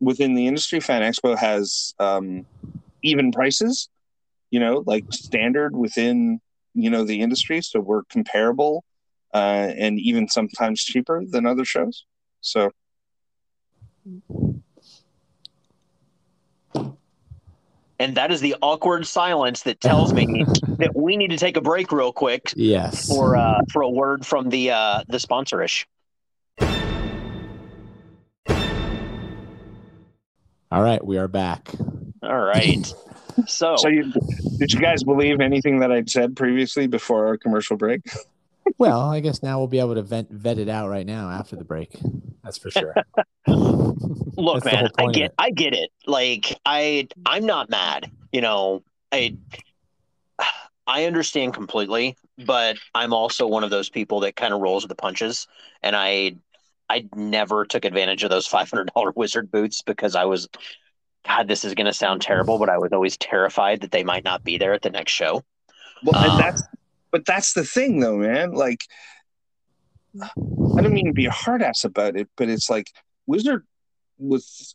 within 0.00 0.34
the 0.34 0.46
industry, 0.46 0.80
Fan 0.80 1.02
Expo 1.02 1.36
has 1.36 1.94
um, 1.98 2.46
even 3.02 3.32
prices. 3.32 3.88
You 4.50 4.60
know, 4.60 4.84
like 4.86 5.04
standard 5.10 5.76
within 5.76 6.40
you 6.72 6.88
know 6.88 7.04
the 7.04 7.20
industry, 7.20 7.60
so 7.62 7.80
we're 7.80 8.04
comparable 8.04 8.84
uh, 9.36 9.72
and 9.76 10.00
even 10.00 10.28
sometimes 10.28 10.82
cheaper 10.82 11.22
than 11.28 11.44
other 11.44 11.66
shows. 11.66 12.06
So 12.40 12.70
and 17.98 18.14
that 18.16 18.32
is 18.32 18.40
the 18.40 18.56
awkward 18.62 19.06
silence 19.06 19.62
that 19.64 19.78
tells 19.80 20.14
me 20.14 20.26
that 20.78 20.96
we 20.96 21.18
need 21.18 21.30
to 21.30 21.36
take 21.36 21.58
a 21.58 21.60
break 21.60 21.92
real 21.92 22.12
quick 22.12 22.52
yes. 22.56 23.06
for 23.06 23.36
uh 23.36 23.60
for 23.72 23.82
a 23.82 23.90
word 23.90 24.24
from 24.24 24.48
the 24.48 24.70
uh 24.70 25.02
the 25.08 25.18
sponsorish. 25.18 25.84
All 30.72 30.82
right, 30.82 31.04
we 31.04 31.18
are 31.18 31.28
back. 31.28 31.70
All 32.22 32.40
right. 32.40 32.92
So, 33.48 33.76
So, 33.76 33.88
you, 33.88 34.12
did 34.58 34.72
you 34.72 34.80
guys 34.80 35.04
believe 35.04 35.40
anything 35.40 35.80
that 35.80 35.92
I'd 35.92 36.08
said 36.08 36.36
previously 36.36 36.86
before 36.86 37.26
our 37.26 37.36
commercial 37.36 37.76
break? 37.76 38.00
Well, 38.78 39.00
I 39.00 39.20
guess 39.20 39.42
now 39.42 39.58
we'll 39.58 39.68
be 39.68 39.78
able 39.78 39.94
to 39.94 40.02
vet, 40.02 40.28
vet 40.30 40.58
it 40.58 40.68
out 40.68 40.88
right 40.88 41.06
now 41.06 41.30
after 41.30 41.56
the 41.56 41.64
break. 41.64 41.96
That's 42.42 42.58
for 42.58 42.70
sure. 42.70 42.94
look 43.46 44.64
That's 44.64 44.92
the 44.92 44.92
whole 44.98 45.06
man 45.06 45.08
i 45.08 45.12
get 45.12 45.24
it. 45.24 45.34
i 45.38 45.50
get 45.50 45.72
it 45.72 45.90
like 46.06 46.60
i 46.66 47.08
i'm 47.24 47.46
not 47.46 47.70
mad 47.70 48.10
you 48.32 48.42
know 48.42 48.82
I 49.12 49.36
I 50.86 51.04
understand 51.04 51.54
completely, 51.54 52.16
but 52.44 52.76
I'm 52.94 53.12
also 53.12 53.46
one 53.46 53.64
of 53.64 53.70
those 53.70 53.88
people 53.88 54.20
that 54.20 54.36
kind 54.36 54.54
of 54.54 54.60
rolls 54.60 54.84
with 54.84 54.90
the 54.90 54.94
punches, 54.94 55.46
and 55.82 55.96
I 55.96 56.36
I 56.88 57.08
never 57.14 57.64
took 57.64 57.84
advantage 57.84 58.22
of 58.22 58.30
those 58.30 58.46
five 58.46 58.70
hundred 58.70 58.90
dollar 58.94 59.12
wizard 59.16 59.50
boots 59.50 59.82
because 59.82 60.14
I 60.14 60.24
was, 60.24 60.48
God, 61.26 61.48
this 61.48 61.64
is 61.64 61.74
going 61.74 61.86
to 61.86 61.92
sound 61.92 62.22
terrible, 62.22 62.58
but 62.58 62.68
I 62.68 62.78
was 62.78 62.92
always 62.92 63.16
terrified 63.16 63.80
that 63.80 63.90
they 63.90 64.04
might 64.04 64.24
not 64.24 64.44
be 64.44 64.58
there 64.58 64.74
at 64.74 64.82
the 64.82 64.90
next 64.90 65.12
show. 65.12 65.42
Well, 66.04 66.22
and 66.22 66.32
Um, 66.32 66.38
that's 66.38 66.62
but 67.10 67.24
that's 67.24 67.52
the 67.54 67.64
thing 67.64 68.00
though, 68.00 68.16
man. 68.18 68.52
Like 68.52 68.80
I 70.22 70.80
don't 70.82 70.92
mean 70.92 71.06
to 71.06 71.12
be 71.12 71.26
a 71.26 71.30
hard 71.30 71.62
ass 71.62 71.84
about 71.84 72.16
it, 72.16 72.28
but 72.36 72.48
it's 72.48 72.70
like 72.70 72.90
Wizard 73.26 73.64
was 74.18 74.74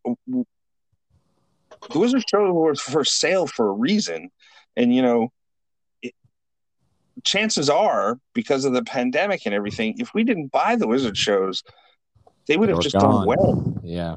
the 1.91 1.99
Wizard 1.99 2.23
show 2.29 2.51
was 2.53 2.81
for 2.81 3.03
sale 3.03 3.47
for 3.47 3.69
a 3.69 3.73
reason, 3.73 4.29
and 4.75 4.93
you 4.93 5.01
know, 5.01 5.31
it, 6.01 6.13
chances 7.23 7.69
are 7.69 8.19
because 8.33 8.65
of 8.65 8.73
the 8.73 8.83
pandemic 8.83 9.45
and 9.45 9.55
everything, 9.55 9.95
if 9.99 10.13
we 10.13 10.23
didn't 10.23 10.51
buy 10.51 10.75
the 10.75 10.87
Wizard 10.87 11.17
shows, 11.17 11.63
they 12.47 12.57
would 12.57 12.69
They 12.69 12.73
have 12.73 12.81
just 12.81 12.95
gone. 12.95 13.27
done 13.27 13.27
well. 13.27 13.81
Yeah, 13.83 14.15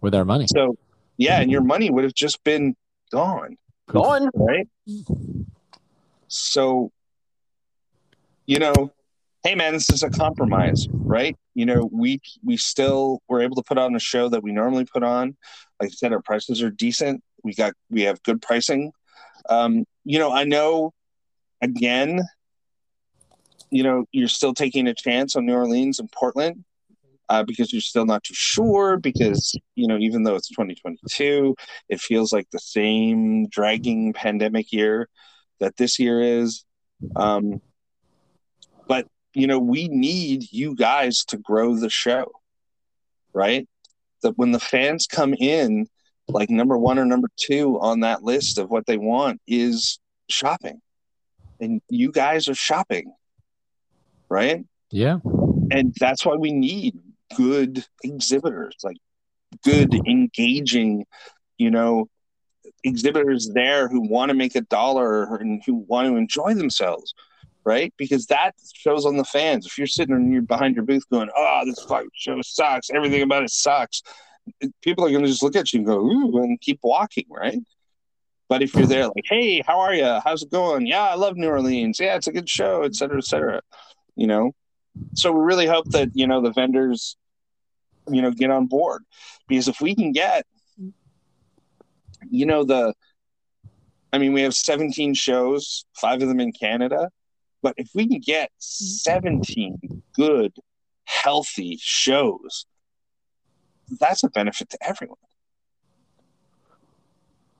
with 0.00 0.14
our 0.14 0.24
money. 0.24 0.46
So 0.54 0.76
yeah, 1.16 1.40
and 1.40 1.50
your 1.50 1.62
money 1.62 1.90
would 1.90 2.04
have 2.04 2.14
just 2.14 2.42
been 2.44 2.76
gone. 3.10 3.56
gone 3.88 4.30
right? 4.34 4.68
So, 6.28 6.92
you 8.50 8.58
know, 8.58 8.92
hey 9.44 9.54
man, 9.54 9.74
this 9.74 9.90
is 9.90 10.02
a 10.02 10.10
compromise, 10.10 10.88
right? 10.90 11.36
You 11.54 11.66
know, 11.66 11.88
we 11.92 12.20
we 12.42 12.56
still 12.56 13.22
were 13.28 13.42
able 13.42 13.54
to 13.54 13.62
put 13.62 13.78
on 13.78 13.94
a 13.94 14.00
show 14.00 14.28
that 14.28 14.42
we 14.42 14.50
normally 14.50 14.84
put 14.84 15.04
on. 15.04 15.36
Like 15.80 15.90
I 15.90 15.94
said, 15.94 16.12
our 16.12 16.20
prices 16.20 16.60
are 16.60 16.70
decent. 16.70 17.22
We 17.44 17.54
got 17.54 17.74
we 17.90 18.02
have 18.02 18.20
good 18.24 18.42
pricing. 18.42 18.90
Um, 19.48 19.84
you 20.04 20.18
know, 20.18 20.32
I 20.32 20.42
know 20.42 20.92
again, 21.62 22.22
you 23.70 23.84
know, 23.84 24.06
you're 24.10 24.26
still 24.26 24.52
taking 24.52 24.88
a 24.88 24.94
chance 24.94 25.36
on 25.36 25.46
New 25.46 25.54
Orleans 25.54 26.00
and 26.00 26.10
Portland. 26.10 26.64
Uh, 27.28 27.44
because 27.44 27.72
you're 27.72 27.80
still 27.80 28.06
not 28.06 28.24
too 28.24 28.34
sure 28.34 28.96
because 28.96 29.54
you 29.76 29.86
know 29.86 29.96
even 29.96 30.24
though 30.24 30.34
it's 30.34 30.48
2022 30.48 31.54
it 31.88 32.00
feels 32.00 32.32
like 32.32 32.50
the 32.50 32.58
same 32.58 33.46
dragging 33.46 34.12
pandemic 34.12 34.72
year 34.72 35.08
that 35.60 35.76
this 35.76 36.00
year 36.00 36.20
is. 36.20 36.64
Um, 37.14 37.62
but 38.90 39.06
you 39.34 39.46
know, 39.46 39.60
we 39.60 39.86
need 39.86 40.50
you 40.50 40.74
guys 40.74 41.24
to 41.26 41.38
grow 41.38 41.76
the 41.76 41.88
show, 41.88 42.32
right? 43.32 43.68
That 44.24 44.36
when 44.36 44.50
the 44.50 44.58
fans 44.58 45.06
come 45.06 45.32
in, 45.32 45.86
like 46.26 46.50
number 46.50 46.76
one 46.76 46.98
or 46.98 47.04
number 47.04 47.28
two 47.36 47.78
on 47.80 48.00
that 48.00 48.24
list 48.24 48.58
of 48.58 48.68
what 48.68 48.86
they 48.86 48.96
want 48.98 49.40
is 49.46 50.00
shopping, 50.28 50.80
and 51.60 51.80
you 51.88 52.10
guys 52.10 52.48
are 52.48 52.54
shopping, 52.56 53.14
right? 54.28 54.64
Yeah, 54.90 55.18
And 55.70 55.94
that's 56.00 56.26
why 56.26 56.34
we 56.34 56.50
need 56.50 56.98
good 57.36 57.84
exhibitors, 58.02 58.74
like 58.82 58.96
good, 59.62 59.94
engaging, 60.04 61.04
you 61.58 61.70
know, 61.70 62.08
exhibitors 62.82 63.48
there 63.54 63.86
who 63.86 64.00
want 64.00 64.30
to 64.30 64.34
make 64.34 64.56
a 64.56 64.62
dollar 64.62 65.36
and 65.36 65.62
who 65.64 65.76
want 65.76 66.08
to 66.08 66.16
enjoy 66.16 66.54
themselves, 66.54 67.14
right? 67.64 67.92
Because 67.96 68.26
that 68.26 68.54
shows 68.74 69.06
on 69.06 69.16
the 69.16 69.24
fans. 69.24 69.66
If 69.66 69.78
you're 69.78 69.86
sitting 69.86 70.14
in 70.14 70.32
your, 70.32 70.42
behind 70.42 70.76
your 70.76 70.84
booth 70.84 71.08
going, 71.10 71.30
"Oh, 71.36 71.62
this 71.64 71.82
fucking 71.82 72.10
show 72.14 72.40
sucks. 72.42 72.90
Everything 72.90 73.22
about 73.22 73.42
it 73.42 73.50
sucks," 73.50 74.02
people 74.82 75.04
are 75.04 75.10
going 75.10 75.22
to 75.22 75.28
just 75.28 75.42
look 75.42 75.56
at 75.56 75.72
you 75.72 75.78
and 75.78 75.86
go, 75.86 75.98
"Ooh," 75.98 76.42
and 76.42 76.60
keep 76.60 76.80
walking, 76.82 77.26
right? 77.28 77.58
But 78.48 78.62
if 78.62 78.74
you're 78.74 78.86
there, 78.86 79.06
like, 79.06 79.24
"Hey, 79.24 79.62
how 79.66 79.80
are 79.80 79.94
you? 79.94 80.20
How's 80.24 80.42
it 80.42 80.50
going? 80.50 80.86
Yeah, 80.86 81.02
I 81.02 81.14
love 81.14 81.36
New 81.36 81.48
Orleans. 81.48 82.00
Yeah, 82.00 82.16
it's 82.16 82.26
a 82.26 82.32
good 82.32 82.48
show, 82.48 82.82
et 82.82 82.94
cetera, 82.94 83.18
et 83.18 83.24
cetera." 83.24 83.60
You 84.16 84.26
know, 84.26 84.52
so 85.14 85.32
we 85.32 85.40
really 85.44 85.66
hope 85.66 85.86
that 85.90 86.10
you 86.14 86.26
know 86.26 86.40
the 86.40 86.52
vendors, 86.52 87.16
you 88.08 88.22
know, 88.22 88.30
get 88.30 88.50
on 88.50 88.66
board 88.66 89.04
because 89.48 89.68
if 89.68 89.80
we 89.80 89.94
can 89.94 90.12
get 90.12 90.46
you 92.30 92.46
know 92.46 92.64
the 92.64 92.94
i 94.12 94.18
mean 94.18 94.32
we 94.32 94.42
have 94.42 94.54
17 94.54 95.14
shows 95.14 95.84
five 95.94 96.22
of 96.22 96.28
them 96.28 96.40
in 96.40 96.52
canada 96.52 97.10
but 97.62 97.74
if 97.76 97.90
we 97.94 98.06
can 98.08 98.20
get 98.20 98.50
17 98.58 100.02
good 100.14 100.56
healthy 101.04 101.76
shows 101.80 102.66
that's 103.98 104.22
a 104.22 104.28
benefit 104.30 104.70
to 104.70 104.78
everyone 104.80 105.16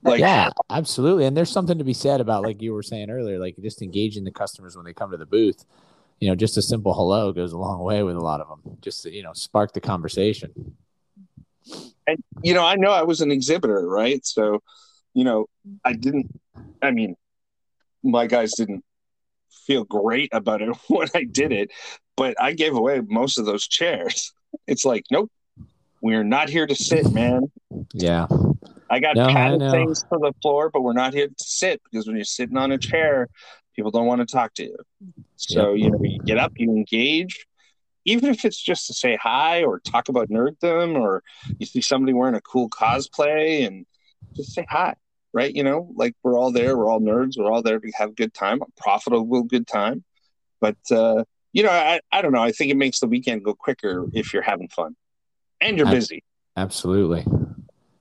like 0.03 0.19
yeah, 0.19 0.49
absolutely. 0.71 1.25
And 1.25 1.37
there's 1.37 1.51
something 1.51 1.77
to 1.77 1.83
be 1.83 1.93
said 1.93 2.21
about, 2.21 2.41
like 2.41 2.59
you 2.59 2.73
were 2.73 2.81
saying 2.81 3.11
earlier, 3.11 3.37
like 3.37 3.55
just 3.61 3.83
engaging 3.83 4.23
the 4.23 4.31
customers 4.31 4.75
when 4.75 4.83
they 4.83 4.93
come 4.93 5.11
to 5.11 5.17
the 5.17 5.27
booth. 5.27 5.63
You 6.19 6.27
know, 6.27 6.35
just 6.35 6.57
a 6.57 6.61
simple 6.63 6.93
hello 6.95 7.31
goes 7.31 7.53
a 7.53 7.57
long 7.59 7.83
way 7.83 8.01
with 8.01 8.15
a 8.15 8.19
lot 8.19 8.41
of 8.41 8.47
them. 8.47 8.77
Just 8.81 9.03
to, 9.03 9.13
you 9.13 9.21
know, 9.21 9.33
spark 9.33 9.73
the 9.73 9.79
conversation. 9.81 10.75
and 12.07 12.23
you 12.43 12.53
know 12.53 12.65
i 12.65 12.75
know 12.75 12.91
i 12.91 13.03
was 13.03 13.21
an 13.21 13.31
exhibitor 13.31 13.87
right 13.87 14.25
so 14.25 14.61
you 15.13 15.23
know 15.23 15.45
i 15.85 15.93
didn't 15.93 16.27
i 16.81 16.91
mean 16.91 17.15
my 18.03 18.25
guys 18.25 18.53
didn't 18.55 18.83
feel 19.65 19.83
great 19.83 20.29
about 20.31 20.61
it 20.61 20.75
when 20.87 21.07
i 21.15 21.23
did 21.23 21.51
mm-hmm. 21.51 21.63
it 21.63 21.71
but 22.17 22.35
i 22.41 22.53
gave 22.53 22.75
away 22.75 23.01
most 23.07 23.37
of 23.37 23.45
those 23.45 23.67
chairs. 23.67 24.33
It's 24.67 24.83
like 24.83 25.05
nope 25.09 25.31
we're 26.01 26.25
not 26.25 26.49
here 26.49 26.67
to 26.67 26.75
sit 26.75 27.09
man. 27.13 27.49
Yeah, 27.93 28.27
i 28.89 28.99
got 28.99 29.15
No, 29.15 29.27
padded 29.27 29.59
know. 29.59 29.71
things 29.71 30.03
for 30.09 30.19
the 30.19 30.33
floor 30.41 30.69
but 30.69 30.81
we're 30.81 30.91
not 30.91 31.13
here 31.13 31.27
to 31.27 31.33
sit 31.37 31.81
because 31.89 32.05
when 32.05 32.17
you're 32.17 32.25
sitting 32.25 32.57
on 32.57 32.73
a 32.73 32.77
chair 32.77 33.29
people 33.75 33.91
don't 33.91 34.05
want 34.05 34.19
to 34.19 34.25
talk 34.25 34.53
to 34.55 34.63
you. 34.63 34.75
So 35.35 35.73
you 35.73 35.89
know 35.89 35.99
you 36.01 36.19
get 36.19 36.37
up 36.37 36.53
you 36.55 36.69
engage. 36.69 37.45
Even 38.05 38.29
if 38.29 38.45
it's 38.45 38.61
just 38.61 38.87
to 38.87 38.93
say 38.93 39.17
hi 39.21 39.63
or 39.63 39.79
talk 39.79 40.09
about 40.09 40.29
nerddom 40.29 40.99
or 40.99 41.23
you 41.59 41.65
see 41.65 41.81
somebody 41.81 42.13
wearing 42.13 42.35
a 42.35 42.41
cool 42.41 42.69
cosplay 42.69 43.65
and 43.65 43.85
just 44.35 44.53
say 44.53 44.65
hi 44.69 44.95
right 45.33 45.55
you 45.55 45.63
know 45.63 45.89
like 45.95 46.13
we're 46.23 46.37
all 46.37 46.51
there 46.51 46.77
we're 46.77 46.89
all 46.89 46.99
nerds 46.99 47.37
we're 47.37 47.51
all 47.51 47.61
there 47.61 47.79
to 47.79 47.91
have 47.95 48.09
a 48.09 48.13
good 48.13 48.33
time 48.33 48.61
a 48.61 48.65
profitable 48.81 49.43
good 49.43 49.65
time 49.67 50.03
but 50.59 50.77
uh 50.91 51.23
you 51.53 51.63
know 51.63 51.69
i, 51.69 51.99
I 52.11 52.21
don't 52.21 52.31
know 52.33 52.41
i 52.43 52.51
think 52.51 52.71
it 52.71 52.77
makes 52.77 52.99
the 52.99 53.07
weekend 53.07 53.43
go 53.43 53.53
quicker 53.53 54.07
if 54.13 54.33
you're 54.33 54.41
having 54.41 54.67
fun 54.69 54.95
and 55.59 55.77
you're 55.77 55.87
busy 55.89 56.23
absolutely. 56.57 57.25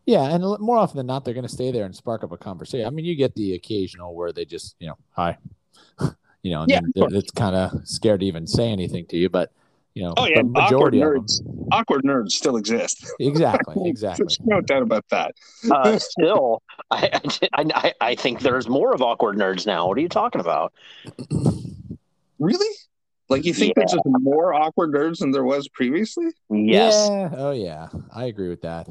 Yeah, 0.06 0.24
and 0.34 0.42
more 0.58 0.76
often 0.76 0.96
than 0.96 1.06
not, 1.06 1.24
they're 1.24 1.34
going 1.34 1.46
to 1.46 1.52
stay 1.52 1.70
there 1.70 1.84
and 1.84 1.94
spark 1.94 2.24
up 2.24 2.32
a 2.32 2.36
conversation. 2.36 2.84
I 2.84 2.90
mean, 2.90 3.04
you 3.04 3.14
get 3.14 3.32
the 3.36 3.54
occasional 3.54 4.12
where 4.16 4.32
they 4.32 4.44
just, 4.44 4.74
you 4.80 4.88
know, 4.88 4.96
hi, 5.12 5.38
you 6.42 6.50
know, 6.50 6.62
and 6.62 6.70
Yeah, 6.70 6.80
then 6.80 6.84
of 6.86 6.92
they're- 6.94 7.02
course. 7.10 7.12
it's 7.22 7.30
kind 7.30 7.54
of 7.54 7.86
scared 7.86 8.20
to 8.20 8.26
even 8.26 8.44
say 8.48 8.70
anything 8.70 9.06
to 9.06 9.16
you. 9.16 9.28
But 9.28 9.52
you 9.94 10.02
know, 10.04 10.14
oh 10.16 10.26
yeah 10.26 10.38
the 10.42 10.44
majority 10.44 11.00
of 11.00 11.08
awkward 11.08 11.14
them, 11.14 11.22
nerds 11.22 11.68
awkward 11.72 12.02
nerds 12.04 12.30
still 12.32 12.56
exist 12.56 13.10
exactly, 13.18 13.74
exactly. 13.88 14.24
there's 14.24 14.38
no 14.44 14.60
doubt 14.60 14.82
about 14.82 15.04
that 15.10 15.34
Uh, 15.70 15.98
still, 16.12 16.62
I, 16.90 17.20
I, 17.54 17.64
I, 17.74 17.94
I 18.00 18.14
think 18.14 18.40
there's 18.40 18.68
more 18.68 18.92
of 18.94 19.02
awkward 19.02 19.36
nerds 19.36 19.66
now. 19.66 19.86
What 19.88 19.98
are 19.98 20.00
you 20.00 20.08
talking 20.08 20.40
about? 20.40 20.72
really 22.38 22.74
like 23.28 23.44
you 23.44 23.52
think 23.54 23.74
there's 23.76 23.92
just 23.92 24.02
more 24.06 24.54
awkward 24.54 24.92
nerds 24.92 25.18
than 25.18 25.30
there 25.30 25.44
was 25.44 25.68
previously 25.68 26.26
Yes. 26.50 27.08
Yeah. 27.10 27.30
Oh 27.36 27.50
yeah. 27.52 27.88
I 28.14 28.24
agree 28.26 28.48
with 28.48 28.62
that. 28.62 28.88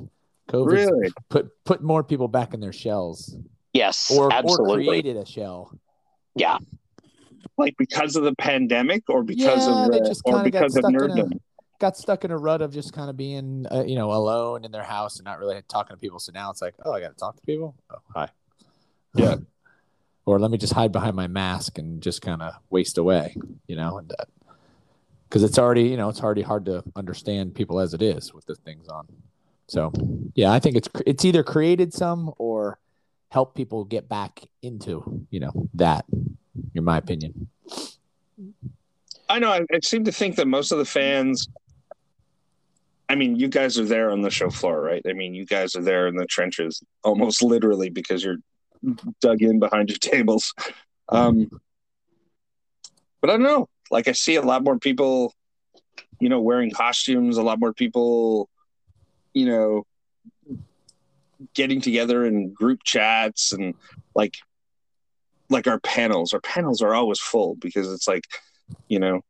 COVID 0.49 0.71
really 0.71 1.09
put 1.29 1.49
put 1.65 1.83
more 1.83 2.03
people 2.03 2.27
back 2.27 2.53
in 2.53 2.59
their 2.59 2.73
shells, 2.73 3.35
Yes. 3.73 4.11
or 4.11 4.31
or 4.33 4.75
created 4.75 5.15
a 5.17 5.25
shell. 5.25 5.71
yeah. 6.35 6.57
Like 7.57 7.75
because 7.77 8.15
of 8.15 8.23
the 8.23 8.35
pandemic 8.35 9.03
or 9.09 9.23
because 9.23 9.67
Yeah, 9.67 9.73
of 9.73 9.91
the, 9.91 9.99
just 10.07 10.21
or 10.25 10.43
because 10.43 10.75
of 10.75 10.85
a- 10.85 10.87
nerddom 10.87 11.39
Got 11.79 11.95
stuck 11.95 12.25
in 12.25 12.31
a 12.31 12.37
rut 12.37 12.61
of 12.61 12.73
just 12.73 12.91
kind 12.91 13.09
of 13.09 13.15
being, 13.15 13.65
uh, 13.71 13.85
you 13.87 13.95
know, 13.95 14.11
alone 14.11 14.65
in 14.65 14.71
their 14.73 14.83
house 14.83 15.15
and 15.15 15.23
not 15.23 15.39
really 15.39 15.61
talking 15.69 15.95
to 15.95 15.97
people. 15.97 16.19
So 16.19 16.33
now 16.33 16.51
it's 16.51 16.61
like, 16.61 16.75
oh, 16.83 16.91
I 16.91 16.99
got 16.99 17.07
to 17.07 17.15
talk 17.15 17.37
to 17.37 17.41
people. 17.43 17.73
Oh, 17.89 17.99
hi. 18.13 18.27
Yeah. 19.15 19.37
or 20.25 20.39
let 20.39 20.51
me 20.51 20.57
just 20.57 20.73
hide 20.73 20.91
behind 20.91 21.15
my 21.15 21.27
mask 21.27 21.77
and 21.77 22.03
just 22.03 22.21
kind 22.21 22.41
of 22.41 22.53
waste 22.69 22.97
away, 22.97 23.33
you 23.67 23.77
know, 23.77 23.97
and 23.97 24.13
because 25.29 25.41
it's 25.41 25.57
already, 25.57 25.83
you 25.83 25.95
know, 25.95 26.09
it's 26.09 26.21
already 26.21 26.41
hard 26.41 26.65
to 26.65 26.83
understand 26.97 27.55
people 27.55 27.79
as 27.79 27.93
it 27.93 28.01
is 28.01 28.33
with 28.33 28.45
the 28.45 28.55
things 28.55 28.89
on. 28.89 29.07
So, 29.67 29.93
yeah, 30.35 30.51
I 30.51 30.59
think 30.59 30.75
it's 30.75 30.89
it's 31.05 31.23
either 31.23 31.43
created 31.43 31.93
some 31.93 32.33
or 32.37 32.77
help 33.31 33.55
people 33.55 33.85
get 33.85 34.09
back 34.09 34.41
into, 34.61 35.25
you 35.29 35.39
know, 35.39 35.69
that. 35.75 36.05
In 36.75 36.83
my 36.83 36.97
opinion. 36.97 37.47
I 39.29 39.39
know. 39.39 39.51
I, 39.51 39.61
I 39.71 39.79
seem 39.83 40.03
to 40.05 40.11
think 40.11 40.35
that 40.37 40.47
most 40.47 40.71
of 40.71 40.77
the 40.77 40.85
fans. 40.85 41.49
I 43.07 43.15
mean, 43.15 43.35
you 43.35 43.47
guys 43.47 43.79
are 43.79 43.85
there 43.85 44.11
on 44.11 44.21
the 44.21 44.29
show 44.29 44.49
floor, 44.49 44.81
right? 44.81 45.01
I 45.07 45.13
mean, 45.13 45.33
you 45.33 45.45
guys 45.45 45.75
are 45.75 45.81
there 45.81 46.07
in 46.07 46.15
the 46.15 46.25
trenches, 46.25 46.83
almost 47.03 47.41
literally, 47.41 47.89
because 47.89 48.23
you're 48.23 48.37
dug 49.19 49.41
in 49.41 49.59
behind 49.59 49.89
your 49.89 49.97
tables. 49.97 50.53
Um, 51.09 51.49
but 53.19 53.29
I 53.29 53.33
don't 53.33 53.43
know. 53.43 53.67
Like, 53.89 54.07
I 54.07 54.11
see 54.11 54.35
a 54.35 54.41
lot 54.41 54.63
more 54.63 54.77
people, 54.77 55.33
you 56.19 56.29
know, 56.29 56.39
wearing 56.39 56.69
costumes. 56.71 57.37
A 57.37 57.43
lot 57.43 57.59
more 57.59 57.73
people, 57.73 58.47
you 59.33 59.47
know, 59.47 59.85
getting 61.53 61.81
together 61.81 62.25
in 62.25 62.53
group 62.53 62.83
chats 62.83 63.53
and 63.53 63.73
like 64.13 64.35
like 65.49 65.67
our 65.67 65.79
panels. 65.79 66.33
Our 66.33 66.41
panels 66.41 66.81
are 66.81 66.93
always 66.93 67.19
full 67.19 67.55
because 67.55 67.91
it's 67.91 68.07
like, 68.07 68.25
you 68.87 68.99
know, 68.99 69.21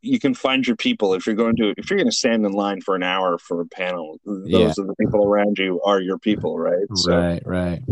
you 0.00 0.18
can 0.18 0.34
find 0.34 0.66
your 0.66 0.76
people 0.76 1.14
if 1.14 1.26
you're 1.26 1.36
going 1.36 1.56
to 1.56 1.74
if 1.76 1.88
you're 1.88 1.96
going 1.98 2.10
to 2.10 2.16
stand 2.16 2.44
in 2.44 2.52
line 2.52 2.80
for 2.80 2.94
an 2.96 3.02
hour 3.02 3.38
for 3.38 3.60
a 3.60 3.66
panel. 3.66 4.18
Those 4.24 4.48
Yeah. 4.50 4.66
are 4.82 4.86
the 4.86 4.94
people 4.98 5.24
around 5.24 5.58
you 5.58 5.80
are 5.82 6.00
your 6.00 6.18
people, 6.18 6.58
right? 6.58 6.86
So, 6.96 7.16
Right, 7.16 7.42
right. 7.46 7.82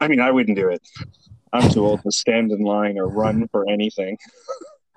I 0.00 0.08
mean, 0.08 0.20
I 0.20 0.30
wouldn't 0.30 0.56
do 0.56 0.68
it. 0.68 0.82
I'm 1.52 1.68
too 1.70 1.86
old 1.86 2.02
to 2.02 2.10
stand 2.10 2.50
in 2.52 2.60
line 2.60 2.98
or 2.98 3.08
run 3.08 3.48
for 3.48 3.64
anything. 3.68 4.18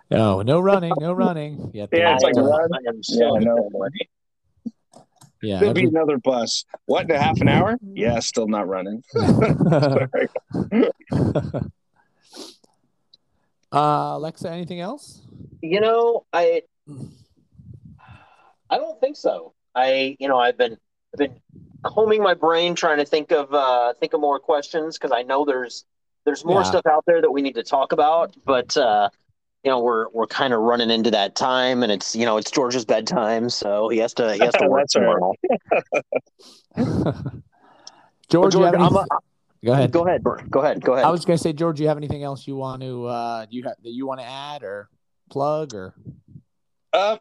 No, 0.10 0.42
no 0.42 0.60
running, 0.60 0.94
no 1.00 1.14
running. 1.14 1.72
Yeah, 1.74 1.86
Yeah, 1.92 2.16
it's 2.16 2.24
like 2.24 2.36
run. 2.36 2.70
I 2.74 2.90
am 2.90 3.04
so 3.04 3.38
Yeah, 3.38 3.46
know. 3.46 3.70
yeah. 5.42 5.60
There'll 5.60 5.74
be 5.74 5.86
another 5.86 6.18
bus. 6.18 6.66
What 6.88 7.06
in 7.06 7.12
a 7.12 7.20
half 7.20 7.40
an 7.42 7.48
hour? 7.48 7.78
Yeah, 7.82 8.20
still 8.20 8.48
not 8.48 8.68
running. 8.68 9.04
Sorry. 11.12 11.32
uh, 13.72 14.12
Alexa, 14.16 14.50
anything 14.50 14.80
else? 14.80 15.22
You 15.62 15.82
know, 15.82 16.26
I 16.34 16.64
I 18.70 18.78
don't 18.78 19.00
think 19.00 19.16
so. 19.18 19.54
I 19.76 20.16
you 20.20 20.28
know 20.28 20.38
I've 20.38 20.58
been 20.58 20.74
I've 21.14 21.20
been 21.20 21.40
combing 21.84 22.22
my 22.22 22.34
brain 22.34 22.76
trying 22.76 22.98
to 22.98 23.06
think 23.06 23.32
of 23.32 23.54
uh, 23.54 23.94
think 24.00 24.14
of 24.14 24.22
more 24.22 24.40
questions 24.40 24.98
because 24.98 25.12
I 25.12 25.24
know 25.24 25.46
there's 25.46 25.86
there's 26.26 26.44
more 26.44 26.62
Yeah. 26.62 26.64
stuff 26.64 26.86
out 26.86 27.04
there 27.08 27.22
that 27.22 27.32
we 27.32 27.42
need 27.42 27.56
to 27.56 27.64
talk 27.64 27.92
about, 27.94 28.36
but 28.46 28.76
uh, 28.78 29.10
you 29.64 29.72
know 29.72 29.80
we're 29.80 30.10
we're 30.10 30.28
kind 30.28 30.54
of 30.54 30.62
running 30.62 30.90
into 30.90 31.12
that 31.12 31.36
time, 31.36 31.84
and 31.84 31.92
it's 31.92 32.16
you 32.16 32.26
know 32.26 32.38
it's 32.38 32.52
George's 32.52 32.86
bedtime, 32.86 33.50
so 33.50 33.90
he 33.90 33.98
has 34.00 34.14
to 34.16 34.34
he 34.34 34.40
has 34.42 34.54
to 34.56 34.66
work 34.70 34.82
That's 34.82 34.96
all 34.96 35.04
right. 35.04 35.36
tomorrow. 36.78 37.14
George, 38.30 38.54
you 38.56 38.62
George, 38.62 38.66
have 38.66 38.76
I'm 38.82 38.96
a, 38.96 39.06
go 39.68 39.74
ahead. 39.74 39.92
go 39.92 40.08
ahead, 40.08 40.24
Bert. 40.24 40.50
go 40.50 40.62
ahead, 40.62 40.82
go 40.82 40.94
ahead. 40.94 41.06
I 41.06 41.10
was 41.10 41.26
going 41.26 41.38
to 41.38 41.44
say, 41.44 41.54
George, 41.54 41.80
you 41.80 41.88
have 41.88 41.98
anything 41.98 42.24
else 42.24 42.48
you 42.48 42.56
want 42.56 42.82
to 42.82 43.06
uh, 43.06 43.46
you 43.50 43.64
have 43.64 43.76
that 43.84 43.92
you 43.92 44.08
want 44.08 44.20
to 44.20 44.26
add 44.26 44.64
or 44.64 44.90
plug 45.30 45.74
or? 45.74 45.94
Uh, 46.94 47.18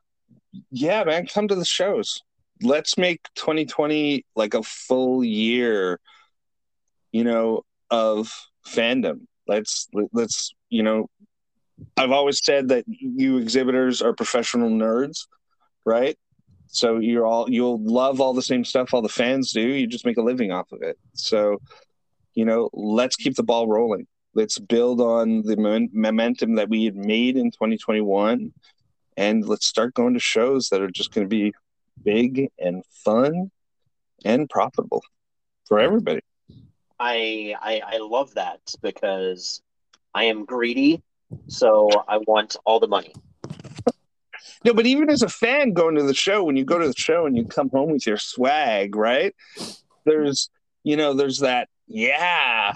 yeah, 0.71 1.05
man, 1.05 1.27
come 1.27 1.49
to 1.49 1.55
the 1.55 1.65
shows. 1.65 2.23
Let's 2.63 2.97
make 2.97 3.21
2020 3.35 4.25
like 4.35 4.55
a 4.55 4.63
full 4.63 5.23
year, 5.23 6.01
you 7.13 7.25
know, 7.25 7.65
of 7.91 8.33
fandom. 8.67 9.27
Let's 9.47 9.89
let's 10.13 10.55
you 10.71 10.83
know, 10.83 11.11
I've 11.97 12.13
always 12.13 12.43
said 12.43 12.69
that 12.69 12.85
you 12.87 13.37
exhibitors 13.39 14.03
are 14.03 14.15
professional 14.15 14.71
nerds, 14.71 15.27
right? 15.85 16.17
So 16.69 16.99
you're 16.99 17.27
all 17.27 17.51
you'll 17.51 17.83
love 17.83 18.21
all 18.21 18.35
the 18.35 18.43
same 18.43 18.65
stuff 18.65 18.93
all 18.93 19.03
the 19.03 19.09
fans 19.09 19.53
do. 19.53 19.61
You 19.61 19.87
just 19.87 20.07
make 20.07 20.17
a 20.17 20.23
living 20.23 20.53
off 20.53 20.73
of 20.73 20.83
it. 20.83 20.99
So, 21.15 21.59
you 22.37 22.45
know, 22.45 22.71
let's 22.73 23.17
keep 23.17 23.35
the 23.35 23.43
ball 23.43 23.67
rolling. 23.67 24.07
Let's 24.35 24.59
build 24.59 25.01
on 25.01 25.43
the 25.43 25.57
momen- 25.57 25.93
momentum 25.93 26.55
that 26.57 26.69
we 26.69 26.85
had 26.85 26.95
made 26.95 27.37
in 27.37 27.51
2021 27.51 28.53
and 29.17 29.49
let's 29.49 29.67
start 29.67 29.95
going 29.95 30.13
to 30.15 30.21
shows 30.21 30.69
that 30.69 30.83
are 30.83 30.91
just 30.91 31.13
going 31.13 31.25
to 31.25 31.29
be 31.29 31.55
big 32.05 32.51
and 32.59 32.85
fun 33.05 33.51
and 34.25 34.49
profitable 34.49 35.03
for 35.67 35.81
everybody. 35.81 36.21
I, 37.01 37.55
I 37.61 37.83
I 37.85 37.99
love 37.99 38.35
that 38.35 38.61
because 38.83 39.63
I 40.15 40.25
am 40.25 40.45
greedy, 40.45 41.03
so 41.49 41.89
I 42.09 42.19
want 42.19 42.57
all 42.65 42.81
the 42.81 42.89
money. 42.89 43.15
No, 44.65 44.73
but 44.75 44.87
even 44.87 45.11
as 45.11 45.23
a 45.23 45.29
fan 45.29 45.73
going 45.73 45.97
to 45.97 46.03
the 46.03 46.15
show, 46.15 46.45
when 46.45 46.57
you 46.57 46.65
go 46.65 46.79
to 46.79 46.89
the 46.89 46.95
show 46.97 47.27
and 47.27 47.37
you 47.37 47.45
come 47.45 47.71
home 47.71 47.91
with 47.91 48.07
your 48.07 48.17
swag, 48.17 48.97
right? 48.97 49.35
There's, 50.05 50.51
you 50.85 50.97
know, 50.97 51.15
there's 51.15 51.41
that 51.41 51.69
yeah 51.87 52.75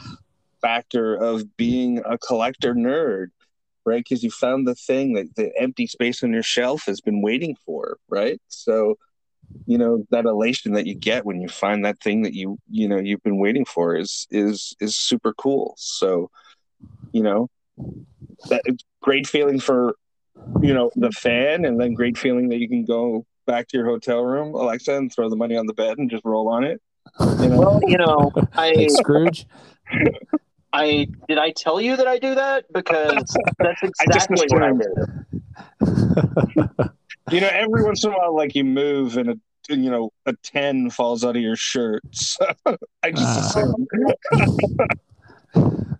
factor 0.60 1.14
of 1.14 1.56
being 1.56 2.02
a 2.04 2.18
collector 2.18 2.74
nerd, 2.74 3.28
right? 3.84 4.04
Because 4.04 4.22
you 4.22 4.30
found 4.30 4.66
the 4.66 4.74
thing 4.74 5.14
that 5.14 5.34
the 5.36 5.52
empty 5.58 5.86
space 5.86 6.22
on 6.22 6.32
your 6.32 6.42
shelf 6.42 6.84
has 6.86 7.00
been 7.00 7.22
waiting 7.22 7.56
for, 7.64 7.96
right? 8.08 8.40
So, 8.48 8.96
you 9.66 9.78
know, 9.78 10.04
that 10.10 10.26
elation 10.26 10.72
that 10.72 10.86
you 10.86 10.94
get 10.94 11.24
when 11.24 11.40
you 11.40 11.48
find 11.48 11.84
that 11.84 12.00
thing 12.00 12.22
that 12.22 12.34
you, 12.34 12.58
you 12.70 12.88
know, 12.88 12.98
you've 12.98 13.22
been 13.22 13.38
waiting 13.38 13.64
for 13.64 13.96
is 13.96 14.26
is 14.30 14.74
is 14.80 14.96
super 14.96 15.32
cool. 15.34 15.74
So, 15.76 16.30
you 17.12 17.22
know, 17.22 17.48
that 18.48 18.62
great 19.02 19.26
feeling 19.26 19.60
for 19.60 19.94
you 20.62 20.72
know 20.72 20.90
the 20.96 21.10
fan 21.10 21.64
and 21.64 21.78
then 21.78 21.92
great 21.92 22.16
feeling 22.16 22.48
that 22.48 22.58
you 22.58 22.68
can 22.68 22.84
go 22.84 23.26
back 23.46 23.68
to 23.68 23.76
your 23.76 23.86
hotel 23.86 24.24
room 24.24 24.54
alexa 24.54 24.96
and 24.96 25.12
throw 25.12 25.28
the 25.28 25.36
money 25.36 25.56
on 25.56 25.66
the 25.66 25.74
bed 25.74 25.98
and 25.98 26.10
just 26.10 26.24
roll 26.24 26.48
on 26.48 26.64
it 26.64 26.80
Well, 27.18 27.80
you 27.86 27.98
know, 27.98 28.30
I 28.54 28.72
Like 28.72 28.90
Scrooge? 28.90 29.46
I 30.72 31.08
did 31.28 31.38
I 31.38 31.50
tell 31.50 31.80
you 31.80 31.96
that 31.96 32.06
I 32.06 32.18
do 32.18 32.34
that 32.36 32.72
because 32.72 33.24
that's 33.58 33.82
I 33.82 33.88
exactly 34.04 34.46
what 34.50 34.62
I 34.62 34.70
assumed. 34.70 35.24
do. 36.78 36.90
you 37.34 37.40
know 37.40 37.48
every 37.52 37.82
once 37.82 38.04
in 38.04 38.12
a 38.12 38.16
while 38.16 38.34
like 38.36 38.54
you 38.54 38.64
move 38.64 39.16
and 39.16 39.30
a 39.30 39.38
you 39.68 39.90
know 39.90 40.12
a 40.26 40.32
10 40.42 40.90
falls 40.90 41.24
out 41.24 41.36
of 41.36 41.42
your 41.42 41.56
shirt 41.56 42.02
so 42.12 42.44
i 43.02 43.10
just 43.10 43.22
Ah. 43.24 43.40
assumed 43.48 43.88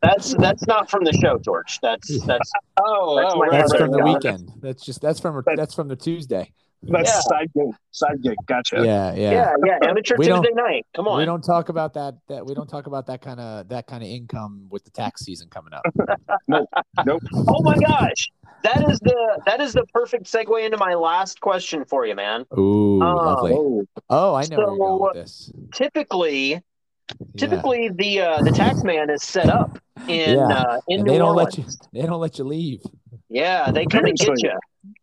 That's 0.03 0.35
that's 0.37 0.67
not 0.67 0.89
from 0.91 1.05
the 1.05 1.13
show, 1.13 1.39
George. 1.39 1.79
That's 1.83 2.25
that's 2.25 2.51
oh, 2.79 3.17
That's 3.21 3.35
oh 3.35 3.41
right, 3.41 3.51
That's 3.51 3.75
from 3.77 3.91
the 3.91 4.03
weekend. 4.03 4.51
That's 4.61 4.83
just 4.85 5.01
that's 5.03 5.19
from 5.21 5.43
that's 5.57 5.75
from 5.75 5.89
the 5.89 5.97
Tuesday. 5.97 6.53
That's 6.83 7.11
Yeah. 7.11 7.21
side 7.21 7.51
gig 7.55 7.71
side 7.91 8.23
gig 8.23 8.37
gotcha 8.47 8.77
Yeah, 8.85 9.15
yeah. 9.15 9.31
yeah, 9.31 9.55
yeah, 9.67 9.89
amateur 9.89 10.17
We 10.19 10.27
don't- 10.27 10.43
Tuesday 10.43 10.55
night. 10.55 10.87
Come 10.95 11.09
on. 11.09 11.19
We 11.19 11.25
don't 11.25 11.43
talk 11.45 11.69
about 11.69 11.95
that. 11.95 12.15
That 12.29 12.47
we 12.47 12.55
don't 12.55 12.69
talk 12.69 12.87
about 12.87 13.07
that 13.07 13.21
kind 13.21 13.39
of 13.41 13.69
that 13.69 13.87
kind 13.87 14.03
of 14.03 14.09
income 14.09 14.67
with 14.71 14.85
the 14.85 14.91
tax 14.91 15.25
season 15.25 15.49
coming 15.49 15.73
up. 15.75 15.83
Nope. 17.07 17.23
Oh 17.49 17.63
my 17.63 17.77
gosh. 17.77 18.29
That 18.63 18.89
is 18.91 18.99
the 19.01 19.43
that 19.47 19.61
is 19.61 19.73
the 19.73 19.85
perfect 19.93 20.25
segue 20.25 20.65
into 20.65 20.77
my 20.77 20.95
last 20.95 21.41
question 21.41 21.85
for 21.85 22.07
you, 22.07 22.15
man. 22.15 22.45
Ooh, 22.59 23.03
Oh. 23.03 23.17
lovely. 23.17 23.53
oh 24.11 24.35
I 24.35 24.45
know 24.47 24.57
where 24.59 24.67
you're 24.67 24.77
going 24.77 24.79
So, 24.79 25.03
with 25.05 25.15
this. 25.15 25.53
Typically, 25.75 26.53
Yeah. 26.53 26.59
typically 27.37 27.89
the 27.91 28.21
uh, 28.21 28.43
the 28.43 28.51
tax 28.53 28.83
man 28.85 29.11
is 29.11 29.23
set 29.23 29.49
up 29.49 29.79
in 30.09 30.37
Yeah. 30.39 30.47
uh, 30.47 30.81
in 30.89 30.99
and 31.01 31.07
New 31.07 31.13
they 31.13 31.19
don't 31.19 31.29
Orleans. 31.29 31.57
let 31.57 31.67
you. 31.93 32.01
They 32.01 32.07
don't 32.07 32.21
let 32.21 32.39
you 32.39 32.45
leave. 32.45 32.83
Yeah, 33.29 33.71
they 33.71 33.87
come 33.87 34.05
and 34.07 34.17
get 34.19 34.43
you. 34.43 34.53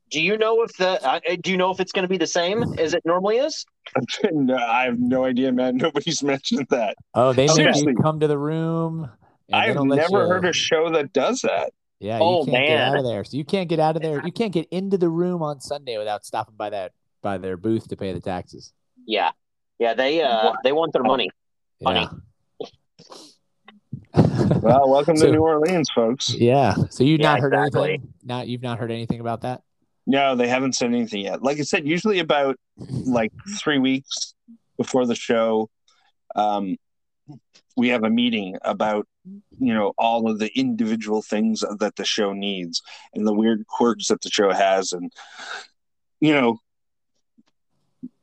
Do 0.10 0.22
you 0.22 0.38
know 0.38 0.64
if 0.64 0.72
the 0.78 1.04
uh, 1.06 1.20
do 1.42 1.52
you 1.52 1.58
know 1.58 1.72
if 1.72 1.80
it's 1.80 1.92
going 1.92 2.04
to 2.04 2.10
be 2.10 2.18
the 2.18 2.28
same 2.28 2.64
as 2.80 2.94
it 2.94 3.04
normally 3.06 3.38
is? 3.38 3.66
no, 4.32 4.56
i 4.58 4.84
have 4.84 5.00
no 5.00 5.24
idea 5.26 5.52
man 5.52 5.78
nobody's 5.86 6.22
mentioned 6.24 6.66
that 6.70 6.96
Oh, 7.14 7.34
they 7.34 7.48
make 7.48 7.56
Seriously. 7.56 7.94
you 7.98 8.02
come 8.04 8.20
to 8.20 8.28
the 8.28 8.38
room. 8.38 9.10
i've 9.54 9.76
never 9.76 10.08
you- 10.10 10.28
heard 10.30 10.46
a 10.46 10.54
show 10.54 10.90
that 10.92 11.14
does 11.14 11.42
that 11.42 11.72
Yeah, 12.00 12.20
Oh, 12.22 12.46
you 12.46 12.52
can't 12.52 12.68
get 12.68 12.80
out 12.80 12.98
of 12.98 13.04
there. 13.06 13.24
So 13.24 13.38
you 13.38 13.46
can't 13.46 13.68
get 13.70 13.80
out 13.80 13.96
of 13.96 14.02
there. 14.02 14.22
You 14.26 14.32
can't 14.32 14.52
get 14.54 14.68
into 14.72 14.98
the 14.98 15.10
room 15.10 15.42
on 15.42 15.60
Sunday 15.62 15.98
without 15.98 16.26
stopping 16.26 16.56
by 16.58 16.70
that 16.70 16.92
by 17.22 17.38
their 17.38 17.58
booth 17.58 17.88
to 17.90 17.96
pay 17.98 18.14
the 18.14 18.20
taxes. 18.22 18.72
Yeah, 19.06 19.32
yeah. 19.80 19.94
They 19.94 20.22
uh 20.22 20.54
they 20.64 20.72
want 20.74 20.94
their 20.94 21.04
money. 21.04 21.30
Funny. 21.84 22.08
Yeah. 22.60 22.68
well 24.62 24.90
welcome 24.90 25.16
So- 25.18 25.28
to 25.28 25.32
new 25.32 25.40
orleans 25.40 25.90
folks 25.94 26.34
yeah. 26.34 26.76
So 26.90 27.04
you've 27.04 27.20
Yeah, 27.20 27.32
not 27.34 27.40
heard 27.42 27.54
exactly. 27.54 27.90
anything. 27.90 28.14
Not 28.24 28.48
you've 28.48 28.62
not 28.64 28.80
heard 28.80 28.92
anything 28.92 29.20
about 29.20 29.42
that. 29.42 29.62
No, 30.10 30.38
they 30.38 30.48
haven't 30.48 30.74
said 30.74 30.88
anything 30.94 31.26
yet. 31.26 31.44
Like 31.44 31.60
I 31.60 31.64
said, 31.64 31.86
usually 31.86 32.20
about 32.20 32.56
like 32.78 33.34
three 33.60 33.78
weeks 33.78 34.34
before 34.78 35.06
the 35.06 35.16
show, 35.16 35.70
um, 36.34 36.78
we 37.76 37.90
have 37.90 38.06
a 38.06 38.10
meeting 38.10 38.56
about 38.62 39.06
you 39.60 39.74
know 39.74 39.94
all 39.98 40.32
of 40.32 40.40
the 40.40 40.50
individual 40.58 41.22
things 41.22 41.62
that 41.80 41.98
the 41.98 42.06
show 42.06 42.32
needs 42.32 42.82
and 43.14 43.28
the 43.28 43.34
weird 43.34 43.68
quirks 43.68 44.08
that 44.08 44.22
the 44.22 44.30
show 44.30 44.50
has, 44.50 44.94
and 44.94 45.12
you 46.22 46.34
know 46.34 46.58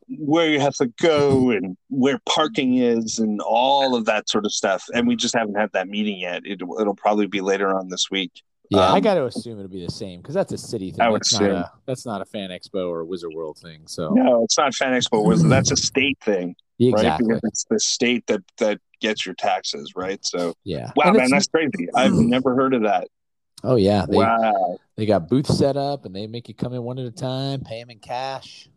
where 0.09 0.49
you 0.49 0.61
have 0.61 0.75
to 0.77 0.87
go 1.03 1.51
and 1.51 1.77
where 1.91 2.19
parking 2.27 2.79
is 2.79 3.19
and 3.19 3.43
all 3.43 3.95
of 3.95 4.07
that 4.07 4.29
sort 4.31 4.47
of 4.47 4.53
stuff. 4.53 4.85
And 4.95 5.07
we 5.07 5.17
just 5.17 5.35
haven't 5.35 5.57
had 5.57 5.71
that 5.73 5.89
meeting 5.89 6.19
yet. 6.19 6.43
It, 6.45 6.63
it'll 6.63 6.95
probably 6.95 7.27
be 7.27 7.43
later 7.43 7.75
on 7.75 7.89
this 7.89 8.11
week. 8.11 8.43
Yeah, 8.71 8.81
I 8.81 8.97
Um, 8.97 9.01
got 9.03 9.15
to 9.15 9.27
assume 9.27 9.59
it'll 9.59 9.71
be 9.71 9.85
the 9.85 9.93
same 9.93 10.21
because 10.21 10.35
that's 10.35 10.53
a 10.53 10.59
city 10.59 10.91
thing. 10.91 11.01
I 11.03 11.09
would 11.11 11.21
that's 11.21 11.33
not 11.39 11.51
a 11.51 11.71
that's 11.87 12.07
not 12.07 12.23
a 12.23 12.25
fan 12.25 12.51
expo 12.51 12.89
or 12.89 13.05
Wizard 13.05 13.33
World 13.35 13.59
thing. 13.59 13.83
So 13.87 14.09
No, 14.11 14.43
it's 14.45 14.57
not 14.57 14.75
Fan 14.75 14.93
Expo 14.93 15.25
Wizard. 15.25 15.51
That's 15.51 15.71
a 15.71 15.77
state 15.77 16.19
thing. 16.25 16.57
right? 16.81 16.89
exactly. 16.95 17.27
Because 17.29 17.41
it's 17.45 17.65
the 17.69 17.79
state 17.81 18.27
that 18.29 18.41
that 18.59 18.81
gets 19.01 19.27
your 19.27 19.35
taxes, 19.35 19.93
right? 19.95 20.19
So, 20.25 20.55
Yeah. 20.65 20.91
wow, 20.97 21.05
And 21.09 21.17
man, 21.19 21.31
that's 21.31 21.47
crazy. 21.47 21.89
I've 21.95 22.13
never 22.15 22.55
heard 22.55 22.73
of 22.75 22.83
that. 22.83 23.09
oh 23.63 23.77
yeah. 23.77 24.07
They 24.09 24.17
wow, 24.17 24.79
they 24.97 25.05
got 25.07 25.29
booths 25.29 25.57
set 25.59 25.77
up 25.77 26.07
and 26.07 26.17
they 26.17 26.27
make 26.27 26.49
you 26.49 26.55
come 26.55 26.73
in 26.73 26.83
one 26.83 26.99
at 26.99 27.05
a 27.07 27.11
time, 27.11 27.61
pay 27.61 27.81
them 27.81 27.91
in 27.91 27.99
cash. 27.99 28.69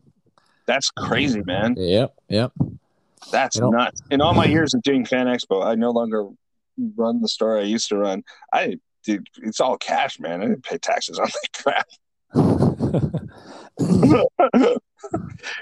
that's 0.65 0.91
crazy, 0.91 1.41
man. 1.45 1.75
Yep. 1.77 2.13
Yep. 2.27 2.51
That's 3.31 3.55
You 3.55 3.61
know- 3.63 3.69
nuts. 3.69 4.01
In 4.11 4.19
all 4.21 4.33
my 4.33 4.45
years 4.45 4.73
of 4.73 4.81
doing 4.83 5.05
Fan 5.05 5.27
Expo, 5.27 5.65
I 5.65 5.75
no 5.75 5.91
longer 5.91 6.27
run 6.95 7.21
the 7.21 7.27
store 7.29 7.57
I 7.57 7.61
used 7.63 7.87
to 7.89 7.97
run. 7.97 8.23
I 8.53 8.75
dude, 9.07 9.27
it's 9.41 9.61
all 9.61 9.77
cash, 9.77 10.19
man. 10.19 10.41
I 10.41 10.45
didn't 10.47 10.65
pay 10.65 10.77
taxes 10.77 11.17
on 11.17 11.27
that 11.27 11.53
crap. 11.63 11.87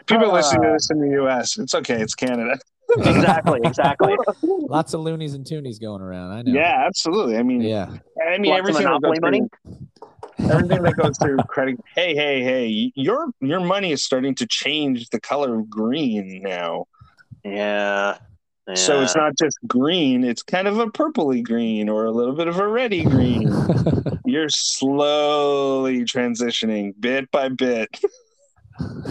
People 0.07 0.31
Uh. 0.31 0.33
listening 0.33 0.63
to 0.63 0.69
this 0.73 0.89
in 0.89 0.99
the 0.99 1.09
U.S. 1.21 1.57
It's 1.57 1.75
okay. 1.75 2.01
It's 2.01 2.15
Canada. 2.15 2.57
exactly, 2.97 3.59
exactly. 3.63 4.15
Lots 4.43 4.93
of 4.93 5.01
loonies 5.01 5.33
and 5.33 5.45
toonies 5.45 5.81
going 5.81 6.01
around. 6.01 6.31
I 6.31 6.41
know. 6.43 6.51
Yeah, 6.53 6.83
absolutely. 6.85 7.37
I 7.37 7.43
mean, 7.43 7.61
Yeah. 7.61 7.89
I 8.27 8.37
mean 8.37 8.51
Lots 8.51 8.59
everything 8.59 8.83
that 8.83 9.01
Monopoly 9.01 9.19
goes 9.19 9.21
money? 9.21 9.41
through, 10.37 10.49
everything 10.51 10.83
that 10.83 10.95
goes 10.95 11.17
through 11.17 11.37
credit. 11.47 11.79
Hey, 11.95 12.15
hey, 12.15 12.43
hey! 12.43 12.91
Your 12.95 13.27
your 13.41 13.59
money 13.59 13.91
is 13.91 14.03
starting 14.03 14.35
to 14.35 14.45
change 14.47 15.09
the 15.09 15.19
color 15.19 15.59
of 15.59 15.69
green 15.69 16.41
now. 16.43 16.85
Yeah. 17.43 18.17
So 18.73 19.01
it's 19.01 19.15
not 19.15 19.37
just 19.37 19.57
green; 19.67 20.23
it's 20.23 20.41
kind 20.41 20.67
of 20.67 20.79
a 20.79 20.87
purpley 20.87 21.43
green 21.43 21.87
or 21.87 22.05
a 22.05 22.11
little 22.11 22.33
bit 22.33 22.47
of 22.47 22.57
a 22.57 22.67
reddy 22.67 23.03
green. 23.03 23.51
You're 24.25 24.49
slowly 24.49 25.99
transitioning 26.01 26.93
bit 26.99 27.29
by 27.31 27.49
bit. 27.49 27.89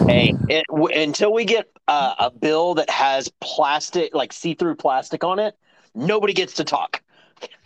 Hey, 0.05 0.31
it, 0.47 0.63
w- 0.69 0.95
until 0.95 1.33
we 1.33 1.43
get 1.43 1.65
uh, 1.87 2.13
a 2.19 2.29
bill 2.29 2.75
that 2.75 2.87
has 2.91 3.31
plastic, 3.41 4.13
like 4.13 4.31
see-through 4.31 4.75
plastic 4.75 5.23
on 5.23 5.39
it, 5.39 5.57
nobody 5.95 6.33
gets 6.33 6.53
to 6.55 6.63
talk. 6.63 7.01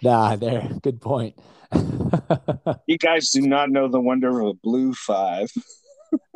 nah, 0.01 0.37
there. 0.37 0.69
Good 0.81 1.01
point. 1.01 1.35
You 2.87 2.97
guys 2.97 3.29
do 3.31 3.41
not 3.41 3.69
know 3.69 3.89
the 3.89 3.99
wonder 3.99 4.39
of 4.39 4.47
a 4.47 4.53
blue 4.53 4.93
five. 4.93 5.51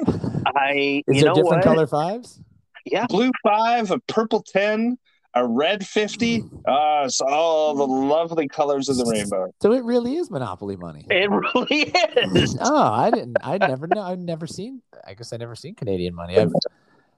I, 0.06 1.04
Is 1.08 1.16
you 1.16 1.22
there 1.22 1.24
know 1.30 1.34
different 1.36 1.46
what? 1.46 1.64
color 1.64 1.88
fives? 1.88 2.42
Yeah, 2.86 3.06
Blue 3.08 3.32
five, 3.42 3.90
a 3.92 4.00
purple 4.00 4.44
ten, 4.44 4.98
a 5.36 5.46
red 5.48 5.86
fifty. 5.88 6.44
Ah, 6.68 7.04
it's 7.06 7.20
all 7.22 7.76
the 7.76 7.86
lovely 7.88 8.48
colors 8.48 8.90
of 8.90 8.98
the 8.98 9.06
rainbow. 9.06 9.52
So 9.62 9.74
it 9.74 9.84
really 9.84 10.16
is 10.16 10.30
Monopoly 10.30 10.76
money. 10.76 11.06
it 11.10 11.30
really 11.30 11.92
is. 12.40 12.58
Oh, 12.62 12.92
I 12.92 13.10
didn't. 13.12 13.38
I'd 13.44 13.62
never 13.62 13.88
know. 13.88 14.02
I've 14.02 14.20
never 14.20 14.46
seen. 14.48 14.82
I 15.06 15.14
guess 15.16 15.34
I 15.34 15.38
never 15.38 15.56
seen 15.56 15.76
Canadian 15.76 16.14
money. 16.16 16.38
I've, 16.38 16.52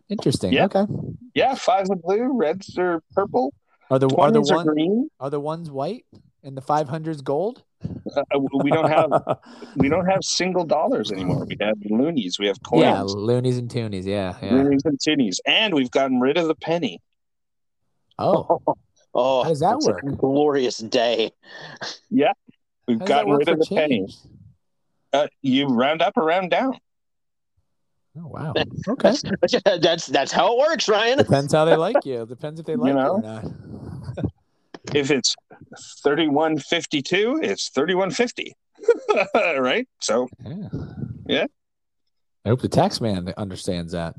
interesting. 0.10 0.54
Yeah. 0.54 0.66
Okay. 0.66 0.86
Yeah, 1.34 1.56
fives 1.56 1.90
are 1.90 1.96
blue, 1.98 2.38
reds 2.38 2.78
are 2.78 3.02
purple, 3.14 3.54
Are 3.90 4.00
the 4.00 4.08
are 4.16 4.32
the 4.32 4.40
twenties 4.42 4.52
are 4.52 4.64
green. 4.64 5.10
are 5.20 5.30
the 5.30 5.40
ones 5.40 5.70
white 5.70 6.06
and 6.44 6.56
the 6.56 6.62
five 6.62 6.88
hundreds 6.88 7.22
gold? 7.22 7.64
Uh, 8.16 8.24
we 8.64 8.72
don't 8.72 8.90
have 8.90 9.12
we 9.76 9.90
don't 9.90 10.06
have 10.08 10.24
single 10.24 10.64
dollars 10.64 11.12
anymore. 11.12 11.46
We 11.46 11.58
have 11.62 11.76
loonies. 11.90 12.40
We 12.40 12.48
have 12.48 12.62
coins. 12.64 12.84
yeah, 12.84 13.02
loonies 13.04 13.58
and 13.58 13.70
toonies. 13.70 14.06
Yeah, 14.06 14.36
yeah. 14.42 14.54
Loonies 14.54 14.84
and 14.86 14.98
tinnies, 15.00 15.38
and 15.46 15.74
we've 15.76 15.92
gotten 15.92 16.20
rid 16.20 16.38
of 16.38 16.48
the 16.48 16.56
penny. 16.56 17.02
Oh, 18.20 18.62
Oh, 19.18 19.44
How 19.44 19.50
does 19.50 19.62
that 19.62 19.76
it's 19.78 19.88
a 19.88 19.92
work? 19.92 20.18
glorious 20.18 20.78
day. 20.80 21.32
Yeah. 22.10 22.34
We've 22.86 23.00
how 23.00 23.06
gotten 23.06 23.32
rid 23.34 23.48
of 23.48 23.60
the 23.60 23.66
penny. 23.66 24.00
change? 24.00 24.18
Uh, 25.14 25.28
you 25.42 25.68
round 25.68 26.02
up 26.02 26.18
or 26.18 26.26
round 26.26 26.52
down. 26.52 26.78
Oh 28.18 28.28
wow. 28.28 28.54
Okay. 28.90 29.14
that's 29.82 30.08
that's 30.08 30.32
how 30.34 30.52
it 30.54 30.60
works, 30.60 30.90
Ryan. 30.90 31.18
Depends 31.18 31.54
how 31.54 31.64
they 31.64 31.78
like 31.78 32.06
you. 32.06 32.26
Depends 32.26 32.60
if 32.60 32.66
they 32.66 32.76
like 32.76 32.90
you, 32.90 32.94
know? 32.94 33.14
or 33.16 33.22
not. 33.22 33.46
If 34.94 35.12
it's 35.12 35.34
thirty-one 36.04 36.60
fifty-two, 36.60 37.40
it's 37.42 37.70
thirty-one 37.70 38.12
fifty. 38.12 38.54
right? 39.34 39.88
So 40.02 40.28
Yeah. 40.46 40.68
Yeah. 41.28 41.46
I 42.46 42.50
hope 42.50 42.62
the 42.62 42.68
tax 42.70 43.00
man 43.02 43.34
understands 43.38 43.94
that. 43.94 44.14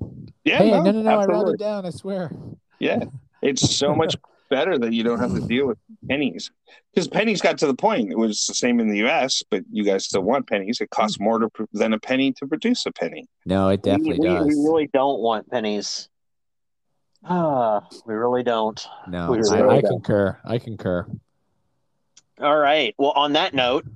yeah, 0.44 0.58
hey, 0.58 0.70
no, 0.70 0.82
no, 0.82 0.90
no, 1.02 1.20
I 1.20 1.26
rounded 1.26 1.58
down. 1.58 1.86
I 1.86 1.90
swear. 1.90 2.32
Yeah, 2.80 3.04
it's 3.42 3.76
so 3.76 3.94
much 3.94 4.16
better 4.50 4.78
that 4.78 4.92
you 4.92 5.02
don't 5.02 5.18
have 5.18 5.34
to 5.34 5.40
deal 5.40 5.66
with 5.66 5.78
pennies 6.08 6.50
because 6.94 7.08
pennies 7.08 7.40
got 7.40 7.58
to 7.58 7.66
the 7.66 7.74
point. 7.74 8.10
It 8.10 8.18
was 8.18 8.46
the 8.46 8.54
same 8.54 8.80
in 8.80 8.88
the 8.88 8.98
U.S., 8.98 9.42
but 9.50 9.64
you 9.70 9.84
guys 9.84 10.04
still 10.04 10.22
want 10.22 10.48
pennies. 10.48 10.80
It 10.80 10.90
costs 10.90 11.18
more 11.18 11.38
to, 11.38 11.50
than 11.72 11.92
a 11.92 11.98
penny 11.98 12.32
to 12.34 12.46
produce 12.46 12.86
a 12.86 12.92
penny. 12.92 13.26
No, 13.44 13.68
it 13.68 13.82
definitely 13.82 14.18
we, 14.20 14.28
we, 14.28 14.34
does. 14.34 14.46
we 14.46 14.54
really 14.54 14.86
don't 14.92 15.20
want 15.20 15.50
pennies. 15.50 16.08
Ah, 17.24 17.86
we 18.06 18.14
really 18.14 18.44
don't. 18.44 18.86
no, 19.08 19.32
we 19.32 19.38
I, 19.50 19.56
I 19.56 19.80
don't. 19.80 19.90
concur. 19.90 20.38
I 20.44 20.58
concur. 20.58 21.06
All 22.40 22.56
right. 22.56 22.94
Well, 22.98 23.12
on 23.12 23.32
that 23.32 23.54
note, 23.54 23.86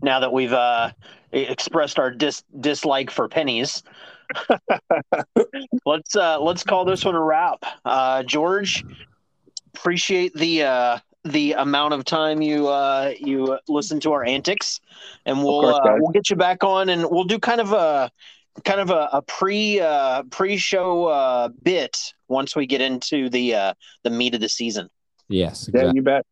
now 0.00 0.20
that 0.20 0.32
we've 0.32 0.52
uh, 0.52 0.92
expressed 1.32 1.98
our 1.98 2.10
dis- 2.10 2.44
dislike 2.58 3.10
for 3.10 3.28
pennies, 3.28 3.82
let's 5.86 6.16
uh, 6.16 6.40
let's 6.40 6.62
call 6.62 6.84
this 6.84 7.04
one 7.04 7.14
a 7.14 7.20
wrap. 7.20 7.64
Uh, 7.84 8.22
George, 8.22 8.84
appreciate 9.74 10.34
the 10.34 10.62
uh, 10.62 10.98
the 11.24 11.52
amount 11.52 11.94
of 11.94 12.04
time 12.04 12.42
you 12.42 12.68
uh, 12.68 13.12
you 13.18 13.58
listen 13.68 14.00
to 14.00 14.12
our 14.12 14.24
antics, 14.24 14.80
and 15.26 15.42
we'll 15.42 15.60
course, 15.62 15.80
uh, 15.84 15.96
we'll 15.98 16.12
get 16.12 16.30
you 16.30 16.36
back 16.36 16.64
on, 16.64 16.88
and 16.88 17.06
we'll 17.10 17.24
do 17.24 17.38
kind 17.38 17.60
of 17.60 17.72
a 17.72 18.10
kind 18.64 18.80
of 18.80 18.90
a, 18.90 19.08
a 19.12 19.22
pre 19.22 19.80
uh, 19.80 20.22
pre 20.30 20.56
show 20.56 21.06
uh, 21.06 21.48
bit 21.62 22.14
once 22.28 22.56
we 22.56 22.66
get 22.66 22.80
into 22.80 23.28
the 23.28 23.54
uh, 23.54 23.74
the 24.04 24.10
meat 24.10 24.34
of 24.34 24.40
the 24.40 24.48
season. 24.48 24.88
Yes, 25.28 25.70
Yeah, 25.72 25.92
you 25.92 26.02
bet. 26.02 26.26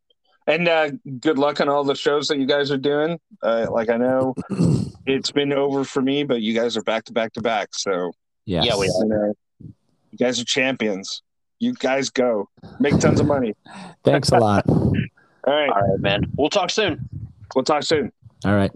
And 0.48 0.66
uh, 0.66 0.90
good 1.20 1.38
luck 1.38 1.60
on 1.60 1.68
all 1.68 1.84
the 1.84 1.94
shows 1.94 2.26
that 2.28 2.38
you 2.38 2.46
guys 2.46 2.70
are 2.70 2.78
doing. 2.78 3.20
Uh, 3.42 3.66
like 3.70 3.90
I 3.90 3.98
know 3.98 4.34
it's 5.06 5.30
been 5.30 5.52
over 5.52 5.84
for 5.84 6.00
me, 6.00 6.24
but 6.24 6.40
you 6.40 6.54
guys 6.54 6.74
are 6.76 6.82
back 6.82 7.04
to 7.04 7.12
back 7.12 7.34
to 7.34 7.42
back. 7.42 7.68
So 7.72 8.12
yes. 8.46 8.64
Yeah, 8.64 8.78
we 8.78 8.86
you, 8.86 9.04
know, 9.04 9.34
you 9.60 10.18
guys 10.18 10.40
are 10.40 10.44
champions. 10.44 11.22
You 11.60 11.74
guys 11.74 12.08
go 12.08 12.48
make 12.80 12.98
tons 12.98 13.20
of 13.20 13.26
money. 13.26 13.54
Thanks 14.04 14.30
a 14.30 14.38
lot. 14.38 14.66
All 14.68 14.94
right, 15.46 15.68
All 15.68 15.82
right, 15.82 16.00
man. 16.00 16.24
We'll 16.36 16.50
talk 16.50 16.70
soon. 16.70 17.08
we'll 17.54 17.64
talk 17.64 17.82
soon. 17.82 18.10
All 18.44 18.54
right. 18.54 18.70